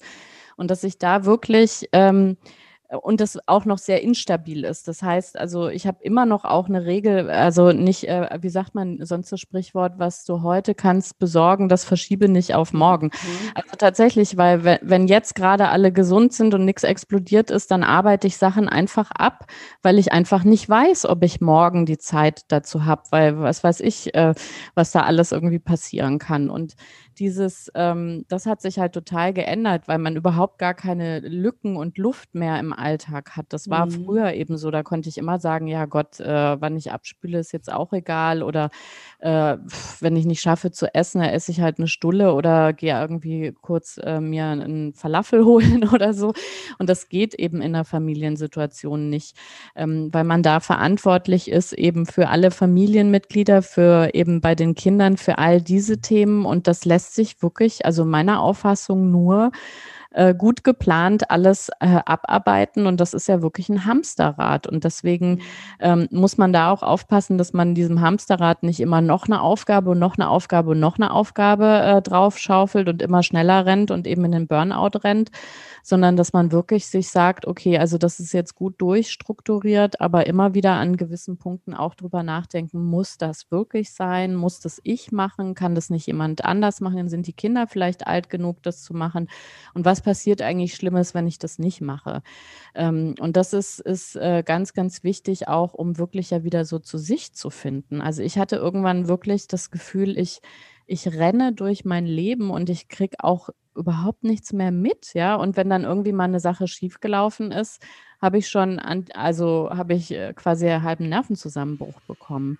Und 0.57 0.69
dass 0.69 0.83
ich 0.83 0.99
da 0.99 1.25
wirklich 1.25 1.89
ähm, 1.91 2.37
und 3.01 3.21
das 3.21 3.39
auch 3.47 3.65
noch 3.65 3.77
sehr 3.77 4.01
instabil 4.01 4.63
ist. 4.63 4.87
Das 4.87 5.01
heißt, 5.01 5.37
also 5.37 5.67
ich 5.67 5.87
habe 5.87 5.97
immer 6.01 6.25
noch 6.25 6.45
auch 6.45 6.67
eine 6.67 6.85
Regel, 6.85 7.29
also 7.29 7.71
nicht, 7.71 8.07
äh, 8.07 8.29
wie 8.41 8.49
sagt 8.49 8.75
man 8.75 9.05
sonst 9.05 9.31
das 9.31 9.39
Sprichwort, 9.39 9.93
was 9.97 10.25
du 10.25 10.41
heute 10.41 10.75
kannst 10.75 11.19
besorgen, 11.19 11.69
das 11.69 11.83
verschiebe 11.83 12.29
nicht 12.29 12.55
auf 12.55 12.73
morgen. 12.73 13.07
Mhm. 13.07 13.51
Also 13.55 13.75
tatsächlich, 13.77 14.37
weil 14.37 14.63
wenn, 14.63 14.79
wenn 14.81 15.07
jetzt 15.07 15.35
gerade 15.35 15.69
alle 15.69 15.91
gesund 15.91 16.33
sind 16.33 16.53
und 16.53 16.65
nichts 16.65 16.83
explodiert 16.83 17.51
ist, 17.51 17.71
dann 17.71 17.83
arbeite 17.83 18.27
ich 18.27 18.37
Sachen 18.37 18.69
einfach 18.69 19.11
ab, 19.11 19.45
weil 19.81 19.99
ich 19.99 20.11
einfach 20.11 20.43
nicht 20.43 20.69
weiß, 20.69 21.05
ob 21.05 21.23
ich 21.23 21.41
morgen 21.41 21.85
die 21.85 21.97
Zeit 21.97 22.45
dazu 22.49 22.85
habe, 22.85 23.03
weil 23.11 23.39
was 23.39 23.63
weiß 23.63 23.79
ich, 23.79 24.13
äh, 24.15 24.33
was 24.75 24.91
da 24.91 25.01
alles 25.01 25.31
irgendwie 25.31 25.59
passieren 25.59 26.19
kann. 26.19 26.49
Und 26.49 26.75
dieses, 27.19 27.71
ähm, 27.75 28.25
das 28.27 28.45
hat 28.45 28.61
sich 28.61 28.79
halt 28.79 28.93
total 28.93 29.33
geändert, 29.33 29.87
weil 29.87 29.97
man 29.97 30.15
überhaupt 30.15 30.59
gar 30.59 30.73
keine 30.73 31.19
Lücken 31.19 31.75
und 31.75 31.97
Luft 31.97 32.35
mehr 32.35 32.59
im 32.59 32.73
Alltag 32.73 33.35
hat. 33.35 33.47
Das 33.49 33.69
war 33.69 33.85
mhm. 33.85 34.05
früher 34.05 34.33
eben 34.33 34.57
so, 34.57 34.71
da 34.71 34.83
konnte 34.83 35.09
ich 35.09 35.17
immer 35.17 35.39
sagen, 35.39 35.67
ja 35.67 35.85
Gott, 35.85 36.19
äh, 36.19 36.61
wann 36.61 36.77
ich 36.77 36.91
abspüle, 36.91 37.39
ist 37.39 37.51
jetzt 37.51 37.71
auch 37.71 37.93
egal. 37.93 38.43
Oder 38.43 38.69
äh, 39.19 39.57
wenn 39.99 40.15
ich 40.15 40.25
nicht 40.25 40.41
schaffe 40.41 40.71
zu 40.71 40.93
essen, 40.93 41.21
dann 41.21 41.29
esse 41.29 41.51
ich 41.51 41.61
halt 41.61 41.77
eine 41.77 41.87
Stulle 41.87 42.33
oder 42.33 42.73
gehe 42.73 42.99
irgendwie 42.99 43.53
kurz 43.61 43.99
äh, 44.03 44.19
mir 44.19 44.45
einen 44.45 44.93
Falafel 44.93 45.45
holen 45.45 45.89
oder 45.89 46.13
so. 46.13 46.33
Und 46.79 46.89
das 46.89 47.09
geht 47.09 47.33
eben 47.33 47.61
in 47.61 47.73
der 47.73 47.85
Familiensituation 47.85 49.09
nicht, 49.09 49.35
ähm, 49.75 50.09
weil 50.11 50.23
man 50.23 50.43
da 50.43 50.59
verantwortlich 50.59 51.49
ist 51.49 51.73
eben 51.73 52.05
für 52.05 52.29
alle 52.29 52.51
Familienmitglieder, 52.51 53.61
für 53.61 54.13
eben 54.13 54.41
bei 54.41 54.55
den 54.55 54.75
Kindern, 54.75 55.17
für 55.17 55.37
all 55.37 55.61
diese 55.61 55.99
Themen. 55.99 56.45
Und 56.45 56.67
das 56.67 56.85
lässt 56.85 57.02
lässt 57.03 57.15
sich 57.15 57.41
wirklich, 57.41 57.85
also 57.85 58.05
meiner 58.05 58.39
Auffassung 58.41 59.11
nur 59.11 59.51
äh, 60.13 60.33
gut 60.33 60.63
geplant 60.63 61.29
alles 61.29 61.69
äh, 61.79 61.99
abarbeiten 62.05 62.87
und 62.87 62.99
das 62.99 63.13
ist 63.13 63.27
ja 63.27 63.41
wirklich 63.41 63.69
ein 63.69 63.85
Hamsterrad 63.85 64.67
und 64.67 64.83
deswegen 64.83 65.31
mhm. 65.31 65.39
ähm, 65.79 66.07
muss 66.11 66.37
man 66.37 66.53
da 66.53 66.71
auch 66.71 66.83
aufpassen, 66.83 67.37
dass 67.37 67.53
man 67.53 67.75
diesem 67.75 68.01
Hamsterrad 68.01 68.63
nicht 68.63 68.79
immer 68.79 69.01
noch 69.01 69.25
eine 69.25 69.41
Aufgabe 69.41 69.91
und 69.91 69.99
noch 69.99 70.17
eine 70.17 70.29
Aufgabe 70.29 70.71
und 70.71 70.79
noch 70.79 70.97
eine 70.97 71.11
Aufgabe 71.11 71.65
äh, 71.65 72.01
draufschaufelt 72.01 72.87
und 72.89 73.01
immer 73.01 73.23
schneller 73.23 73.65
rennt 73.65 73.91
und 73.91 74.07
eben 74.07 74.25
in 74.25 74.31
den 74.31 74.47
Burnout 74.47 74.99
rennt, 75.03 75.31
sondern 75.81 76.15
dass 76.15 76.33
man 76.33 76.51
wirklich 76.51 76.87
sich 76.87 77.09
sagt, 77.09 77.45
okay, 77.45 77.77
also 77.77 77.97
das 77.97 78.19
ist 78.19 78.33
jetzt 78.33 78.55
gut 78.55 78.75
durchstrukturiert, 78.79 79.99
aber 79.99 80.27
immer 80.27 80.53
wieder 80.53 80.73
an 80.73 80.97
gewissen 80.97 81.37
Punkten 81.37 81.73
auch 81.73 81.95
drüber 81.95 82.23
nachdenken, 82.23 82.83
muss 82.83 83.17
das 83.17 83.51
wirklich 83.51 83.91
sein? 83.91 84.35
Muss 84.35 84.59
das 84.59 84.79
ich 84.83 85.11
machen? 85.11 85.55
Kann 85.55 85.75
das 85.75 85.89
nicht 85.89 86.07
jemand 86.07 86.45
anders 86.45 86.81
machen? 86.81 87.09
Sind 87.09 87.27
die 87.27 87.33
Kinder 87.33 87.67
vielleicht 87.67 88.07
alt 88.07 88.29
genug, 88.29 88.63
das 88.63 88.83
zu 88.83 88.93
machen? 88.93 89.27
Und 89.73 89.85
was 89.85 90.02
passiert 90.03 90.41
eigentlich 90.41 90.75
Schlimmes, 90.75 91.15
wenn 91.15 91.25
ich 91.25 91.39
das 91.39 91.57
nicht 91.57 91.81
mache? 91.81 92.21
Ähm, 92.75 93.15
und 93.19 93.35
das 93.35 93.53
ist, 93.53 93.79
ist 93.79 94.15
äh, 94.15 94.43
ganz, 94.45 94.73
ganz 94.73 95.03
wichtig 95.03 95.47
auch, 95.47 95.73
um 95.73 95.97
wirklich 95.97 96.29
ja 96.29 96.43
wieder 96.43 96.65
so 96.65 96.77
zu 96.77 96.97
sich 96.99 97.33
zu 97.33 97.49
finden. 97.49 98.01
Also 98.01 98.21
ich 98.21 98.37
hatte 98.37 98.57
irgendwann 98.57 99.07
wirklich 99.07 99.47
das 99.47 99.71
Gefühl, 99.71 100.17
ich, 100.17 100.41
ich 100.85 101.07
renne 101.07 101.53
durch 101.53 101.85
mein 101.85 102.05
Leben 102.05 102.51
und 102.51 102.69
ich 102.69 102.89
kriege 102.89 103.17
auch 103.19 103.49
überhaupt 103.75 104.23
nichts 104.23 104.53
mehr 104.53 104.71
mit, 104.71 105.13
ja. 105.13 105.35
Und 105.35 105.57
wenn 105.57 105.69
dann 105.69 105.83
irgendwie 105.83 106.11
mal 106.11 106.25
eine 106.25 106.39
Sache 106.39 106.67
schiefgelaufen 106.67 107.51
ist, 107.51 107.81
habe 108.21 108.37
ich 108.37 108.47
schon, 108.49 108.79
an, 108.79 109.05
also 109.13 109.69
habe 109.71 109.93
ich 109.93 110.11
äh, 110.11 110.33
quasi 110.33 110.67
einen 110.67 110.83
halben 110.83 111.09
Nervenzusammenbruch 111.09 111.99
bekommen. 112.07 112.57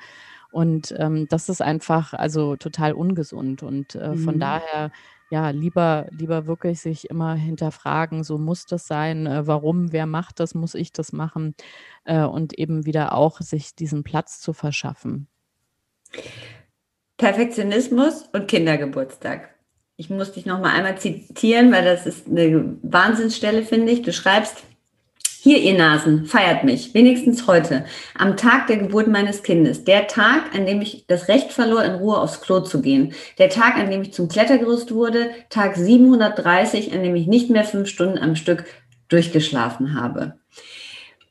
Und 0.52 0.94
ähm, 1.00 1.28
das 1.30 1.50
ist 1.50 1.62
einfach 1.62 2.14
also 2.14 2.56
total 2.56 2.94
ungesund. 2.94 3.64
Und 3.64 3.96
äh, 3.96 4.16
von 4.16 4.36
mhm. 4.36 4.40
daher, 4.40 4.92
ja, 5.30 5.50
lieber, 5.50 6.08
lieber 6.12 6.48
wirklich 6.48 6.80
sich 6.80 7.10
immer 7.10 7.34
hinterfragen, 7.34 8.24
so 8.24 8.38
muss 8.38 8.66
das 8.66 8.88
sein, 8.88 9.26
äh, 9.26 9.48
warum, 9.48 9.92
wer 9.92 10.06
macht 10.06 10.40
das, 10.40 10.54
muss 10.54 10.76
ich 10.76 10.92
das 10.92 11.12
machen 11.12 11.56
äh, 12.06 12.24
und 12.24 12.58
eben 12.58 12.86
wieder 12.86 13.14
auch 13.14 13.42
sich 13.42 13.76
diesen 13.76 14.04
Platz 14.04 14.40
zu 14.40 14.54
verschaffen. 14.54 15.28
Perfektionismus 17.18 18.30
und 18.34 18.48
Kindergeburtstag. 18.48 19.50
Ich 19.96 20.10
muss 20.10 20.34
dich 20.34 20.46
noch 20.46 20.60
mal 20.60 20.72
einmal 20.72 20.98
zitieren, 20.98 21.72
weil 21.72 21.86
das 21.86 22.06
ist 22.06 22.28
eine 22.28 22.78
Wahnsinnsstelle, 22.82 23.64
finde 23.64 23.92
ich. 23.92 24.02
Du 24.02 24.12
schreibst, 24.12 24.64
hier, 25.44 25.60
ihr 25.60 25.78
Nasen, 25.78 26.26
feiert 26.26 26.64
mich, 26.64 26.94
wenigstens 26.94 27.48
heute, 27.48 27.84
am 28.18 28.38
Tag 28.38 28.68
der 28.68 28.78
Geburt 28.78 29.10
meines 29.10 29.44
Kindes, 29.44 29.84
der 29.84 30.08
Tag, 30.08 30.56
an 30.56 30.66
dem 30.66 30.80
ich 30.80 31.06
das 31.08 31.28
Recht 31.28 31.52
verlor, 31.52 31.84
in 31.84 31.96
Ruhe 31.96 32.18
aufs 32.18 32.40
Klo 32.40 32.62
zu 32.62 32.82
gehen, 32.82 33.12
der 33.40 33.50
Tag, 33.50 33.76
an 33.76 33.92
dem 33.92 34.04
ich 34.04 34.14
zum 34.14 34.30
Klettergerüst 34.30 34.94
wurde, 34.94 35.32
Tag 35.50 35.76
730, 35.76 36.94
an 36.94 37.04
dem 37.04 37.14
ich 37.18 37.28
nicht 37.28 37.50
mehr 37.50 37.66
fünf 37.66 37.90
Stunden 37.90 38.20
am 38.20 38.38
Stück 38.38 38.64
durchgeschlafen 39.10 40.00
habe 40.00 40.36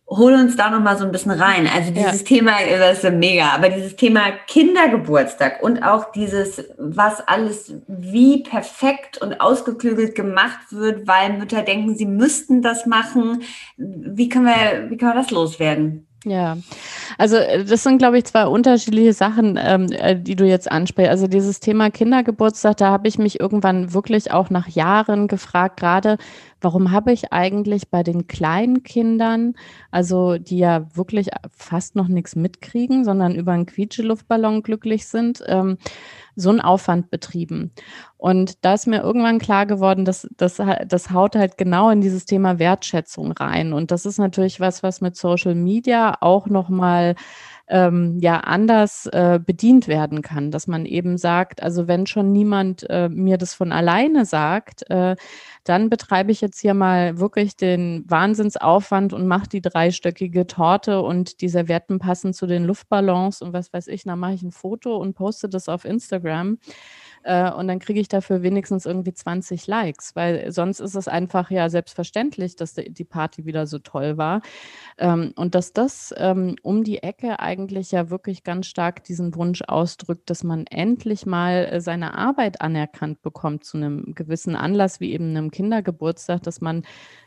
hol 0.09 0.35
uns 0.35 0.57
da 0.57 0.71
noch 0.71 0.81
mal 0.81 0.99
so 0.99 1.05
ein 1.05 1.13
bisschen 1.13 1.31
rein. 1.31 1.67
Also 1.67 1.91
dieses 1.91 2.21
ja. 2.21 2.27
Thema, 2.27 2.53
das 2.79 3.03
ist 3.03 3.13
mega, 3.13 3.51
aber 3.51 3.71
dieses 3.71 3.97
Thema 3.97 4.31
Kindergeburtstag 4.47 5.63
und 5.63 5.83
auch 5.83 6.13
dieses, 6.13 6.65
was 6.79 7.27
alles 7.27 7.75
wie 7.87 8.43
perfekt 8.43 9.19
und 9.19 9.41
ausgeklügelt 9.41 10.15
gemacht 10.15 10.71
wird, 10.71 11.07
weil 11.07 11.39
Mütter 11.39 11.63
denken, 11.63 11.97
sie 11.97 12.07
müssten 12.07 12.63
das 12.63 12.87
machen. 12.87 13.43
Wie 13.77 14.29
können 14.29 14.47
wir, 14.47 14.91
wie 14.91 14.97
können 14.97 15.13
wir 15.13 15.23
das 15.23 15.31
loswerden? 15.31 16.07
Ja, 16.25 16.57
also 17.19 17.37
äh, 17.37 17.65
das 17.65 17.83
sind, 17.83 17.99
glaube 17.99 18.19
ich, 18.19 18.25
zwei 18.25 18.47
unterschiedliche 18.47 19.13
Sachen, 19.13 19.59
ähm, 19.61 19.91
äh, 19.91 20.17
die 20.17 20.37
du 20.37 20.45
jetzt 20.47 20.71
ansprichst. 20.71 21.11
Also 21.11 21.27
dieses 21.27 21.59
Thema 21.59 21.91
Kindergeburtstag, 21.91 22.77
da 22.77 22.91
habe 22.91 23.09
ich 23.09 23.19
mich 23.19 23.41
irgendwann 23.41 23.93
wirklich 23.93 24.31
auch 24.31 24.49
nach 24.49 24.69
Jahren 24.69 25.27
gefragt, 25.27 25.81
gerade 25.81 26.19
warum 26.61 26.93
habe 26.93 27.13
ich 27.13 27.33
eigentlich 27.33 27.89
bei 27.89 28.05
den 28.05 28.29
kleinen 28.29 28.85
Kindern, 28.85 29.55
also 29.91 30.39
die 30.39 30.59
ja 30.59 30.87
wirklich 30.95 31.29
fast 31.51 31.97
noch 31.97 32.07
nichts 32.07 32.37
mitkriegen, 32.37 33.05
sondern 33.05 33.35
über 33.35 33.51
einen 33.53 33.67
Quietscheluftballon 33.67 34.63
glücklich 34.63 35.09
sind, 35.09 35.43
ähm, 35.49 35.77
so 36.37 36.51
einen 36.51 36.61
Aufwand 36.61 37.11
betrieben. 37.11 37.73
Und 38.17 38.65
da 38.65 38.75
ist 38.75 38.87
mir 38.87 39.03
irgendwann 39.03 39.39
klar 39.39 39.67
geworden, 39.67 40.05
dass 40.05 40.29
das, 40.37 40.61
das 40.87 41.11
haut 41.11 41.37
halt 41.37 41.59
genau 41.59 41.91
in 41.91 42.01
dieses 42.01 42.25
Thema 42.25 42.59
Wertschätzung 42.59 43.33
rein. 43.33 43.73
Und 43.73 43.91
das 43.91 44.07
ist 44.07 44.19
natürlich 44.19 44.61
was, 44.61 44.83
was 44.83 45.01
mit 45.01 45.17
Social 45.17 45.55
Media 45.55 46.17
auch 46.21 46.47
nochmal 46.47 47.17
ähm, 47.73 48.19
ja 48.21 48.41
anders 48.41 49.07
äh, 49.07 49.41
bedient 49.45 49.89
werden 49.89 50.21
kann, 50.21 50.51
dass 50.51 50.67
man 50.67 50.85
eben 50.85 51.17
sagt, 51.17 51.63
also 51.63 51.89
wenn 51.89 52.07
schon 52.07 52.31
niemand 52.31 52.89
äh, 52.91 53.09
mir 53.09 53.39
das 53.39 53.55
von 53.55 53.73
alleine 53.73 54.27
sagt, 54.27 54.89
äh, 54.91 55.17
dann 55.65 55.89
betreibe 55.89 56.31
ich 56.31 56.43
jetzt 56.43 56.61
hier 56.61 56.75
mal 56.75 57.19
wirklich 57.19 57.57
den 57.57 58.05
Wahnsinnsaufwand 58.07 59.15
und 59.15 59.27
mache 59.27 59.49
die 59.49 59.63
dreistöckige 59.63 60.47
Torte 60.47 61.01
und 61.01 61.41
die 61.41 61.49
Servietten 61.49 61.99
passen 61.99 62.35
zu 62.35 62.47
den 62.47 62.65
Luftballons 62.65 63.41
und 63.41 63.55
was 63.55 63.73
weiß 63.73 63.89
ich, 63.89 64.05
dann 64.05 64.19
mache 64.19 64.35
ich 64.35 64.43
ein 64.43 64.53
Foto 64.53 64.97
und 64.99 65.15
poste 65.15 65.49
das 65.49 65.71
auf 65.71 65.87
Instagram. 65.87 66.59
Äh, 67.25 67.51
und 67.53 67.69
dann 67.69 67.79
kriege 67.79 68.01
ich 68.01 68.09
dafür 68.09 68.43
wenigstens 68.43 68.87
irgendwie 68.87 69.15
20 69.15 69.67
Likes, 69.67 70.17
weil 70.17 70.51
sonst 70.53 70.81
ist 70.81 70.95
es 70.95 71.09
einfach 71.09 71.51
ja 71.51 71.69
selbstverständlich, 71.69 72.57
dass 72.57 72.75
die 72.75 73.05
Party 73.05 73.45
wieder 73.47 73.67
so 73.67 73.79
toll 73.79 74.17
war. 74.17 74.43
Ähm, 74.99 75.33
und 75.37 75.55
dass 75.55 75.73
das 75.73 76.15
ähm, 76.17 76.57
um 76.63 76.85
die 76.85 77.03
Ecke 77.03 77.41
eigentlich 77.41 77.93
ja 77.93 78.11
wirklich 78.11 78.45
ganz 78.45 78.67
stark 78.67 79.05
diesen 79.05 79.35
Wunsch 79.35 79.63
ausdrückt, 79.67 80.31
dass 80.31 80.45
man 80.45 80.67
endlich 80.67 81.27
mal 81.27 81.69
äh, 81.71 81.81
seine 81.81 82.15
Arbeit 82.15 82.61
anerkannt 82.61 83.23
bekommt 83.23 83.65
zu 83.65 83.77
einem 83.77 84.15
gewissen 84.15 84.57
Anlass, 84.57 85.01
wie 85.01 85.13
eben 85.13 85.31
einem 85.31 85.51
Kindergeburtstag, 85.51 86.43
dass 86.43 86.61
man 86.61 86.83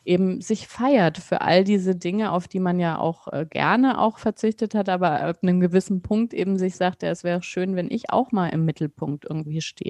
eben 0.05 0.41
sich 0.41 0.67
feiert 0.67 1.17
für 1.17 1.41
all 1.41 1.63
diese 1.63 1.95
Dinge, 1.95 2.31
auf 2.31 2.47
die 2.47 2.59
man 2.59 2.79
ja 2.79 2.99
auch 2.99 3.27
äh, 3.33 3.45
gerne 3.49 3.99
auch 3.99 4.19
verzichtet 4.19 4.75
hat, 4.75 4.89
aber 4.89 5.21
ab 5.21 5.39
einem 5.41 5.59
gewissen 5.59 6.01
Punkt 6.01 6.33
eben 6.33 6.57
sich 6.57 6.75
sagt, 6.75 7.03
ja, 7.03 7.09
es 7.09 7.23
wäre 7.23 7.41
schön, 7.41 7.75
wenn 7.75 7.89
ich 7.89 8.11
auch 8.11 8.31
mal 8.31 8.49
im 8.49 8.65
Mittelpunkt 8.65 9.25
irgendwie 9.25 9.61
stehe. 9.61 9.84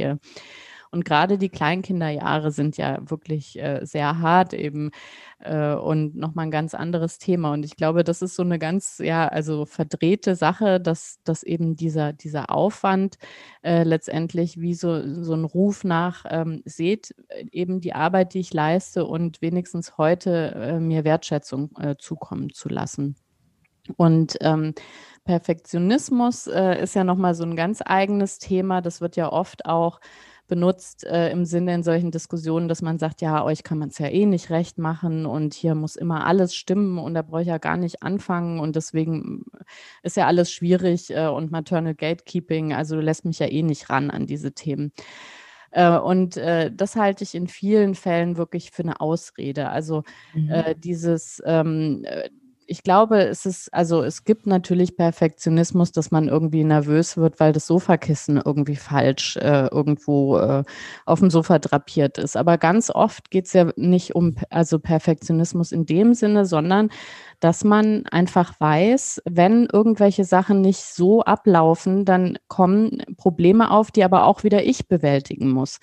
Und 0.96 1.04
gerade 1.04 1.38
die 1.38 1.50
Kleinkinderjahre 1.50 2.52
sind 2.52 2.78
ja 2.78 3.00
wirklich 3.02 3.60
äh, 3.60 3.82
sehr 3.84 4.20
hart 4.20 4.54
eben 4.54 4.92
äh, 5.40 5.74
und 5.74 6.16
nochmal 6.16 6.46
ein 6.46 6.52
ganz 6.52 6.74
anderes 6.74 7.18
Thema. 7.18 7.52
Und 7.52 7.66
ich 7.66 7.76
glaube, 7.76 8.06
das 8.06 8.22
ist 8.22 8.36
so 8.36 8.44
eine 8.44 8.60
ganz, 8.60 9.00
ja, 9.00 9.28
also 9.28 9.66
verdrehte 9.66 10.36
Sache, 10.36 10.80
dass, 10.80 11.20
dass 11.26 11.44
eben 11.44 11.76
dieser, 11.76 12.14
dieser 12.14 12.50
Aufwand 12.50 13.18
äh, 13.62 13.84
letztendlich 13.84 14.62
wie 14.62 14.74
so, 14.74 15.22
so 15.22 15.34
ein 15.34 15.44
Ruf 15.44 15.84
nach, 15.84 16.24
ähm, 16.30 16.62
seht 16.64 17.14
äh, 17.28 17.46
eben 17.52 17.82
die 17.82 17.94
Arbeit, 17.94 18.34
die 18.34 18.40
ich 18.40 18.54
leiste 18.54 19.06
und 19.06 19.42
wenigstens 19.42 19.98
heute 19.98 20.54
äh, 20.56 20.80
mir 20.80 21.04
Wertschätzung 21.04 21.72
äh, 21.78 21.96
zukommen 21.98 22.54
zu 22.54 22.70
lassen. 22.70 23.18
Und 23.98 24.38
ähm, 24.42 24.74
Perfektionismus 25.26 26.48
äh, 26.48 26.82
ist 26.82 26.96
ja 26.96 27.04
nochmal 27.04 27.36
so 27.36 27.44
ein 27.44 27.56
ganz 27.56 27.82
eigenes 27.84 28.40
Thema. 28.40 28.82
Das 28.82 29.02
wird 29.02 29.16
ja 29.16 29.32
oft 29.32 29.66
auch 29.66 30.00
benutzt 30.48 31.04
äh, 31.06 31.32
im 31.32 31.46
Sinne 31.46 31.74
in 31.74 31.84
solchen 31.84 32.12
Diskussionen, 32.12 32.68
dass 32.68 32.82
man 32.82 33.00
sagt, 33.00 33.22
ja, 33.22 33.44
euch 33.44 33.64
kann 33.64 33.80
man 33.80 33.90
es 33.90 33.98
ja 33.98 34.08
eh 34.08 34.26
nicht 34.26 34.50
recht 34.52 34.78
machen 34.78 35.26
und 35.26 35.54
hier 35.54 35.74
muss 35.76 35.96
immer 35.96 36.26
alles 36.28 36.54
stimmen 36.54 37.00
und 37.00 37.16
da 37.16 37.24
brauche 37.24 37.42
ich 37.42 37.48
ja 37.48 37.58
gar 37.58 37.78
nicht 37.78 38.04
anfangen 38.04 38.60
und 38.60 38.76
deswegen 38.76 39.46
ist 40.04 40.18
ja 40.18 40.28
alles 40.28 40.52
schwierig 40.52 41.10
äh, 41.10 41.28
und 41.28 41.52
Maternal 41.52 41.96
Gatekeeping, 41.96 42.74
also 42.74 42.96
du 42.96 43.02
lässt 43.02 43.26
mich 43.26 43.40
ja 43.40 43.48
eh 43.48 43.64
nicht 43.64 43.90
ran 43.90 44.12
an 44.12 44.28
diese 44.28 44.52
Themen. 44.54 44.92
Äh, 45.72 45.98
und 45.98 46.38
äh, 46.38 46.72
das 46.72 46.96
halte 46.96 47.24
ich 47.24 47.34
in 47.34 47.48
vielen 47.48 47.96
Fällen 47.96 48.38
wirklich 48.38 48.72
für 48.72 48.84
eine 48.84 49.02
Ausrede. 49.02 49.70
Also 49.70 50.04
mhm. 50.34 50.50
äh, 50.50 50.76
dieses 50.76 51.42
ähm, 51.46 52.04
äh, 52.06 52.30
ich 52.68 52.84
glaube, 52.84 53.24
es 53.24 53.46
ist, 53.46 53.74
also 53.74 54.04
es 54.04 54.24
gibt 54.24 54.48
natürlich 54.48 54.98
Perfektionismus, 54.98 55.92
dass 55.92 56.12
man 56.12 56.28
irgendwie 56.28 56.64
nervös 56.64 57.18
wird, 57.18 57.40
weil 57.40 57.54
das 57.54 57.68
Sofakissen 57.68 58.42
irgendwie 58.44 58.76
falsch 58.76 59.38
äh, 59.38 59.68
irgendwo 59.68 60.38
äh, 60.38 60.64
auf 61.06 61.20
dem 61.20 61.30
Sofa 61.30 61.60
drapiert 61.60 62.18
ist. 62.18 62.36
Aber 62.36 62.58
ganz 62.58 62.90
oft 62.90 63.30
geht 63.30 63.46
es 63.46 63.54
ja 63.54 63.72
nicht 63.76 64.16
um 64.16 64.36
also 64.50 64.80
Perfektionismus 64.80 65.72
in 65.72 65.86
dem 65.86 66.14
Sinne, 66.14 66.46
sondern 66.46 66.90
dass 67.46 67.64
man 67.64 68.08
einfach 68.08 68.60
weiß, 68.60 69.22
wenn 69.24 69.68
irgendwelche 69.72 70.24
Sachen 70.24 70.62
nicht 70.62 70.80
so 70.80 71.22
ablaufen, 71.22 72.04
dann 72.04 72.40
kommen 72.48 73.04
Probleme 73.18 73.70
auf, 73.70 73.92
die 73.92 74.04
aber 74.04 74.26
auch 74.26 74.44
wieder 74.44 74.64
ich 74.64 74.88
bewältigen 74.88 75.52
muss. 75.52 75.78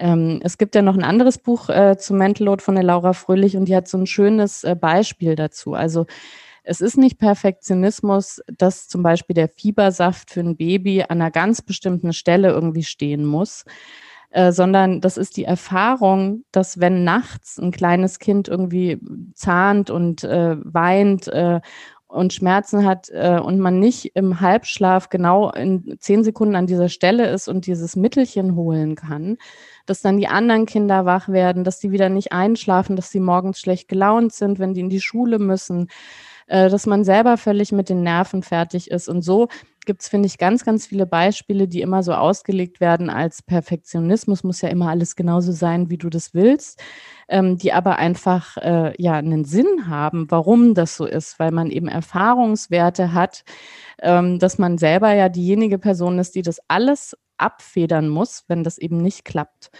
Ähm, 0.00 0.40
es 0.42 0.58
gibt 0.58 0.74
ja 0.74 0.82
noch 0.82 0.96
ein 0.96 1.04
anderes 1.04 1.38
Buch 1.38 1.68
äh, 1.68 1.96
zu 1.96 2.12
Mental 2.12 2.46
Load 2.46 2.60
von 2.60 2.74
der 2.74 2.82
Laura 2.82 3.12
Fröhlich 3.12 3.56
und 3.56 3.66
die 3.66 3.76
hat 3.76 3.86
so 3.86 3.98
ein 3.98 4.08
schönes 4.08 4.64
äh, 4.64 4.74
Beispiel 4.74 5.36
dazu. 5.36 5.74
Also 5.74 6.06
es 6.64 6.80
ist 6.80 6.96
nicht 6.96 7.18
Perfektionismus, 7.18 8.42
dass 8.48 8.88
zum 8.88 9.04
Beispiel 9.04 9.34
der 9.34 9.48
Fiebersaft 9.48 10.32
für 10.32 10.40
ein 10.40 10.56
Baby 10.56 11.02
an 11.02 11.20
einer 11.20 11.30
ganz 11.30 11.62
bestimmten 11.62 12.14
Stelle 12.14 12.48
irgendwie 12.48 12.82
stehen 12.82 13.24
muss, 13.24 13.64
äh, 14.36 14.52
sondern 14.52 15.00
das 15.00 15.16
ist 15.16 15.38
die 15.38 15.44
Erfahrung, 15.44 16.44
dass 16.52 16.78
wenn 16.78 17.04
nachts 17.04 17.58
ein 17.58 17.70
kleines 17.70 18.18
Kind 18.18 18.48
irgendwie 18.48 19.00
zahnt 19.32 19.88
und 19.88 20.24
äh, 20.24 20.56
weint 20.62 21.26
äh, 21.28 21.62
und 22.06 22.34
Schmerzen 22.34 22.84
hat 22.84 23.08
äh, 23.08 23.40
und 23.42 23.58
man 23.58 23.80
nicht 23.80 24.14
im 24.14 24.42
Halbschlaf 24.42 25.08
genau 25.08 25.50
in 25.52 25.96
zehn 26.00 26.22
Sekunden 26.22 26.54
an 26.54 26.66
dieser 26.66 26.90
Stelle 26.90 27.30
ist 27.30 27.48
und 27.48 27.64
dieses 27.64 27.96
Mittelchen 27.96 28.56
holen 28.56 28.94
kann, 28.94 29.38
dass 29.86 30.02
dann 30.02 30.18
die 30.18 30.28
anderen 30.28 30.66
Kinder 30.66 31.06
wach 31.06 31.30
werden, 31.30 31.64
dass 31.64 31.78
die 31.78 31.90
wieder 31.90 32.10
nicht 32.10 32.32
einschlafen, 32.32 32.94
dass 32.94 33.10
sie 33.10 33.20
morgens 33.20 33.58
schlecht 33.58 33.88
gelaunt 33.88 34.34
sind, 34.34 34.58
wenn 34.58 34.74
die 34.74 34.80
in 34.80 34.90
die 34.90 35.00
Schule 35.00 35.38
müssen, 35.38 35.88
äh, 36.46 36.68
dass 36.68 36.84
man 36.84 37.04
selber 37.04 37.38
völlig 37.38 37.72
mit 37.72 37.88
den 37.88 38.02
Nerven 38.02 38.42
fertig 38.42 38.90
ist. 38.90 39.08
Und 39.08 39.22
so 39.22 39.48
gibt 39.86 40.02
es, 40.02 40.08
finde 40.08 40.26
ich, 40.26 40.38
ganz, 40.38 40.64
ganz 40.64 40.86
viele 40.86 41.06
Beispiele, 41.06 41.68
die 41.68 41.80
immer 41.80 42.02
so 42.02 42.12
ausgelegt 42.12 42.80
werden 42.80 43.08
als 43.08 43.42
Perfektionismus, 43.42 44.44
muss 44.44 44.60
ja 44.60 44.68
immer 44.68 44.90
alles 44.90 45.16
genauso 45.16 45.52
sein, 45.52 45.88
wie 45.88 45.96
du 45.96 46.10
das 46.10 46.34
willst, 46.34 46.82
ähm, 47.28 47.56
die 47.56 47.72
aber 47.72 47.96
einfach 47.96 48.56
äh, 48.58 48.92
ja 49.02 49.14
einen 49.14 49.44
Sinn 49.44 49.88
haben, 49.88 50.30
warum 50.30 50.74
das 50.74 50.96
so 50.96 51.06
ist, 51.06 51.38
weil 51.38 51.52
man 51.52 51.70
eben 51.70 51.88
Erfahrungswerte 51.88 53.12
hat, 53.14 53.44
ähm, 54.02 54.38
dass 54.38 54.58
man 54.58 54.78
selber 54.78 55.12
ja 55.14 55.28
diejenige 55.28 55.78
Person 55.78 56.18
ist, 56.18 56.34
die 56.34 56.42
das 56.42 56.60
alles 56.68 57.16
abfedern 57.38 58.08
muss, 58.08 58.44
wenn 58.48 58.64
das 58.64 58.78
eben 58.78 58.98
nicht 58.98 59.24
klappt. 59.24 59.70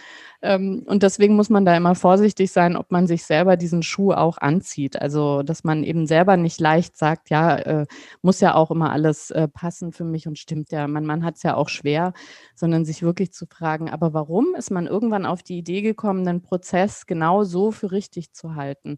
Ähm, 0.41 0.83
und 0.85 1.03
deswegen 1.03 1.35
muss 1.35 1.49
man 1.49 1.65
da 1.65 1.75
immer 1.75 1.95
vorsichtig 1.95 2.51
sein, 2.51 2.75
ob 2.75 2.91
man 2.91 3.07
sich 3.07 3.23
selber 3.25 3.57
diesen 3.57 3.83
Schuh 3.83 4.11
auch 4.11 4.37
anzieht. 4.37 5.01
Also, 5.01 5.43
dass 5.43 5.63
man 5.63 5.83
eben 5.83 6.05
selber 6.05 6.37
nicht 6.37 6.59
leicht 6.59 6.97
sagt, 6.97 7.29
ja, 7.29 7.57
äh, 7.57 7.85
muss 8.21 8.39
ja 8.39 8.53
auch 8.55 8.69
immer 8.71 8.91
alles 8.91 9.31
äh, 9.31 9.47
passen 9.47 9.91
für 9.91 10.03
mich 10.03 10.27
und 10.27 10.37
stimmt 10.37 10.71
ja. 10.71 10.87
Mein 10.87 11.05
Mann 11.05 11.25
hat 11.25 11.37
es 11.37 11.43
ja 11.43 11.55
auch 11.55 11.69
schwer, 11.69 12.13
sondern 12.55 12.85
sich 12.85 13.01
wirklich 13.01 13.31
zu 13.33 13.45
fragen, 13.47 13.89
aber 13.89 14.13
warum 14.13 14.55
ist 14.55 14.71
man 14.71 14.87
irgendwann 14.87 15.25
auf 15.25 15.43
die 15.43 15.57
Idee 15.57 15.81
gekommen, 15.81 16.25
den 16.25 16.41
Prozess 16.41 17.05
genau 17.05 17.43
so 17.43 17.71
für 17.71 17.91
richtig 17.91 18.33
zu 18.33 18.55
halten? 18.55 18.97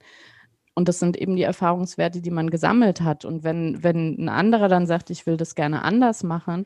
Und 0.75 0.87
das 0.87 0.99
sind 0.99 1.17
eben 1.17 1.35
die 1.35 1.43
Erfahrungswerte, 1.43 2.21
die 2.21 2.31
man 2.31 2.49
gesammelt 2.49 3.01
hat. 3.01 3.25
Und 3.25 3.43
wenn, 3.43 3.83
wenn 3.83 4.15
ein 4.17 4.29
anderer 4.29 4.69
dann 4.69 4.87
sagt, 4.87 5.09
ich 5.09 5.25
will 5.25 5.35
das 5.35 5.53
gerne 5.53 5.81
anders 5.81 6.23
machen, 6.23 6.65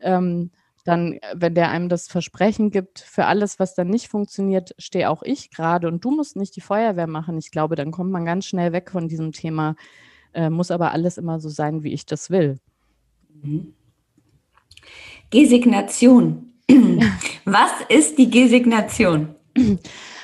ähm, 0.00 0.52
dann, 0.88 1.12
äh, 1.12 1.20
wenn 1.34 1.54
der 1.54 1.70
einem 1.70 1.88
das 1.88 2.08
Versprechen 2.08 2.70
gibt, 2.70 3.00
für 3.00 3.26
alles, 3.26 3.58
was 3.58 3.74
dann 3.74 3.88
nicht 3.88 4.08
funktioniert, 4.08 4.74
stehe 4.78 5.10
auch 5.10 5.22
ich 5.22 5.50
gerade 5.50 5.86
und 5.86 6.04
du 6.04 6.10
musst 6.10 6.36
nicht 6.36 6.56
die 6.56 6.60
Feuerwehr 6.60 7.06
machen. 7.06 7.38
Ich 7.38 7.50
glaube, 7.50 7.76
dann 7.76 7.90
kommt 7.90 8.10
man 8.10 8.24
ganz 8.24 8.46
schnell 8.46 8.72
weg 8.72 8.90
von 8.90 9.06
diesem 9.06 9.32
Thema, 9.32 9.76
äh, 10.32 10.50
muss 10.50 10.70
aber 10.70 10.92
alles 10.92 11.18
immer 11.18 11.40
so 11.40 11.48
sein, 11.48 11.82
wie 11.82 11.92
ich 11.92 12.06
das 12.06 12.30
will. 12.30 12.58
Mhm. 13.42 13.74
Gesignation. 15.30 16.52
Was 17.44 17.72
ist 17.88 18.16
die 18.18 18.30
Gesignation? 18.30 19.34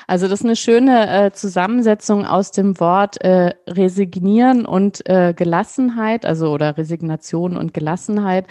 Also 0.06 0.28
das 0.28 0.40
ist 0.40 0.46
eine 0.46 0.56
schöne 0.56 1.26
äh, 1.26 1.32
Zusammensetzung 1.32 2.26
aus 2.26 2.50
dem 2.50 2.78
Wort 2.80 3.20
äh, 3.22 3.54
resignieren 3.66 4.66
und 4.66 5.06
äh, 5.08 5.34
Gelassenheit, 5.34 6.24
also 6.26 6.52
oder 6.52 6.76
Resignation 6.76 7.56
und 7.56 7.74
Gelassenheit. 7.74 8.46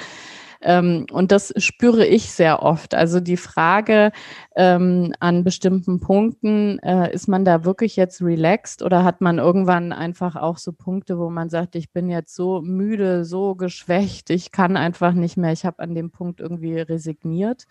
Ähm, 0.64 1.06
und 1.12 1.32
das 1.32 1.54
spüre 1.58 2.06
ich 2.06 2.32
sehr 2.32 2.64
oft. 2.64 2.96
Also 2.96 3.20
die 3.20 3.38
Frage 3.38 4.12
ähm, 4.56 5.14
an 5.20 5.44
bestimmten 5.44 6.00
Punkten, 6.00 6.80
äh, 6.80 7.14
ist 7.14 7.28
man 7.28 7.44
da 7.44 7.66
wirklich 7.66 7.98
jetzt 7.98 8.22
relaxed 8.22 8.82
oder 8.82 9.04
hat 9.04 9.20
man 9.20 9.40
irgendwann 9.40 9.92
einfach 9.92 10.38
auch 10.38 10.58
so 10.58 10.72
Punkte, 10.72 11.20
wo 11.20 11.30
man 11.30 11.50
sagt, 11.50 11.76
ich 11.76 11.92
bin 11.92 12.10
jetzt 12.10 12.34
so 12.36 12.62
müde, 12.62 13.26
so 13.26 13.56
geschwächt, 13.56 14.30
ich 14.30 14.52
kann 14.52 14.78
einfach 14.78 15.14
nicht 15.14 15.36
mehr, 15.36 15.52
ich 15.52 15.66
habe 15.66 15.80
an 15.80 15.96
dem 15.96 16.12
Punkt 16.12 16.40
irgendwie 16.40 16.80
resigniert. 16.80 17.66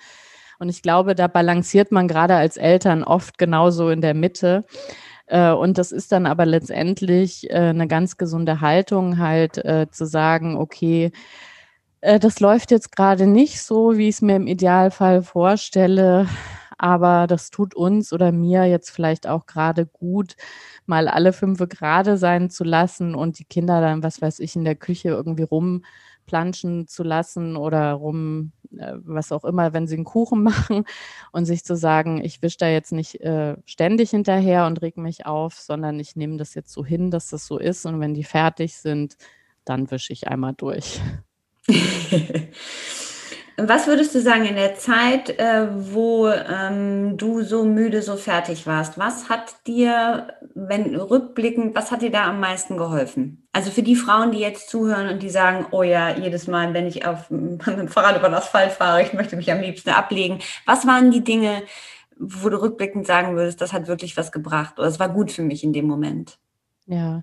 Und 0.59 0.69
ich 0.69 0.83
glaube, 0.83 1.15
da 1.15 1.29
balanciert 1.29 1.93
man 1.93 2.09
gerade 2.09 2.35
als 2.37 2.57
Eltern 2.57 3.03
oft 3.05 3.39
genauso 3.39 3.89
in 3.89 4.03
der 4.03 4.15
Mitte. 4.15 4.65
Äh, 5.27 5.53
und 5.53 5.79
das 5.79 5.93
ist 5.93 6.13
dann 6.13 6.27
aber 6.27 6.45
letztendlich 6.45 7.51
äh, 7.51 7.55
eine 7.55 7.89
ganz 7.89 8.19
gesunde 8.19 8.61
Haltung, 8.61 9.19
halt 9.19 9.55
zu 9.93 10.07
sagen, 10.07 10.57
okay, 10.57 11.11
äh, 12.03 12.19
das 12.21 12.41
läuft 12.41 12.71
jetzt 12.71 12.93
gerade 12.95 13.27
nicht 13.27 13.63
so, 13.63 13.97
wie 13.97 14.09
ich 14.09 14.17
es 14.17 14.23
mir 14.23 14.37
im 14.37 14.47
Idealfall 14.47 15.23
vorstelle. 15.23 16.29
Aber 16.79 17.29
das 17.29 17.51
tut 17.51 17.75
uns 17.75 18.13
oder 18.13 18.33
mir 18.33 18.65
jetzt 18.65 18.91
vielleicht 18.91 19.29
auch 19.29 19.47
gerade 19.47 19.87
gut, 19.87 20.35
mal 20.87 21.07
alle 21.09 21.33
fünf 21.33 21.61
gerade 21.69 22.17
sein 22.19 22.51
zu 22.51 22.65
lassen 22.65 23.15
und 23.15 23.39
die 23.39 23.45
Kinder 23.45 23.81
dann, 23.81 24.03
was 24.03 24.21
weiß 24.21 24.41
ich, 24.41 24.57
in 24.57 24.65
der 24.65 24.75
Küche 24.75 25.11
irgendwie 25.11 25.45
rumplanschen 25.45 26.89
zu 26.89 27.05
lassen 27.05 27.57
oder 27.57 27.93
rum, 27.93 28.53
äh, 28.77 28.95
was 28.97 29.31
auch 29.31 29.45
immer, 29.45 29.73
wenn 29.73 29.87
sie 29.87 29.95
einen 29.95 30.05
Kuchen 30.05 30.43
machen 30.45 30.85
und 31.33 31.45
sich 31.47 31.65
zu 31.65 31.77
sagen, 31.77 32.21
ich 32.25 32.43
wische 32.43 32.59
da 32.59 32.69
jetzt 32.69 32.93
nicht 32.93 33.21
äh, 33.21 33.57
ständig 33.65 34.11
hinterher 34.11 34.67
und 34.67 34.83
reg 34.83 34.97
mich 34.97 35.25
auf, 35.27 35.55
sondern 35.55 36.01
ich 36.01 36.17
nehme 36.17 36.37
das 36.37 36.55
jetzt 36.55 36.73
so 36.73 36.85
hin, 36.85 37.13
dass 37.13 37.31
das 37.31 37.47
so 37.47 37.59
ist 37.59 37.87
und 37.87 38.01
wenn 38.01 38.15
die 38.15 38.25
fertig 38.25 38.77
sind, 38.77 39.17
dann 39.65 39.91
wische 39.93 40.13
ich 40.13 40.27
einmal 40.29 40.55
durch. 40.55 41.01
Was 43.59 43.87
würdest 43.87 44.15
du 44.15 44.21
sagen 44.21 44.47
in 44.47 44.57
der 44.57 44.77
Zeit, 44.77 45.39
äh, 45.39 45.69
wo 45.71 46.27
ähm, 46.29 47.19
du 47.19 47.43
so 47.43 47.65
müde, 47.65 48.01
so 48.01 48.17
fertig 48.17 48.67
warst? 48.67 48.99
Was 48.99 49.29
hat 49.29 49.55
dir, 49.67 50.29
wenn 50.55 50.97
rückblickend, 50.97 51.75
was 51.75 51.91
hat 51.91 52.01
dir 52.01 52.11
da 52.11 52.25
am 52.25 52.41
meisten 52.41 52.79
geholfen? 52.79 53.47
Also 53.53 53.71
für 53.71 53.83
die 53.83 53.95
Frauen, 53.95 54.33
die 54.33 54.39
jetzt 54.39 54.71
zuhören 54.71 55.09
und 55.09 55.23
die 55.23 55.29
sagen, 55.29 55.67
oh 55.71 55.83
ja, 55.83 56.17
jedes 56.17 56.47
Mal, 56.47 56.73
wenn 56.73 56.87
ich 56.87 57.07
auf 57.07 57.31
mit 57.31 57.67
dem 57.67 57.89
Fahrrad 57.89 58.17
über 58.17 58.29
den 58.29 58.35
Asphalt 58.35 58.73
fahre, 58.73 59.03
ich 59.03 59.13
möchte 59.13 59.37
mich 59.37 59.53
am 59.53 59.61
liebsten 59.61 59.91
ablegen. 59.91 60.39
Was 60.65 60.87
waren 60.87 61.11
die 61.11 61.23
Dinge, 61.23 61.63
wo 62.19 62.49
du 62.49 62.61
rückblickend 62.61 63.07
sagen 63.07 63.37
würdest, 63.37 63.61
das 63.61 63.73
hat 63.73 63.87
wirklich 63.87 64.17
was 64.17 64.33
gebracht 64.33 64.79
oder 64.79 64.89
es 64.89 64.99
war 64.99 65.11
gut 65.11 65.31
für 65.31 65.43
mich 65.43 65.63
in 65.63 65.73
dem 65.75 65.87
Moment? 65.87 66.39
Ja, 66.87 67.23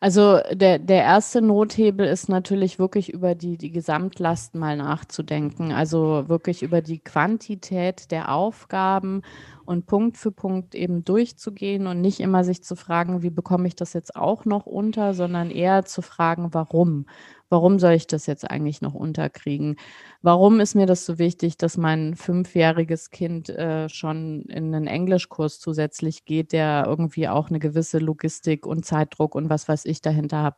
also 0.00 0.38
der, 0.52 0.78
der 0.78 1.02
erste 1.02 1.42
Nothebel 1.42 2.06
ist 2.06 2.28
natürlich 2.28 2.78
wirklich 2.78 3.10
über 3.12 3.34
die, 3.34 3.58
die 3.58 3.72
Gesamtlast 3.72 4.54
mal 4.54 4.76
nachzudenken. 4.76 5.72
Also 5.72 6.28
wirklich 6.28 6.62
über 6.62 6.80
die 6.80 7.00
Quantität 7.00 8.12
der 8.12 8.32
Aufgaben 8.32 9.22
und 9.66 9.86
Punkt 9.86 10.16
für 10.16 10.30
Punkt 10.30 10.74
eben 10.76 11.04
durchzugehen 11.04 11.88
und 11.88 12.00
nicht 12.02 12.20
immer 12.20 12.44
sich 12.44 12.62
zu 12.62 12.76
fragen, 12.76 13.22
wie 13.22 13.30
bekomme 13.30 13.66
ich 13.66 13.74
das 13.74 13.94
jetzt 13.94 14.14
auch 14.14 14.44
noch 14.44 14.66
unter, 14.66 15.12
sondern 15.14 15.50
eher 15.50 15.84
zu 15.84 16.00
fragen, 16.00 16.54
warum 16.54 17.06
warum 17.48 17.78
soll 17.78 17.92
ich 17.92 18.06
das 18.06 18.26
jetzt 18.26 18.50
eigentlich 18.50 18.80
noch 18.82 18.94
unterkriegen? 18.94 19.76
Warum 20.22 20.60
ist 20.60 20.74
mir 20.74 20.86
das 20.86 21.04
so 21.06 21.18
wichtig, 21.18 21.56
dass 21.58 21.76
mein 21.76 22.14
fünfjähriges 22.16 23.10
Kind 23.10 23.48
äh, 23.50 23.88
schon 23.88 24.42
in 24.42 24.74
einen 24.74 24.86
Englischkurs 24.86 25.60
zusätzlich 25.60 26.24
geht, 26.24 26.52
der 26.52 26.84
irgendwie 26.86 27.28
auch 27.28 27.48
eine 27.50 27.58
gewisse 27.58 27.98
Logistik 27.98 28.66
und 28.66 28.84
Zeitdruck 28.84 29.34
und 29.34 29.50
was 29.50 29.68
weiß 29.68 29.84
ich 29.86 30.00
dahinter 30.02 30.38
habe? 30.38 30.56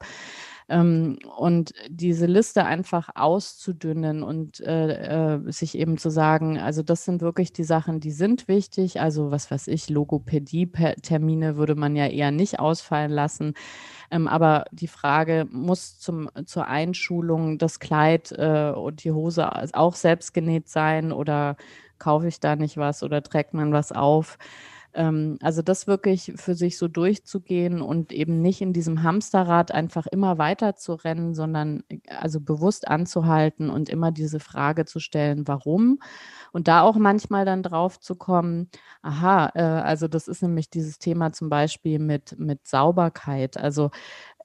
Ähm, 0.69 1.19
und 1.37 1.73
diese 1.89 2.27
Liste 2.27 2.65
einfach 2.65 3.11
auszudünnen 3.15 4.25
und 4.25 4.61
äh, 4.61 5.35
äh, 5.37 5.53
sich 5.53 5.79
eben 5.79 5.97
zu 5.97 6.11
sagen, 6.11 6.59
also 6.59 6.83
das 6.83 7.05
sind 7.05 7.23
wirklich 7.23 7.53
die 7.53 7.63
Sachen, 7.63 8.01
die 8.01 8.11
sind 8.11 8.49
wichtig. 8.49 9.01
Also 9.01 9.31
was 9.31 9.49
weiß 9.51 9.69
ich, 9.69 9.89
Logopädie-Termine 9.91 11.57
würde 11.57 11.77
man 11.77 11.95
ja 11.95 12.07
eher 12.09 12.33
nicht 12.33 12.59
ausfallen 12.59 13.13
lassen. 13.13 13.55
Ähm, 14.11 14.29
aber 14.29 14.65
die 14.73 14.89
Frage, 14.89 15.47
muss 15.51 15.99
zum, 15.99 16.31
zur 16.47 16.67
Einschulung 16.69 17.59
das 17.59 17.81
Kleid 17.81 18.33
äh, 18.33 18.71
und 18.71 19.05
die 19.05 19.13
Hose 19.13 19.49
auch 19.75 19.95
selbst 19.95 20.35
genäht 20.35 20.69
sein 20.69 21.13
oder 21.13 21.57
kaufe 21.99 22.29
ich 22.29 22.41
da 22.41 22.57
nicht 22.57 22.77
was 22.77 23.03
oder 23.03 23.23
trägt 23.23 23.55
man 23.55 23.73
was 23.73 23.93
auf? 23.93 24.39
Ähm, 24.97 25.39
also 25.43 25.63
das 25.63 25.87
wirklich 25.87 26.33
für 26.37 26.55
sich 26.55 26.79
so 26.79 26.89
durchzugehen 26.89 27.83
und 27.83 28.13
eben 28.13 28.41
nicht 28.43 28.61
in 28.63 28.73
diesem 28.73 29.03
Hamsterrad 29.03 29.71
einfach 29.73 30.07
immer 30.07 30.39
weiter 30.39 30.75
zu 30.75 30.95
rennen, 30.95 31.35
sondern 31.35 31.85
äh, 31.89 31.99
also 32.09 32.41
bewusst 32.41 32.89
anzuhalten 32.89 33.71
und 33.71 33.89
immer 33.91 34.11
diese 34.11 34.41
Frage 34.41 34.87
zu 34.87 34.99
stellen, 34.99 35.47
warum? 35.47 36.01
Und 36.53 36.69
da 36.69 36.83
auch 36.83 36.97
manchmal 36.97 37.45
dann 37.45 37.63
drauf 37.63 38.01
zu 38.01 38.17
kommen, 38.17 38.71
aha, 39.03 39.51
äh, 39.55 39.63
also 39.63 40.09
das 40.09 40.29
ist 40.29 40.43
nämlich 40.43 40.71
dieses 40.71 40.99
Thema 40.99 41.33
zum 41.33 41.51
Beispiel 41.51 41.99
mit, 41.99 42.39
mit 42.39 42.67
Sauberkeit. 42.67 43.59
Also 43.59 43.91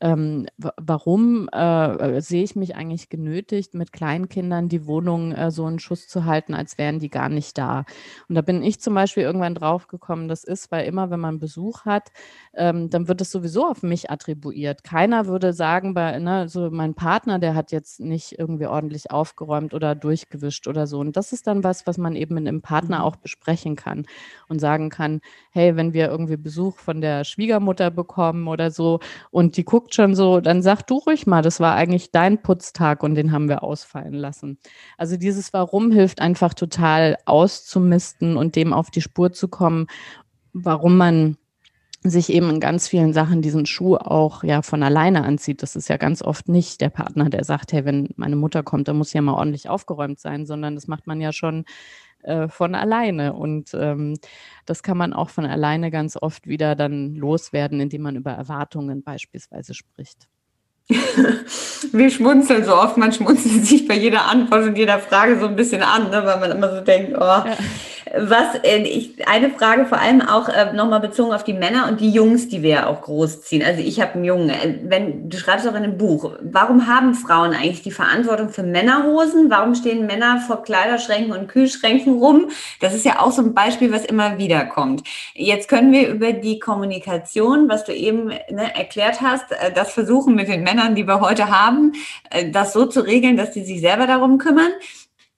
ähm, 0.02 0.48
warum 0.58 1.48
äh, 1.50 2.20
sehe 2.22 2.44
ich 2.44 2.56
mich 2.56 2.76
eigentlich 2.76 3.10
genötigt, 3.10 3.76
mit 3.76 3.94
Kleinkindern 3.94 4.68
die 4.68 4.88
Wohnung 4.88 5.32
äh, 5.32 5.52
so 5.52 5.68
in 5.68 5.78
Schuss 5.78 6.08
zu 6.08 6.26
halten, 6.26 6.56
als 6.56 6.80
wären 6.80 6.98
die 6.98 7.10
gar 7.10 7.30
nicht 7.30 7.58
da? 7.58 7.86
Und 8.28 8.36
da 8.36 8.42
bin 8.42 8.64
ich 8.64 8.82
zum 8.82 8.96
Beispiel 8.96 9.24
irgendwann 9.24 9.54
draufgekommen, 9.54 10.28
das 10.28 10.44
ist, 10.44 10.72
weil 10.72 10.88
immer, 10.88 11.12
wenn 11.12 11.20
man 11.20 11.38
Besuch 11.38 11.86
hat, 11.86 12.10
ähm, 12.56 12.90
dann 12.90 13.08
wird 13.08 13.22
es 13.22 13.32
sowieso 13.32 13.68
auf 13.68 13.84
mich 13.84 14.10
attribuiert. 14.10 14.84
Keiner 14.84 15.28
würde 15.28 15.54
sagen, 15.54 15.94
bei, 15.94 16.18
ne, 16.18 16.50
so 16.50 16.72
mein 16.72 16.96
Partner, 16.96 17.38
der 17.38 17.54
hat 17.54 17.72
jetzt 17.72 18.00
nicht 18.00 18.40
irgendwie 18.40 18.66
ordentlich 18.66 19.12
aufgeräumt 19.12 19.74
oder 19.76 19.94
durchgewischt 19.94 20.68
oder 20.68 20.88
so. 20.88 21.00
Und 21.00 21.16
das 21.16 21.32
ist 21.32 21.46
dann 21.46 21.64
was, 21.64 21.86
was 21.86 22.00
man 22.00 22.16
eben 22.16 22.36
mit 22.36 22.48
einem 22.48 22.64
Partner 22.64 23.00
mhm. 23.00 23.04
auch 23.04 23.16
besprechen 23.18 23.76
kann 23.76 24.08
und 24.48 24.60
sagen 24.60 24.90
kann, 24.90 25.22
hey, 25.52 25.76
wenn 25.76 25.94
wir 25.94 26.10
irgendwie 26.10 26.38
Besuch 26.38 26.80
von 26.80 27.02
der 27.02 27.24
Schwiegermutter 27.24 27.92
bekommen 27.92 28.48
oder 28.48 28.72
so 28.72 29.00
und 29.30 29.58
die 29.58 29.64
guckt 29.64 29.91
schon 29.96 30.16
so, 30.16 30.42
dann 30.42 30.62
sag 30.62 30.84
du 30.84 30.98
ruhig 30.98 31.28
mal, 31.28 31.42
das 31.42 31.60
war 31.60 31.76
eigentlich 31.76 32.12
dein 32.12 32.42
Putztag 32.42 33.04
und 33.04 33.16
den 33.16 33.32
haben 33.32 33.50
wir 33.50 33.64
ausfallen 33.64 34.14
lassen. 34.14 34.58
Also 34.98 35.18
dieses 35.18 35.54
Warum 35.54 35.92
hilft 35.92 36.22
einfach 36.22 36.54
total 36.54 37.18
auszumisten 37.26 38.38
und 38.38 38.56
dem 38.56 38.74
auf 38.74 38.92
die 38.92 39.02
Spur 39.02 39.32
zu 39.34 39.48
kommen, 39.48 39.88
warum 40.54 40.98
man 40.98 41.38
sich 42.04 42.34
eben 42.34 42.50
in 42.50 42.60
ganz 42.60 42.88
vielen 42.88 43.14
Sachen 43.14 43.42
diesen 43.42 43.68
Schuh 43.68 43.96
auch 43.96 44.44
ja 44.44 44.64
von 44.64 44.82
alleine 44.82 45.24
anzieht. 45.24 45.62
Das 45.62 45.76
ist 45.76 45.88
ja 45.88 45.98
ganz 45.98 46.24
oft 46.24 46.50
nicht 46.50 46.82
der 46.82 46.90
Partner, 46.90 47.30
der 47.30 47.44
sagt, 47.44 47.74
hey, 47.74 47.86
wenn 47.86 48.10
meine 48.16 48.36
Mutter 48.36 48.64
kommt, 48.64 48.88
dann 48.88 48.98
muss 48.98 49.14
ja 49.14 49.22
mal 49.22 49.34
ordentlich 49.34 49.70
aufgeräumt 49.70 50.20
sein, 50.20 50.48
sondern 50.48 50.74
das 50.74 50.88
macht 50.88 51.06
man 51.06 51.22
ja 51.22 51.32
schon 51.32 51.66
äh, 52.24 52.48
von 52.48 52.76
alleine. 52.76 53.34
Und 53.34 53.74
ähm, 53.74 54.18
das 54.66 54.84
kann 54.84 54.98
man 54.98 55.14
auch 55.14 55.30
von 55.30 55.46
alleine 55.46 55.92
ganz 55.92 56.18
oft 56.20 56.48
wieder 56.48 56.76
dann 56.76 57.16
loswerden, 57.16 57.80
indem 57.80 58.02
man 58.04 58.16
über 58.16 58.32
Erwartungen 58.32 59.04
beispielsweise 59.04 59.74
spricht. 59.74 60.28
Wir 61.92 62.10
schmunzeln 62.10 62.64
so 62.64 62.76
oft, 62.76 62.98
man 62.98 63.12
schmunzelt 63.12 63.66
sich 63.66 63.88
bei 63.88 63.96
jeder 63.96 64.26
Antwort 64.30 64.64
und 64.66 64.78
jeder 64.78 65.00
Frage 65.00 65.40
so 65.40 65.48
ein 65.48 65.56
bisschen 65.56 65.82
an, 65.82 66.10
ne, 66.10 66.26
weil 66.26 66.40
man 66.40 66.52
immer 66.52 66.76
so 66.76 66.82
denkt, 66.82 67.14
oh, 67.16 67.22
ja. 67.22 67.58
Was 68.14 68.56
äh, 68.64 68.80
ich 68.84 69.26
eine 69.28 69.50
Frage 69.50 69.86
vor 69.86 69.98
allem 69.98 70.22
auch 70.22 70.50
äh, 70.50 70.74
nochmal 70.74 71.00
bezogen 71.00 71.34
auf 71.34 71.46
die 71.46 71.54
Männer 71.54 71.88
und 71.88 72.02
die 72.02 72.12
Jungs, 72.12 72.50
die 72.50 72.62
wir 72.62 72.90
auch 72.90 73.02
großziehen. 73.02 73.64
Also 73.64 73.82
ich 73.82 74.02
habe 74.02 74.16
einen 74.16 74.26
Jungen. 74.26 74.50
Äh, 74.50 74.80
wenn 74.84 75.30
du 75.30 75.38
schreibst 75.38 75.66
auch 75.66 75.76
in 75.76 75.84
einem 75.84 75.98
Buch, 75.98 76.34
warum 76.42 76.88
haben 76.88 77.14
Frauen 77.14 77.54
eigentlich 77.54 77.84
die 77.84 77.92
Verantwortung 77.92 78.50
für 78.50 78.64
Männerhosen? 78.64 79.50
Warum 79.50 79.76
stehen 79.76 80.08
Männer 80.08 80.42
vor 80.46 80.64
Kleiderschränken 80.64 81.32
und 81.32 81.48
Kühlschränken 81.48 82.20
rum? 82.20 82.50
Das 82.82 82.94
ist 82.94 83.06
ja 83.06 83.20
auch 83.20 83.32
so 83.32 83.44
ein 83.44 83.54
Beispiel, 83.54 83.94
was 83.94 84.04
immer 84.04 84.38
wieder 84.38 84.66
kommt. 84.66 85.04
Jetzt 85.34 85.70
können 85.70 85.94
wir 85.94 86.10
über 86.10 86.34
die 86.34 86.60
Kommunikation, 86.60 87.70
was 87.70 87.86
du 87.86 87.94
eben 87.94 88.26
ne, 88.26 88.76
erklärt 88.76 89.22
hast, 89.22 89.52
äh, 89.54 89.72
das 89.74 89.94
versuchen 89.94 90.36
mit 90.36 90.50
den 90.50 90.64
Männern, 90.64 90.96
die 90.96 91.08
wir 91.08 91.22
heute 91.22 91.50
haben, 91.50 91.94
das 92.52 92.74
so 92.74 92.86
zu 92.86 93.02
regeln, 93.02 93.38
dass 93.38 93.52
die 93.52 93.64
sich 93.64 93.82
selber 93.82 94.08
darum 94.08 94.38
kümmern. 94.38 94.72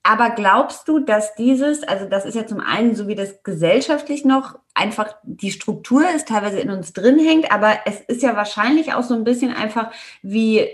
Aber 0.04 0.32
glaubst 0.32 0.88
du, 0.90 1.00
dass 1.00 1.34
dieses, 1.36 1.84
also 1.84 2.06
das 2.06 2.26
ist 2.26 2.36
ja 2.36 2.46
zum 2.46 2.60
einen 2.60 2.94
so 2.94 3.08
wie 3.08 3.16
das 3.16 3.42
gesellschaftlich 3.44 4.26
noch 4.26 4.60
einfach 4.74 5.16
die 5.24 5.52
Struktur 5.52 6.04
ist, 6.14 6.28
teilweise 6.28 6.60
in 6.60 6.72
uns 6.72 6.92
drin 6.92 7.20
hängt, 7.20 7.52
aber 7.54 7.80
es 7.86 8.02
ist 8.02 8.22
ja 8.22 8.36
wahrscheinlich 8.36 8.94
auch 8.94 9.04
so 9.04 9.14
ein 9.14 9.24
bisschen 9.24 9.54
einfach 9.54 9.92
wie 10.22 10.68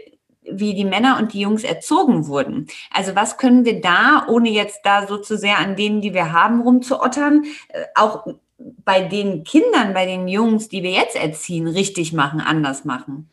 wie 0.52 0.74
die 0.74 0.86
Männer 0.86 1.18
und 1.20 1.34
die 1.34 1.42
Jungs 1.42 1.64
erzogen 1.64 2.26
wurden. 2.26 2.68
Also 2.92 3.16
was 3.16 3.38
können 3.38 3.66
wir 3.66 3.82
da, 3.82 4.26
ohne 4.28 4.50
jetzt 4.50 4.80
da 4.84 5.06
so 5.06 5.18
zu 5.18 5.38
sehr 5.38 5.60
an 5.60 5.76
denen, 5.76 6.02
die 6.02 6.16
wir 6.16 6.32
haben, 6.32 6.62
rumzuottern, 6.62 7.44
äh, 7.68 7.84
auch 7.94 8.26
bei 8.58 9.02
den 9.02 9.44
Kindern, 9.44 9.94
bei 9.94 10.06
den 10.08 10.28
Jungs, 10.28 10.70
die 10.70 10.82
wir 10.82 10.92
jetzt 10.92 11.16
erziehen, 11.16 11.68
richtig 11.68 12.14
machen, 12.14 12.42
anders 12.42 12.84
machen? 12.84 13.30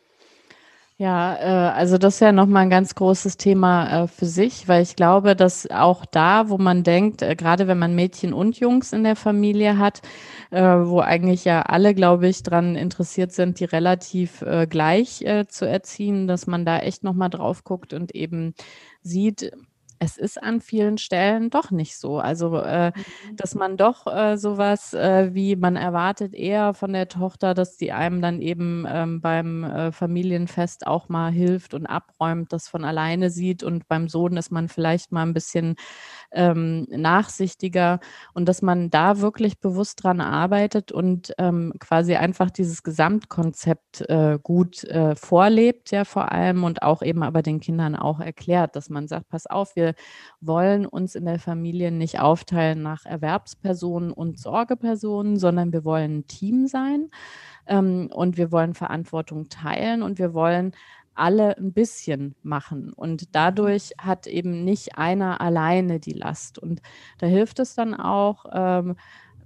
Ja, 0.99 1.35
äh, 1.35 1.71
also 1.75 1.99
das 1.99 2.15
ist 2.15 2.19
ja 2.21 2.31
nochmal 2.31 2.63
ein 2.63 2.71
ganz 2.71 2.95
großes 2.95 3.37
Thema 3.37 4.05
äh, 4.05 4.07
für 4.07 4.25
sich, 4.25 4.67
weil 4.67 4.81
ich 4.81 4.95
glaube, 4.95 5.35
dass 5.35 5.69
auch 5.69 6.05
da, 6.07 6.49
wo 6.49 6.57
man 6.57 6.81
denkt, 6.83 7.21
äh, 7.21 7.35
gerade 7.35 7.67
wenn 7.67 7.77
man 7.77 7.93
Mädchen 7.93 8.33
und 8.33 8.59
Jungs 8.59 8.93
in 8.93 9.03
der 9.03 9.15
Familie 9.15 9.77
hat, 9.77 10.01
äh, 10.49 10.59
wo 10.63 10.99
eigentlich 10.99 11.45
ja 11.45 11.61
alle, 11.61 11.93
glaube 11.93 12.27
ich, 12.27 12.41
dran 12.41 12.75
interessiert 12.75 13.31
sind, 13.31 13.59
die 13.59 13.65
relativ 13.65 14.41
äh, 14.41 14.65
gleich 14.67 15.21
äh, 15.21 15.45
zu 15.47 15.65
erziehen, 15.65 16.27
dass 16.27 16.47
man 16.47 16.65
da 16.65 16.79
echt 16.79 17.03
nochmal 17.03 17.29
drauf 17.29 17.63
guckt 17.63 17.93
und 17.93 18.15
eben 18.15 18.55
sieht, 19.03 19.51
es 19.99 20.17
ist 20.17 20.41
an 20.41 20.61
vielen 20.61 20.97
Stellen 20.97 21.49
doch 21.49 21.71
nicht 21.71 21.97
so. 21.97 22.19
Also, 22.19 22.57
äh, 22.59 22.91
mhm. 22.95 23.35
dass 23.35 23.55
man 23.55 23.77
doch 23.77 24.07
äh, 24.07 24.37
sowas 24.37 24.93
äh, 24.93 25.33
wie 25.33 25.55
man 25.55 25.75
erwartet 25.75 26.33
eher 26.33 26.73
von 26.73 26.93
der 26.93 27.07
Tochter, 27.07 27.53
dass 27.53 27.77
die 27.77 27.91
einem 27.91 28.21
dann 28.21 28.41
eben 28.41 28.85
ähm, 28.87 29.21
beim 29.21 29.63
äh, 29.63 29.91
Familienfest 29.91 30.87
auch 30.87 31.09
mal 31.09 31.31
hilft 31.31 31.73
und 31.73 31.85
abräumt, 31.85 32.53
das 32.53 32.67
von 32.67 32.83
alleine 32.85 33.29
sieht. 33.29 33.63
Und 33.63 33.87
beim 33.87 34.09
Sohn 34.09 34.37
ist 34.37 34.51
man 34.51 34.69
vielleicht 34.69 35.11
mal 35.11 35.23
ein 35.23 35.33
bisschen 35.33 35.75
ähm, 36.31 36.85
nachsichtiger 36.89 37.99
und 38.33 38.47
dass 38.47 38.61
man 38.61 38.89
da 38.89 39.21
wirklich 39.21 39.59
bewusst 39.59 40.03
dran 40.03 40.21
arbeitet 40.21 40.91
und 40.91 41.33
ähm, 41.37 41.73
quasi 41.79 42.15
einfach 42.15 42.49
dieses 42.49 42.83
Gesamtkonzept 42.83 44.01
äh, 44.09 44.37
gut 44.41 44.83
äh, 44.85 45.15
vorlebt, 45.15 45.91
ja 45.91 46.03
vor 46.03 46.31
allem 46.31 46.63
und 46.63 46.81
auch 46.81 47.01
eben 47.01 47.23
aber 47.23 47.41
den 47.41 47.59
Kindern 47.59 47.95
auch 47.95 48.19
erklärt, 48.19 48.75
dass 48.75 48.89
man 48.89 49.07
sagt, 49.07 49.29
pass 49.29 49.47
auf, 49.47 49.75
wir 49.75 49.93
wollen 50.41 50.85
uns 50.85 51.15
in 51.15 51.25
der 51.25 51.39
Familie 51.39 51.91
nicht 51.91 52.19
aufteilen 52.19 52.81
nach 52.81 53.05
Erwerbspersonen 53.05 54.11
und 54.11 54.39
Sorgepersonen, 54.39 55.37
sondern 55.37 55.71
wir 55.73 55.83
wollen 55.83 56.19
ein 56.19 56.27
Team 56.27 56.67
sein 56.67 57.09
ähm, 57.67 58.09
und 58.13 58.37
wir 58.37 58.51
wollen 58.51 58.73
Verantwortung 58.73 59.49
teilen 59.49 60.01
und 60.01 60.19
wir 60.19 60.33
wollen 60.33 60.73
alle 61.17 61.57
ein 61.57 61.73
bisschen 61.73 62.35
machen. 62.43 62.93
Und 62.93 63.35
dadurch 63.35 63.93
hat 63.99 64.27
eben 64.27 64.63
nicht 64.63 64.97
einer 64.97 65.41
alleine 65.41 65.99
die 65.99 66.13
Last. 66.13 66.59
Und 66.59 66.81
da 67.17 67.27
hilft 67.27 67.59
es 67.59 67.75
dann 67.75 67.93
auch, 67.93 68.45
ähm, 68.53 68.95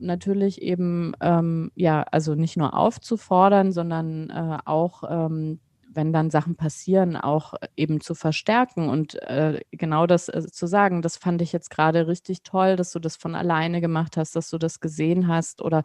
natürlich 0.01 0.61
eben, 0.61 1.13
ähm, 1.22 1.72
ja, 1.76 2.03
also 2.11 2.36
nicht 2.36 2.57
nur 2.57 2.74
aufzufordern, 2.76 3.72
sondern 3.72 4.30
äh, 4.30 4.57
auch 4.65 5.03
ähm, 5.07 5.59
wenn 5.93 6.13
dann 6.13 6.29
Sachen 6.29 6.55
passieren, 6.55 7.15
auch 7.15 7.53
eben 7.75 8.01
zu 8.01 8.15
verstärken 8.15 8.89
und 8.89 9.21
äh, 9.23 9.61
genau 9.71 10.07
das 10.07 10.29
äh, 10.29 10.43
zu 10.51 10.67
sagen. 10.67 11.01
Das 11.01 11.17
fand 11.17 11.41
ich 11.41 11.51
jetzt 11.51 11.69
gerade 11.69 12.07
richtig 12.07 12.43
toll, 12.43 12.75
dass 12.75 12.91
du 12.91 12.99
das 12.99 13.15
von 13.15 13.35
alleine 13.35 13.81
gemacht 13.81 14.17
hast, 14.17 14.35
dass 14.35 14.49
du 14.49 14.57
das 14.57 14.79
gesehen 14.79 15.27
hast 15.27 15.61
oder 15.61 15.83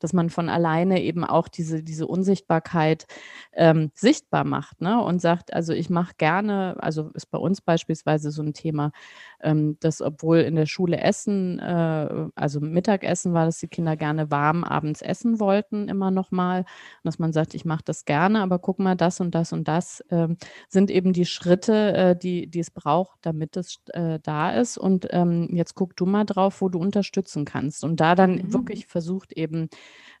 dass 0.00 0.12
man 0.12 0.30
von 0.30 0.48
alleine 0.48 1.02
eben 1.02 1.24
auch 1.24 1.48
diese, 1.48 1.82
diese 1.82 2.06
Unsichtbarkeit 2.06 3.06
ähm, 3.52 3.90
sichtbar 3.94 4.44
macht 4.44 4.80
ne? 4.80 5.02
und 5.02 5.20
sagt, 5.20 5.52
also 5.52 5.72
ich 5.72 5.90
mache 5.90 6.14
gerne, 6.18 6.76
also 6.80 7.10
ist 7.14 7.30
bei 7.30 7.38
uns 7.38 7.60
beispielsweise 7.60 8.30
so 8.30 8.42
ein 8.42 8.54
Thema, 8.54 8.92
ähm, 9.40 9.76
dass 9.80 10.00
obwohl 10.02 10.38
in 10.38 10.56
der 10.56 10.66
Schule 10.66 10.98
Essen, 10.98 11.58
äh, 11.58 12.28
also 12.34 12.60
Mittagessen 12.60 13.34
war, 13.34 13.46
dass 13.46 13.58
die 13.58 13.68
Kinder 13.68 13.96
gerne 13.96 14.30
warm 14.30 14.64
abends 14.64 15.02
essen 15.02 15.40
wollten, 15.40 15.88
immer 15.88 16.10
noch 16.10 16.30
mal. 16.30 16.60
Und 16.60 16.66
dass 17.04 17.18
man 17.18 17.32
sagt, 17.32 17.54
ich 17.54 17.64
mache 17.64 17.82
das 17.84 18.04
gerne, 18.04 18.40
aber 18.40 18.58
guck 18.58 18.78
mal, 18.78 18.96
das 18.96 19.20
und 19.20 19.34
das 19.34 19.47
und 19.52 19.68
das 19.68 20.04
ähm, 20.10 20.36
sind 20.68 20.90
eben 20.90 21.12
die 21.12 21.24
Schritte, 21.24 21.94
äh, 21.94 22.16
die, 22.16 22.46
die 22.48 22.60
es 22.60 22.70
braucht, 22.70 23.18
damit 23.22 23.56
es 23.56 23.80
äh, 23.92 24.18
da 24.22 24.52
ist. 24.52 24.78
Und 24.78 25.08
ähm, 25.10 25.48
jetzt 25.52 25.74
guck 25.74 25.96
du 25.96 26.06
mal 26.06 26.24
drauf, 26.24 26.60
wo 26.60 26.68
du 26.68 26.78
unterstützen 26.78 27.44
kannst. 27.44 27.84
Und 27.84 28.00
da 28.00 28.14
dann 28.14 28.36
mhm. 28.36 28.52
wirklich 28.52 28.86
versucht 28.86 29.32
eben 29.32 29.68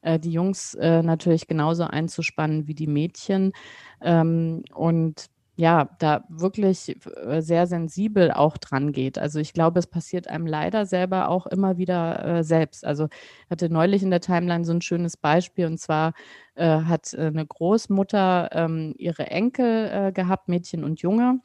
äh, 0.02 0.18
die 0.18 0.32
Jungs 0.32 0.74
äh, 0.74 1.02
natürlich 1.02 1.46
genauso 1.46 1.84
einzuspannen 1.84 2.66
wie 2.66 2.74
die 2.74 2.86
Mädchen. 2.86 3.52
Ähm, 4.00 4.64
und 4.74 5.26
ja, 5.58 5.90
da 5.98 6.24
wirklich 6.28 6.96
äh, 7.26 7.40
sehr 7.42 7.66
sensibel 7.66 8.30
auch 8.30 8.58
dran 8.58 8.92
geht. 8.92 9.18
Also 9.18 9.40
ich 9.40 9.52
glaube, 9.52 9.80
es 9.80 9.88
passiert 9.88 10.28
einem 10.28 10.46
leider 10.46 10.86
selber 10.86 11.28
auch 11.28 11.46
immer 11.48 11.78
wieder 11.78 12.24
äh, 12.24 12.44
selbst. 12.44 12.84
Also 12.84 13.08
ich 13.46 13.50
hatte 13.50 13.68
neulich 13.68 14.04
in 14.04 14.10
der 14.10 14.20
Timeline 14.20 14.64
so 14.64 14.72
ein 14.72 14.82
schönes 14.82 15.16
Beispiel 15.16 15.66
und 15.66 15.78
zwar 15.80 16.12
äh, 16.54 16.82
hat 16.82 17.12
äh, 17.14 17.22
eine 17.26 17.44
Großmutter 17.44 18.50
ähm, 18.52 18.94
ihre 18.98 19.26
Enkel 19.26 19.90
äh, 19.92 20.12
gehabt, 20.12 20.48
Mädchen 20.48 20.84
und 20.84 21.00
Junge. 21.02 21.40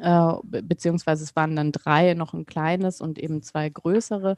Äh, 0.00 0.32
beziehungsweise 0.44 1.24
es 1.24 1.34
waren 1.34 1.56
dann 1.56 1.72
drei, 1.72 2.14
noch 2.14 2.32
ein 2.32 2.46
kleines 2.46 3.00
und 3.00 3.18
eben 3.18 3.42
zwei 3.42 3.68
größere. 3.70 4.36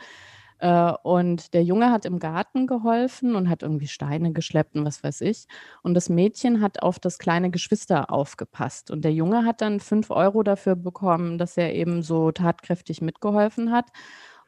Äh, 0.58 0.92
und 1.02 1.54
der 1.54 1.62
Junge 1.62 1.90
hat 1.92 2.04
im 2.04 2.18
Garten 2.18 2.66
geholfen 2.66 3.34
und 3.36 3.48
hat 3.48 3.62
irgendwie 3.62 3.88
Steine 3.88 4.32
geschleppt 4.32 4.76
und 4.76 4.84
was 4.84 5.02
weiß 5.02 5.20
ich. 5.22 5.46
Und 5.82 5.94
das 5.94 6.08
Mädchen 6.08 6.60
hat 6.60 6.82
auf 6.82 6.98
das 6.98 7.18
kleine 7.18 7.50
Geschwister 7.50 8.10
aufgepasst. 8.12 8.90
Und 8.90 9.02
der 9.04 9.12
Junge 9.12 9.44
hat 9.44 9.60
dann 9.60 9.80
fünf 9.80 10.10
Euro 10.10 10.42
dafür 10.42 10.76
bekommen, 10.76 11.38
dass 11.38 11.56
er 11.56 11.74
eben 11.74 12.02
so 12.02 12.32
tatkräftig 12.32 13.00
mitgeholfen 13.02 13.72
hat. 13.72 13.86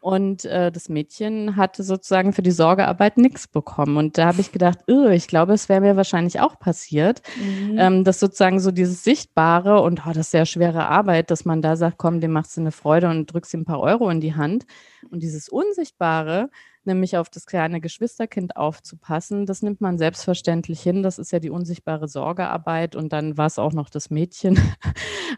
Und 0.01 0.46
äh, 0.46 0.72
das 0.72 0.88
Mädchen 0.88 1.57
hatte 1.57 1.82
sozusagen 1.82 2.32
für 2.32 2.42
die 2.42 2.51
Sorgearbeit 2.51 3.18
nichts 3.18 3.46
bekommen. 3.46 3.98
Und 3.98 4.16
da 4.16 4.28
habe 4.28 4.40
ich 4.40 4.51
gedacht, 4.51 4.78
ich 4.86 5.28
glaube, 5.28 5.53
es 5.53 5.68
wäre 5.68 5.82
mir 5.82 5.96
wahrscheinlich 5.96 6.40
auch 6.40 6.59
passiert, 6.59 7.20
mhm. 7.38 7.76
ähm, 7.78 8.05
dass 8.05 8.18
sozusagen 8.18 8.61
so 8.61 8.70
dieses 8.70 9.05
Sichtbare 9.05 9.82
und 9.82 10.07
oh, 10.07 10.09
das 10.09 10.26
ist 10.26 10.30
sehr 10.30 10.46
schwere 10.46 10.86
Arbeit, 10.86 11.30
dass 11.30 11.44
man 11.44 11.61
da 11.61 11.76
sagt, 11.76 11.98
komm, 11.98 12.20
dem 12.20 12.32
machst 12.32 12.57
du 12.57 12.62
eine 12.62 12.72
Freude 12.72 13.11
und 13.11 13.26
drückst 13.26 13.53
ihm 13.53 13.61
ein 13.61 13.66
paar 13.66 13.80
Euro 13.80 14.09
in 14.09 14.22
die 14.22 14.34
Hand. 14.34 14.64
Und 15.11 15.22
dieses 15.22 15.51
Unsichtbare, 15.51 16.48
nämlich 16.85 17.16
auf 17.16 17.28
das 17.28 17.47
kleine 17.47 17.81
Geschwisterkind 17.81 18.57
aufzupassen. 18.57 19.47
Das 19.47 19.62
nimmt 19.62 19.81
man 19.81 19.99
selbstverständlich 19.99 20.81
hin. 20.81 21.03
Das 21.03 21.18
ist 21.18 21.33
ja 21.33 21.39
die 21.39 21.51
unsichtbare 21.51 22.09
Sorgearbeit 22.09 22.97
und 22.97 23.12
dann 23.12 23.37
war 23.37 23.47
es 23.47 23.59
auch 23.59 23.72
noch 23.72 23.91
das 23.91 24.11
Mädchen. 24.11 24.59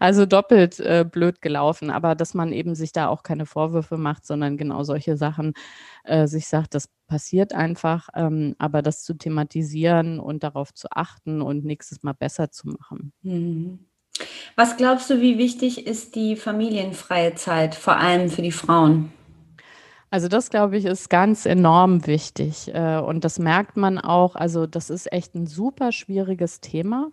Also 0.00 0.24
doppelt 0.24 0.80
äh, 0.80 1.04
blöd 1.08 1.42
gelaufen, 1.42 1.90
aber 1.90 2.14
dass 2.14 2.32
man 2.32 2.52
eben 2.52 2.74
sich 2.74 2.92
da 2.92 3.08
auch 3.08 3.22
keine 3.22 3.44
Vorwürfe 3.44 3.98
macht, 3.98 4.26
sondern 4.26 4.56
genau 4.56 4.84
solche 4.84 5.18
Sachen 5.18 5.52
äh, 6.04 6.26
sich 6.26 6.48
sagt, 6.48 6.74
das 6.74 6.88
passiert 7.06 7.52
einfach, 7.52 8.08
ähm, 8.14 8.56
aber 8.58 8.80
das 8.80 9.04
zu 9.04 9.14
thematisieren 9.14 10.18
und 10.18 10.42
darauf 10.42 10.72
zu 10.72 10.88
achten 10.90 11.42
und 11.42 11.66
nächstes 11.66 12.02
Mal 12.02 12.14
besser 12.14 12.50
zu 12.50 12.68
machen. 12.68 13.12
Mhm. 13.22 13.80
Was 14.56 14.76
glaubst 14.76 15.10
du, 15.10 15.20
wie 15.20 15.38
wichtig 15.38 15.86
ist 15.86 16.14
die 16.14 16.36
familienfreie 16.36 17.34
Zeit, 17.34 17.74
vor 17.74 17.96
allem 17.96 18.28
für 18.30 18.42
die 18.42 18.52
Frauen? 18.52 19.12
Also 20.12 20.28
das, 20.28 20.50
glaube 20.50 20.76
ich, 20.76 20.84
ist 20.84 21.08
ganz 21.08 21.46
enorm 21.46 22.06
wichtig. 22.06 22.70
Äh, 22.74 22.98
und 22.98 23.24
das 23.24 23.38
merkt 23.38 23.78
man 23.78 23.98
auch. 23.98 24.36
Also 24.36 24.66
das 24.66 24.90
ist 24.90 25.10
echt 25.10 25.34
ein 25.34 25.46
super 25.46 25.90
schwieriges 25.90 26.60
Thema. 26.60 27.08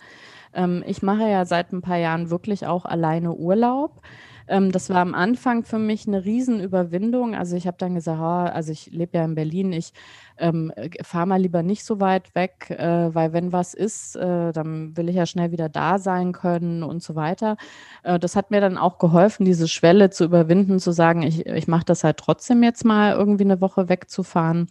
Ähm, 0.54 0.84
ich 0.86 1.02
mache 1.02 1.30
ja 1.30 1.46
seit 1.46 1.72
ein 1.72 1.82
paar 1.82 1.96
Jahren 1.96 2.30
wirklich 2.30 2.68
auch 2.68 2.84
alleine 2.84 3.32
Urlaub. 3.32 4.02
Ähm, 4.50 4.72
das 4.72 4.90
war 4.90 4.98
am 4.98 5.14
Anfang 5.14 5.64
für 5.64 5.80
mich 5.80 6.08
eine 6.08 6.26
Riesenüberwindung. 6.26 7.36
Also 7.36 7.56
ich 7.56 7.68
habe 7.68 7.78
dann 7.78 7.96
gesagt, 7.96 8.20
oh, 8.20 8.54
also 8.54 8.72
ich 8.72 8.88
lebe 8.92 9.18
ja 9.18 9.26
in 9.26 9.36
Berlin, 9.36 9.72
ich 9.72 9.94
ähm, 10.40 10.72
fahre 11.04 11.28
mal 11.28 11.42
lieber 11.42 11.64
nicht 11.64 11.84
so 11.84 12.00
weit 12.00 12.34
weg, 12.34 12.70
äh, 12.70 13.14
weil 13.14 13.34
wenn 13.34 13.52
was 13.52 13.74
ist, 13.74 14.16
äh, 14.16 14.52
dann 14.52 14.96
will 14.98 15.10
ich 15.10 15.16
ja 15.16 15.26
schnell 15.26 15.52
wieder 15.52 15.70
da 15.70 16.00
sein 16.00 16.32
können 16.32 16.84
und 16.84 17.04
so 17.04 17.16
weiter. 17.16 17.58
Äh, 18.04 18.20
das 18.20 18.36
hat 18.36 18.52
mir 18.52 18.62
dann 18.62 18.78
auch 18.78 18.98
geholfen, 18.98 19.46
diese 19.46 19.68
Schwelle 19.68 20.10
zu 20.10 20.24
überwinden, 20.26 20.80
zu 20.80 20.92
sagen, 20.92 21.22
ich, 21.24 21.46
ich 21.46 21.68
mache 21.68 21.86
das 21.86 22.04
halt 22.04 22.18
trotzdem 22.18 22.64
jetzt 22.64 22.86
mal 22.86 23.14
irgendwie 23.14 23.44
eine 23.44 23.62
Woche 23.62 23.90
wegzufahren. 23.90 24.68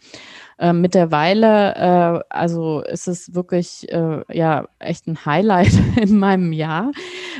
Äh, 0.59 0.73
mittlerweile, 0.73 1.75
äh, 1.77 2.25
also 2.31 2.81
ist 2.81 3.07
es 3.07 3.35
wirklich 3.35 3.93
äh, 3.93 4.23
ja 4.33 4.67
echt 4.79 5.07
ein 5.07 5.25
Highlight 5.25 5.73
in 6.01 6.19
meinem 6.19 6.53
Jahr, 6.53 6.91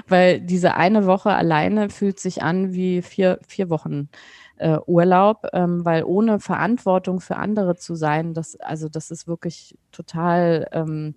weil 0.07 0.41
diese 0.41 0.75
eine 0.75 1.07
Woche 1.07 1.31
alleine 1.31 1.91
fühlt 1.91 2.21
sich 2.21 2.28
an 2.43 2.73
wie 2.73 3.03
vier, 3.03 3.39
vier 3.47 3.71
Wochen 3.71 4.09
äh, 4.57 4.79
Urlaub, 4.87 5.47
ähm, 5.53 5.85
weil 5.85 6.05
ohne 6.05 6.41
Verantwortung 6.41 7.21
für 7.21 7.37
andere 7.37 7.77
zu 7.77 7.95
sein, 7.95 8.35
das, 8.35 8.57
also 8.61 8.89
das 8.89 9.11
ist 9.11 9.27
wirklich 9.27 9.77
total 9.93 10.69
ähm, 10.73 11.15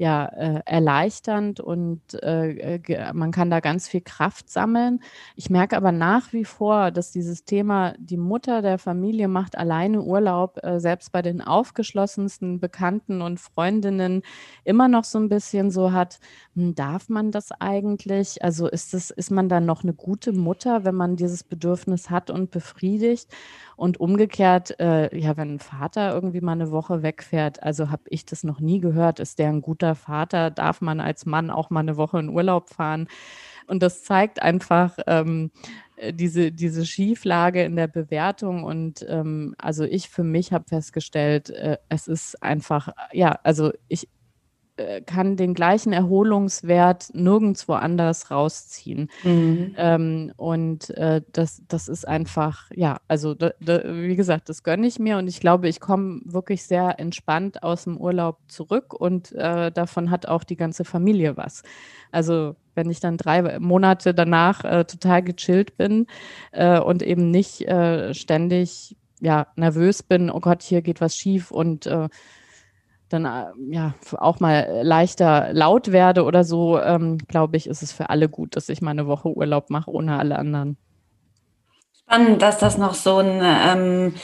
ja, 0.00 0.24
äh, 0.28 0.62
erleichternd 0.64 1.60
und 1.60 2.00
äh, 2.22 2.80
man 3.12 3.32
kann 3.32 3.50
da 3.50 3.60
ganz 3.60 3.86
viel 3.86 4.00
Kraft 4.00 4.48
sammeln. 4.48 5.00
Ich 5.36 5.50
merke 5.50 5.76
aber 5.76 5.92
nach 5.92 6.32
wie 6.32 6.46
vor, 6.46 6.90
dass 6.90 7.12
dieses 7.12 7.44
Thema, 7.44 7.92
die 7.98 8.16
Mutter 8.16 8.62
der 8.62 8.78
Familie 8.78 9.28
macht 9.28 9.58
alleine 9.58 10.00
Urlaub, 10.00 10.58
äh, 10.64 10.80
selbst 10.80 11.12
bei 11.12 11.20
den 11.20 11.42
aufgeschlossensten 11.42 12.60
Bekannten 12.60 13.20
und 13.20 13.40
Freundinnen 13.40 14.22
immer 14.64 14.88
noch 14.88 15.04
so 15.04 15.18
ein 15.18 15.28
bisschen 15.28 15.70
so 15.70 15.92
hat, 15.92 16.18
hm, 16.54 16.74
darf 16.74 17.10
man 17.10 17.30
das 17.30 17.52
eigentlich? 17.60 18.42
Also 18.42 18.68
ist, 18.68 18.94
das, 18.94 19.10
ist 19.10 19.30
man 19.30 19.50
dann 19.50 19.66
noch 19.66 19.82
eine 19.82 19.92
gute 19.92 20.32
Mutter, 20.32 20.86
wenn 20.86 20.94
man 20.94 21.16
dieses 21.16 21.44
Bedürfnis 21.44 22.08
hat 22.08 22.30
und 22.30 22.50
befriedigt? 22.50 23.28
Und 23.80 23.98
umgekehrt, 23.98 24.78
äh, 24.78 25.08
ja, 25.18 25.38
wenn 25.38 25.54
ein 25.54 25.58
Vater 25.58 26.12
irgendwie 26.12 26.42
mal 26.42 26.52
eine 26.52 26.70
Woche 26.70 27.02
wegfährt, 27.02 27.62
also 27.62 27.90
habe 27.90 28.02
ich 28.10 28.26
das 28.26 28.44
noch 28.44 28.60
nie 28.60 28.78
gehört, 28.78 29.20
ist 29.20 29.38
der 29.38 29.48
ein 29.48 29.62
guter 29.62 29.94
Vater? 29.94 30.50
Darf 30.50 30.82
man 30.82 31.00
als 31.00 31.24
Mann 31.24 31.48
auch 31.48 31.70
mal 31.70 31.80
eine 31.80 31.96
Woche 31.96 32.18
in 32.18 32.28
Urlaub 32.28 32.68
fahren? 32.68 33.08
Und 33.66 33.82
das 33.82 34.04
zeigt 34.04 34.42
einfach 34.42 34.98
ähm, 35.06 35.50
äh, 35.96 36.12
diese, 36.12 36.52
diese 36.52 36.84
Schieflage 36.84 37.62
in 37.64 37.74
der 37.74 37.86
Bewertung. 37.88 38.64
Und 38.64 39.06
ähm, 39.08 39.54
also 39.56 39.84
ich 39.84 40.10
für 40.10 40.24
mich 40.24 40.52
habe 40.52 40.66
festgestellt, 40.68 41.48
äh, 41.48 41.78
es 41.88 42.06
ist 42.06 42.42
einfach, 42.42 42.90
ja, 43.12 43.38
also 43.44 43.72
ich, 43.88 44.10
kann 45.06 45.36
den 45.36 45.54
gleichen 45.54 45.92
Erholungswert 45.92 47.10
nirgendwo 47.14 47.74
anders 47.74 48.30
rausziehen. 48.30 49.10
Mhm. 49.22 49.74
Ähm, 49.76 50.32
und 50.36 50.90
äh, 50.90 51.22
das, 51.32 51.62
das 51.68 51.88
ist 51.88 52.06
einfach, 52.06 52.70
ja, 52.74 52.98
also 53.08 53.34
da, 53.34 53.52
da, 53.60 53.82
wie 53.84 54.16
gesagt, 54.16 54.48
das 54.48 54.62
gönne 54.62 54.86
ich 54.86 54.98
mir 54.98 55.18
und 55.18 55.28
ich 55.28 55.40
glaube, 55.40 55.68
ich 55.68 55.80
komme 55.80 56.20
wirklich 56.24 56.64
sehr 56.64 56.98
entspannt 56.98 57.62
aus 57.62 57.84
dem 57.84 57.96
Urlaub 57.96 58.38
zurück 58.48 58.94
und 58.94 59.32
äh, 59.32 59.70
davon 59.70 60.10
hat 60.10 60.26
auch 60.26 60.44
die 60.44 60.56
ganze 60.56 60.84
Familie 60.84 61.36
was. 61.36 61.62
Also 62.12 62.56
wenn 62.74 62.90
ich 62.90 63.00
dann 63.00 63.16
drei 63.16 63.58
Monate 63.58 64.14
danach 64.14 64.64
äh, 64.64 64.84
total 64.84 65.22
gechillt 65.22 65.76
bin 65.76 66.06
äh, 66.52 66.78
und 66.78 67.02
eben 67.02 67.30
nicht 67.30 67.62
äh, 67.68 68.14
ständig 68.14 68.96
ja, 69.20 69.48
nervös 69.56 70.02
bin, 70.02 70.30
oh 70.30 70.40
Gott, 70.40 70.62
hier 70.62 70.80
geht 70.82 71.00
was 71.00 71.14
schief 71.14 71.50
und 71.50 71.86
dann 73.12 73.24
äh, 73.24 73.46
ja 73.70 73.94
auch 74.16 74.40
mal 74.40 74.80
leichter 74.82 75.52
laut 75.52 75.92
werde 75.92 76.24
oder 76.24 76.44
so, 76.44 76.80
ähm, 76.80 77.18
glaube 77.28 77.56
ich, 77.56 77.66
ist 77.66 77.82
es 77.82 77.92
für 77.92 78.10
alle 78.10 78.28
gut, 78.28 78.56
dass 78.56 78.68
ich 78.68 78.80
mal 78.80 78.92
eine 78.92 79.06
Woche 79.06 79.28
Urlaub 79.28 79.70
mache 79.70 79.90
ohne 79.90 80.18
alle 80.18 80.38
anderen. 80.38 80.76
Spannend, 81.92 82.42
dass 82.42 82.58
das 82.58 82.78
noch 82.78 82.94
so 82.94 83.18
ein, 83.18 83.40
ähm, 83.42 84.14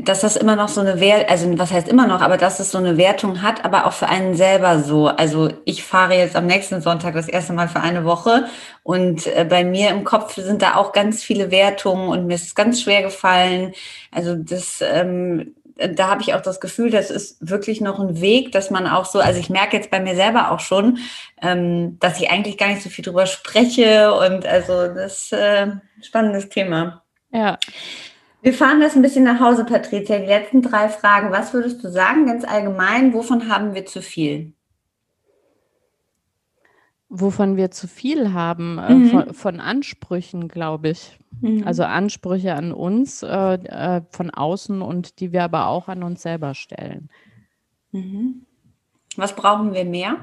dass 0.00 0.20
das 0.20 0.36
immer 0.36 0.56
noch 0.56 0.68
so 0.68 0.80
eine 0.80 1.00
Wert, 1.00 1.30
also 1.30 1.58
was 1.58 1.72
heißt 1.72 1.88
immer 1.88 2.06
noch, 2.06 2.20
aber 2.20 2.36
dass 2.36 2.60
es 2.60 2.70
so 2.70 2.78
eine 2.78 2.96
Wertung 2.96 3.42
hat, 3.42 3.64
aber 3.64 3.86
auch 3.86 3.92
für 3.92 4.08
einen 4.08 4.34
selber 4.34 4.80
so. 4.80 5.06
Also 5.06 5.50
ich 5.64 5.82
fahre 5.82 6.14
jetzt 6.14 6.36
am 6.36 6.46
nächsten 6.46 6.80
Sonntag 6.82 7.14
das 7.14 7.28
erste 7.28 7.52
Mal 7.52 7.68
für 7.68 7.80
eine 7.80 8.04
Woche 8.04 8.46
und 8.82 9.26
äh, 9.28 9.46
bei 9.48 9.64
mir 9.64 9.90
im 9.90 10.04
Kopf 10.04 10.34
sind 10.34 10.62
da 10.62 10.74
auch 10.74 10.92
ganz 10.92 11.22
viele 11.22 11.50
Wertungen 11.50 12.08
und 12.08 12.26
mir 12.26 12.34
ist 12.34 12.46
es 12.46 12.54
ganz 12.54 12.82
schwer 12.82 13.02
gefallen. 13.02 13.72
Also 14.10 14.34
das 14.34 14.82
ähm, 14.82 15.54
da 15.78 16.08
habe 16.08 16.22
ich 16.22 16.34
auch 16.34 16.40
das 16.40 16.60
Gefühl, 16.60 16.90
das 16.90 17.10
ist 17.10 17.38
wirklich 17.40 17.80
noch 17.80 18.00
ein 18.00 18.20
Weg, 18.20 18.52
dass 18.52 18.70
man 18.70 18.86
auch 18.86 19.04
so, 19.04 19.20
also 19.20 19.38
ich 19.38 19.48
merke 19.48 19.76
jetzt 19.76 19.90
bei 19.90 20.00
mir 20.00 20.16
selber 20.16 20.50
auch 20.50 20.60
schon, 20.60 20.98
ähm, 21.40 21.98
dass 22.00 22.20
ich 22.20 22.30
eigentlich 22.30 22.58
gar 22.58 22.68
nicht 22.68 22.82
so 22.82 22.90
viel 22.90 23.04
drüber 23.04 23.26
spreche 23.26 24.12
und 24.12 24.44
also 24.44 24.88
das 24.88 25.24
ist 25.24 25.32
äh, 25.32 25.62
ein 25.66 25.82
spannendes 26.02 26.48
Thema. 26.48 27.04
Ja. 27.30 27.58
Wir 28.42 28.54
fahren 28.54 28.80
das 28.80 28.94
ein 28.94 29.02
bisschen 29.02 29.24
nach 29.24 29.40
Hause, 29.40 29.64
Patricia. 29.64 30.18
Die 30.18 30.26
letzten 30.26 30.62
drei 30.62 30.88
Fragen. 30.88 31.32
Was 31.32 31.52
würdest 31.52 31.82
du 31.82 31.90
sagen, 31.90 32.26
ganz 32.26 32.44
allgemein? 32.44 33.12
Wovon 33.12 33.48
haben 33.48 33.74
wir 33.74 33.84
zu 33.84 34.00
viel? 34.00 34.52
Wovon 37.10 37.56
wir 37.56 37.70
zu 37.70 37.88
viel 37.88 38.34
haben, 38.34 38.78
äh, 38.78 38.94
mhm. 38.94 39.06
von, 39.08 39.34
von, 39.34 39.60
Ansprüchen, 39.60 40.48
glaube 40.48 40.90
ich. 40.90 41.18
Mhm. 41.40 41.66
Also 41.66 41.84
Ansprüche 41.84 42.54
an 42.54 42.72
uns 42.72 43.22
äh, 43.22 43.54
äh, 43.54 44.02
von 44.10 44.30
außen 44.30 44.82
und 44.82 45.20
die 45.20 45.32
wir 45.32 45.42
aber 45.44 45.68
auch 45.68 45.88
an 45.88 46.02
uns 46.02 46.22
selber 46.22 46.54
stellen. 46.54 47.08
Mhm. 47.92 48.46
Was 49.16 49.34
brauchen 49.34 49.72
wir 49.72 49.84
mehr? 49.84 50.16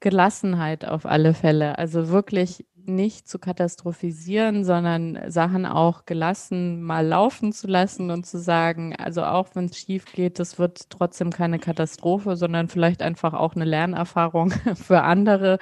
Gelassenheit 0.00 0.84
auf 0.84 1.06
alle 1.06 1.32
Fälle. 1.32 1.78
Also 1.78 2.10
wirklich 2.10 2.66
nicht 2.86 3.28
zu 3.28 3.38
katastrophisieren, 3.38 4.64
sondern 4.64 5.30
Sachen 5.30 5.66
auch 5.66 6.04
gelassen 6.06 6.82
mal 6.82 7.06
laufen 7.06 7.52
zu 7.52 7.66
lassen 7.66 8.10
und 8.10 8.26
zu 8.26 8.38
sagen, 8.38 8.94
also 8.96 9.24
auch 9.24 9.48
wenn 9.54 9.66
es 9.66 9.78
schief 9.78 10.06
geht, 10.12 10.38
das 10.38 10.58
wird 10.58 10.90
trotzdem 10.90 11.30
keine 11.30 11.58
Katastrophe, 11.58 12.36
sondern 12.36 12.68
vielleicht 12.68 13.02
einfach 13.02 13.34
auch 13.34 13.54
eine 13.54 13.64
Lernerfahrung 13.64 14.50
für 14.74 15.02
andere. 15.02 15.58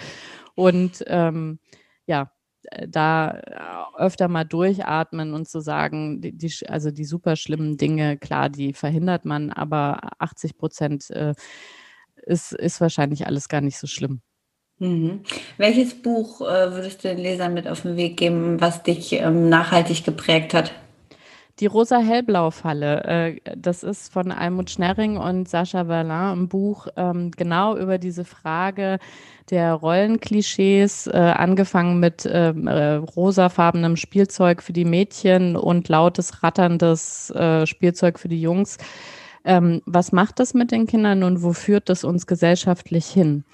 Und 0.55 1.05
ähm, 1.07 1.59
ja, 2.07 2.31
da 2.89 3.91
öfter 3.97 4.29
mal 4.29 4.45
durchatmen 4.45 5.35
und 5.35 5.49
zu 5.49 5.61
sagen, 5.61 6.20
die, 6.20 6.33
die, 6.37 6.53
also 6.68 6.91
die 6.91 7.05
super 7.05 7.37
schlimmen 7.37 7.77
Dinge, 7.77 8.18
klar, 8.18 8.49
die 8.51 8.73
verhindert 8.73 9.25
man, 9.25 9.51
aber 9.51 10.20
80 10.20 10.57
Prozent 10.57 11.11
äh, 11.11 11.35
ist, 12.25 12.53
ist 12.53 12.81
wahrscheinlich 12.81 13.27
alles 13.27 13.49
gar 13.49 13.61
nicht 13.61 13.79
so 13.79 13.87
schlimm. 13.87 14.23
Mhm. 14.79 15.20
Welches 15.59 15.95
Buch 15.95 16.41
äh, 16.41 16.73
würdest 16.73 17.05
du 17.05 17.09
den 17.09 17.18
Lesern 17.18 17.55
mit 17.55 17.68
auf 17.68 17.83
den 17.83 17.97
Weg 17.97 18.16
geben, 18.16 18.61
was 18.61 18.83
dich 18.83 19.12
ähm, 19.12 19.49
nachhaltig 19.49 20.05
geprägt 20.05 20.55
hat? 20.55 20.73
Die 21.61 21.66
Rosa-Hellblau-Falle, 21.66 23.05
äh, 23.05 23.37
das 23.57 23.83
ist 23.83 24.12
von 24.12 24.33
Almut 24.33 24.70
Schnerring 24.70 25.18
und 25.18 25.49
Sascha 25.49 25.85
Verlin 25.85 26.11
ein 26.11 26.49
Buch 26.49 26.89
ähm, 26.97 27.31
genau 27.31 27.77
über 27.77 27.99
diese 27.99 28.25
Frage 28.25 28.99
der 29.51 29.75
Rollenklischees, 29.75 31.09
äh, 31.09 31.18
angefangen 31.18 32.01
mit 32.01 32.29
ähm, 32.31 32.66
äh, 32.66 32.95
rosafarbenem 32.95 33.97
Spielzeug 33.97 34.62
für 34.62 34.73
die 34.73 34.87
Mädchen 34.87 35.55
und 35.57 35.89
lautes, 35.89 36.43
ratterndes 36.43 37.33
Spielzeug 37.64 38.18
für 38.18 38.29
die 38.29 38.41
Jungs. 38.41 38.79
Was 39.45 40.12
macht 40.12 40.39
das 40.39 40.55
mit 40.55 40.70
den 40.70 40.87
Kindern 40.87 41.25
und 41.25 41.43
wo 41.43 41.53
führt 41.53 41.89
das 41.89 42.05
uns 42.05 42.29
gesellschaftlich 42.29 43.07
hin? 43.07 43.45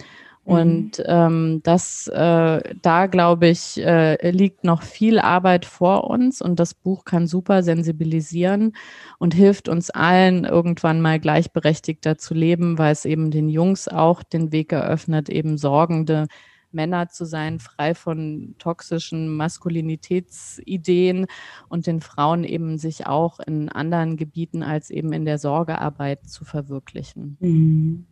Und 0.49 1.03
ähm, 1.07 1.61
das, 1.63 2.09
äh, 2.09 2.75
da 2.81 3.07
glaube 3.07 3.49
ich, 3.49 3.79
äh, 3.85 4.31
liegt 4.31 4.65
noch 4.65 4.83
viel 4.83 5.19
Arbeit 5.19 5.67
vor 5.67 6.09
uns 6.09 6.41
und 6.41 6.59
das 6.59 6.73
Buch 6.73 7.05
kann 7.05 7.27
super 7.27 7.63
sensibilisieren 7.63 8.73
und 9.19 9.35
hilft 9.35 9.69
uns 9.69 9.91
allen 9.91 10.47
irgendwann 10.47 11.03
mal 11.03 11.21
gleichberechtigter 11.21 12.17
zu 12.17 12.33
leben, 12.33 12.79
weil 12.79 12.93
es 12.93 13.05
eben 13.05 13.31
den 13.31 13.51
Jungs 13.51 13.89
auch 13.89 14.23
den 14.23 14.51
Weg 14.51 14.73
eröffnet, 14.73 15.29
eben 15.29 15.59
sorgende 15.59 16.29
Männer 16.71 17.09
zu 17.09 17.27
sein, 17.27 17.59
frei 17.59 17.95
von 17.95 18.55
toxischen 18.59 19.29
Maskulinitätsideen 19.37 21.27
und 21.69 21.87
den 21.87 22.01
Frauen 22.01 22.45
eben 22.45 22.79
sich 22.79 23.07
auch 23.07 23.39
in 23.41 23.69
anderen 23.69 24.17
Gebieten 24.17 24.63
als 24.63 24.89
eben 24.89 25.13
in 25.13 25.27
der 25.27 25.37
Sorgearbeit 25.37 26.27
zu 26.27 26.47
verwirklichen. 26.47 27.37
Mhm. 27.41 28.07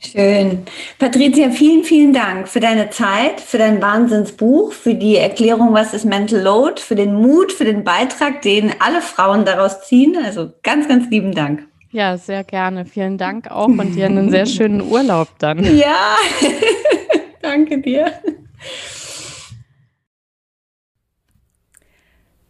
Schön. 0.00 0.64
Patricia, 0.98 1.50
vielen, 1.50 1.84
vielen 1.84 2.12
Dank 2.12 2.48
für 2.48 2.60
deine 2.60 2.90
Zeit, 2.90 3.40
für 3.40 3.58
dein 3.58 3.80
Wahnsinnsbuch, 3.82 4.72
für 4.72 4.94
die 4.94 5.16
Erklärung, 5.16 5.72
was 5.72 5.94
ist 5.94 6.04
Mental 6.04 6.40
Load, 6.40 6.80
für 6.80 6.94
den 6.94 7.14
Mut, 7.14 7.52
für 7.52 7.64
den 7.64 7.84
Beitrag, 7.84 8.42
den 8.42 8.72
alle 8.80 9.00
Frauen 9.00 9.44
daraus 9.44 9.82
ziehen. 9.82 10.16
Also 10.22 10.52
ganz, 10.62 10.88
ganz 10.88 11.10
lieben 11.10 11.34
Dank. 11.34 11.66
Ja, 11.90 12.16
sehr 12.16 12.42
gerne. 12.42 12.86
Vielen 12.86 13.18
Dank 13.18 13.50
auch 13.50 13.68
und 13.68 13.94
dir 13.94 14.06
einen 14.06 14.28
sehr 14.28 14.46
schönen 14.46 14.80
Urlaub 14.80 15.28
dann. 15.38 15.64
Ja, 15.76 16.16
danke 17.42 17.78
dir. 17.78 18.12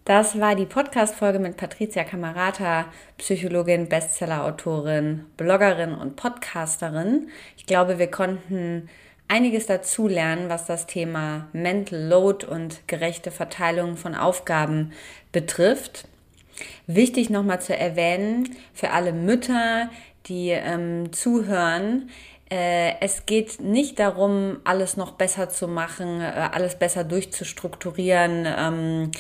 Das 0.04 0.38
war 0.38 0.54
die 0.54 0.66
Podcast-Folge 0.66 1.38
mit 1.38 1.56
Patricia 1.56 2.04
Camarata, 2.04 2.84
Psychologin, 3.16 3.88
Bestseller-Autorin, 3.88 5.24
Bloggerin 5.38 5.94
und 5.94 6.14
Podcasterin. 6.14 7.30
Ich 7.56 7.64
glaube, 7.64 7.98
wir 7.98 8.10
konnten 8.10 8.90
einiges 9.28 9.64
dazulernen, 9.64 10.50
was 10.50 10.66
das 10.66 10.86
Thema 10.86 11.48
Mental 11.54 11.98
Load 11.98 12.44
und 12.44 12.86
gerechte 12.86 13.30
Verteilung 13.30 13.96
von 13.96 14.14
Aufgaben 14.14 14.92
betrifft. 15.32 16.06
Wichtig 16.86 17.30
nochmal 17.30 17.62
zu 17.62 17.74
erwähnen, 17.74 18.54
für 18.74 18.90
alle 18.90 19.14
Mütter, 19.14 19.88
die 20.26 20.50
ähm, 20.50 21.14
zuhören, 21.14 22.10
es 22.56 23.26
geht 23.26 23.60
nicht 23.60 23.98
darum, 23.98 24.58
alles 24.64 24.96
noch 24.96 25.12
besser 25.12 25.48
zu 25.48 25.66
machen, 25.66 26.20
äh, 26.20 26.24
alles 26.24 26.78
besser 26.78 27.02
durchzustrukturieren, 27.02 28.46
ähm, 28.46 29.10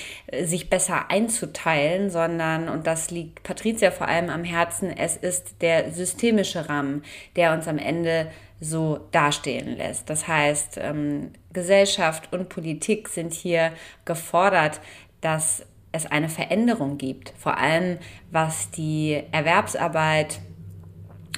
sich 0.42 0.70
besser 0.70 1.10
einzuteilen, 1.10 2.10
sondern, 2.10 2.68
und 2.68 2.86
das 2.86 3.10
liegt 3.10 3.42
Patricia 3.42 3.90
vor 3.90 4.08
allem 4.08 4.30
am 4.30 4.44
Herzen, 4.44 4.90
es 4.90 5.16
ist 5.16 5.62
der 5.62 5.90
systemische 5.90 6.68
Rahmen, 6.68 7.02
der 7.36 7.54
uns 7.54 7.66
am 7.66 7.78
Ende 7.78 8.30
so 8.60 9.00
dastehen 9.10 9.76
lässt. 9.76 10.08
Das 10.10 10.28
heißt, 10.28 10.78
ähm, 10.80 11.32
Gesellschaft 11.52 12.32
und 12.32 12.48
Politik 12.48 13.08
sind 13.08 13.32
hier 13.32 13.72
gefordert, 14.04 14.80
dass 15.20 15.66
es 15.92 16.06
eine 16.06 16.28
Veränderung 16.28 16.98
gibt, 16.98 17.32
vor 17.38 17.56
allem 17.56 17.98
was 18.30 18.70
die 18.70 19.22
Erwerbsarbeit, 19.32 20.40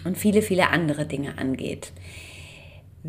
und 0.07 0.16
viele, 0.16 0.42
viele 0.42 0.70
andere 0.70 1.04
Dinge 1.04 1.38
angeht. 1.38 1.92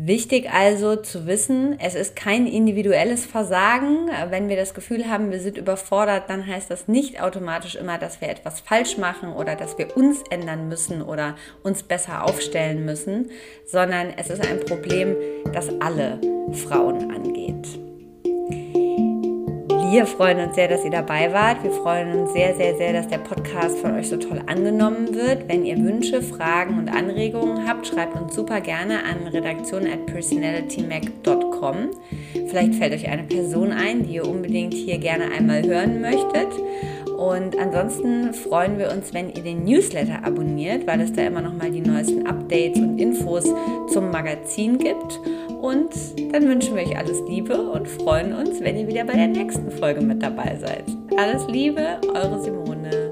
Wichtig 0.00 0.48
also 0.52 0.94
zu 0.94 1.26
wissen, 1.26 1.76
es 1.80 1.96
ist 1.96 2.14
kein 2.14 2.46
individuelles 2.46 3.26
Versagen. 3.26 4.08
Wenn 4.30 4.48
wir 4.48 4.54
das 4.54 4.72
Gefühl 4.72 5.08
haben, 5.10 5.32
wir 5.32 5.40
sind 5.40 5.58
überfordert, 5.58 6.30
dann 6.30 6.46
heißt 6.46 6.70
das 6.70 6.86
nicht 6.86 7.20
automatisch 7.20 7.74
immer, 7.74 7.98
dass 7.98 8.20
wir 8.20 8.28
etwas 8.28 8.60
falsch 8.60 8.96
machen 8.96 9.32
oder 9.32 9.56
dass 9.56 9.76
wir 9.76 9.96
uns 9.96 10.22
ändern 10.30 10.68
müssen 10.68 11.02
oder 11.02 11.34
uns 11.64 11.82
besser 11.82 12.24
aufstellen 12.24 12.84
müssen, 12.84 13.30
sondern 13.66 14.10
es 14.16 14.30
ist 14.30 14.46
ein 14.46 14.60
Problem, 14.60 15.16
das 15.52 15.68
alle 15.80 16.20
Frauen 16.52 17.10
angeht. 17.10 17.87
Wir 19.90 20.04
freuen 20.04 20.38
uns 20.40 20.54
sehr, 20.54 20.68
dass 20.68 20.84
ihr 20.84 20.90
dabei 20.90 21.32
wart. 21.32 21.64
Wir 21.64 21.70
freuen 21.70 22.12
uns 22.12 22.34
sehr, 22.34 22.54
sehr, 22.54 22.76
sehr, 22.76 22.92
dass 22.92 23.08
der 23.08 23.18
Podcast 23.18 23.78
von 23.78 23.94
euch 23.94 24.10
so 24.10 24.18
toll 24.18 24.42
angenommen 24.44 25.14
wird. 25.14 25.48
Wenn 25.48 25.64
ihr 25.64 25.78
Wünsche, 25.78 26.20
Fragen 26.20 26.78
und 26.78 26.90
Anregungen 26.90 27.66
habt, 27.66 27.86
schreibt 27.86 28.14
uns 28.20 28.34
super 28.34 28.60
gerne 28.60 29.02
an 29.04 29.26
redaktion 29.28 29.86
at 29.86 30.04
personalitymac.com. 30.04 31.76
Vielleicht 32.48 32.74
fällt 32.74 32.92
euch 32.92 33.08
eine 33.08 33.22
Person 33.22 33.72
ein, 33.72 34.02
die 34.02 34.16
ihr 34.16 34.28
unbedingt 34.28 34.74
hier 34.74 34.98
gerne 34.98 35.30
einmal 35.30 35.62
hören 35.62 36.02
möchtet. 36.02 36.48
Und 37.18 37.58
ansonsten 37.58 38.32
freuen 38.32 38.78
wir 38.78 38.92
uns, 38.92 39.12
wenn 39.12 39.28
ihr 39.28 39.42
den 39.42 39.64
Newsletter 39.64 40.24
abonniert, 40.24 40.86
weil 40.86 41.00
es 41.00 41.12
da 41.12 41.22
immer 41.22 41.40
noch 41.40 41.52
mal 41.52 41.68
die 41.68 41.80
neuesten 41.80 42.28
Updates 42.28 42.80
und 42.80 42.96
Infos 42.96 43.44
zum 43.92 44.12
Magazin 44.12 44.78
gibt. 44.78 45.18
Und 45.60 45.90
dann 46.32 46.48
wünschen 46.48 46.76
wir 46.76 46.84
euch 46.84 46.96
alles 46.96 47.20
Liebe 47.28 47.60
und 47.60 47.88
freuen 47.88 48.32
uns, 48.32 48.60
wenn 48.60 48.76
ihr 48.76 48.86
wieder 48.86 49.02
bei 49.02 49.14
der 49.14 49.26
nächsten 49.26 49.68
Folge 49.68 50.00
mit 50.00 50.22
dabei 50.22 50.56
seid. 50.60 50.84
Alles 51.16 51.44
Liebe, 51.48 52.00
eure 52.14 52.40
Simone. 52.40 53.07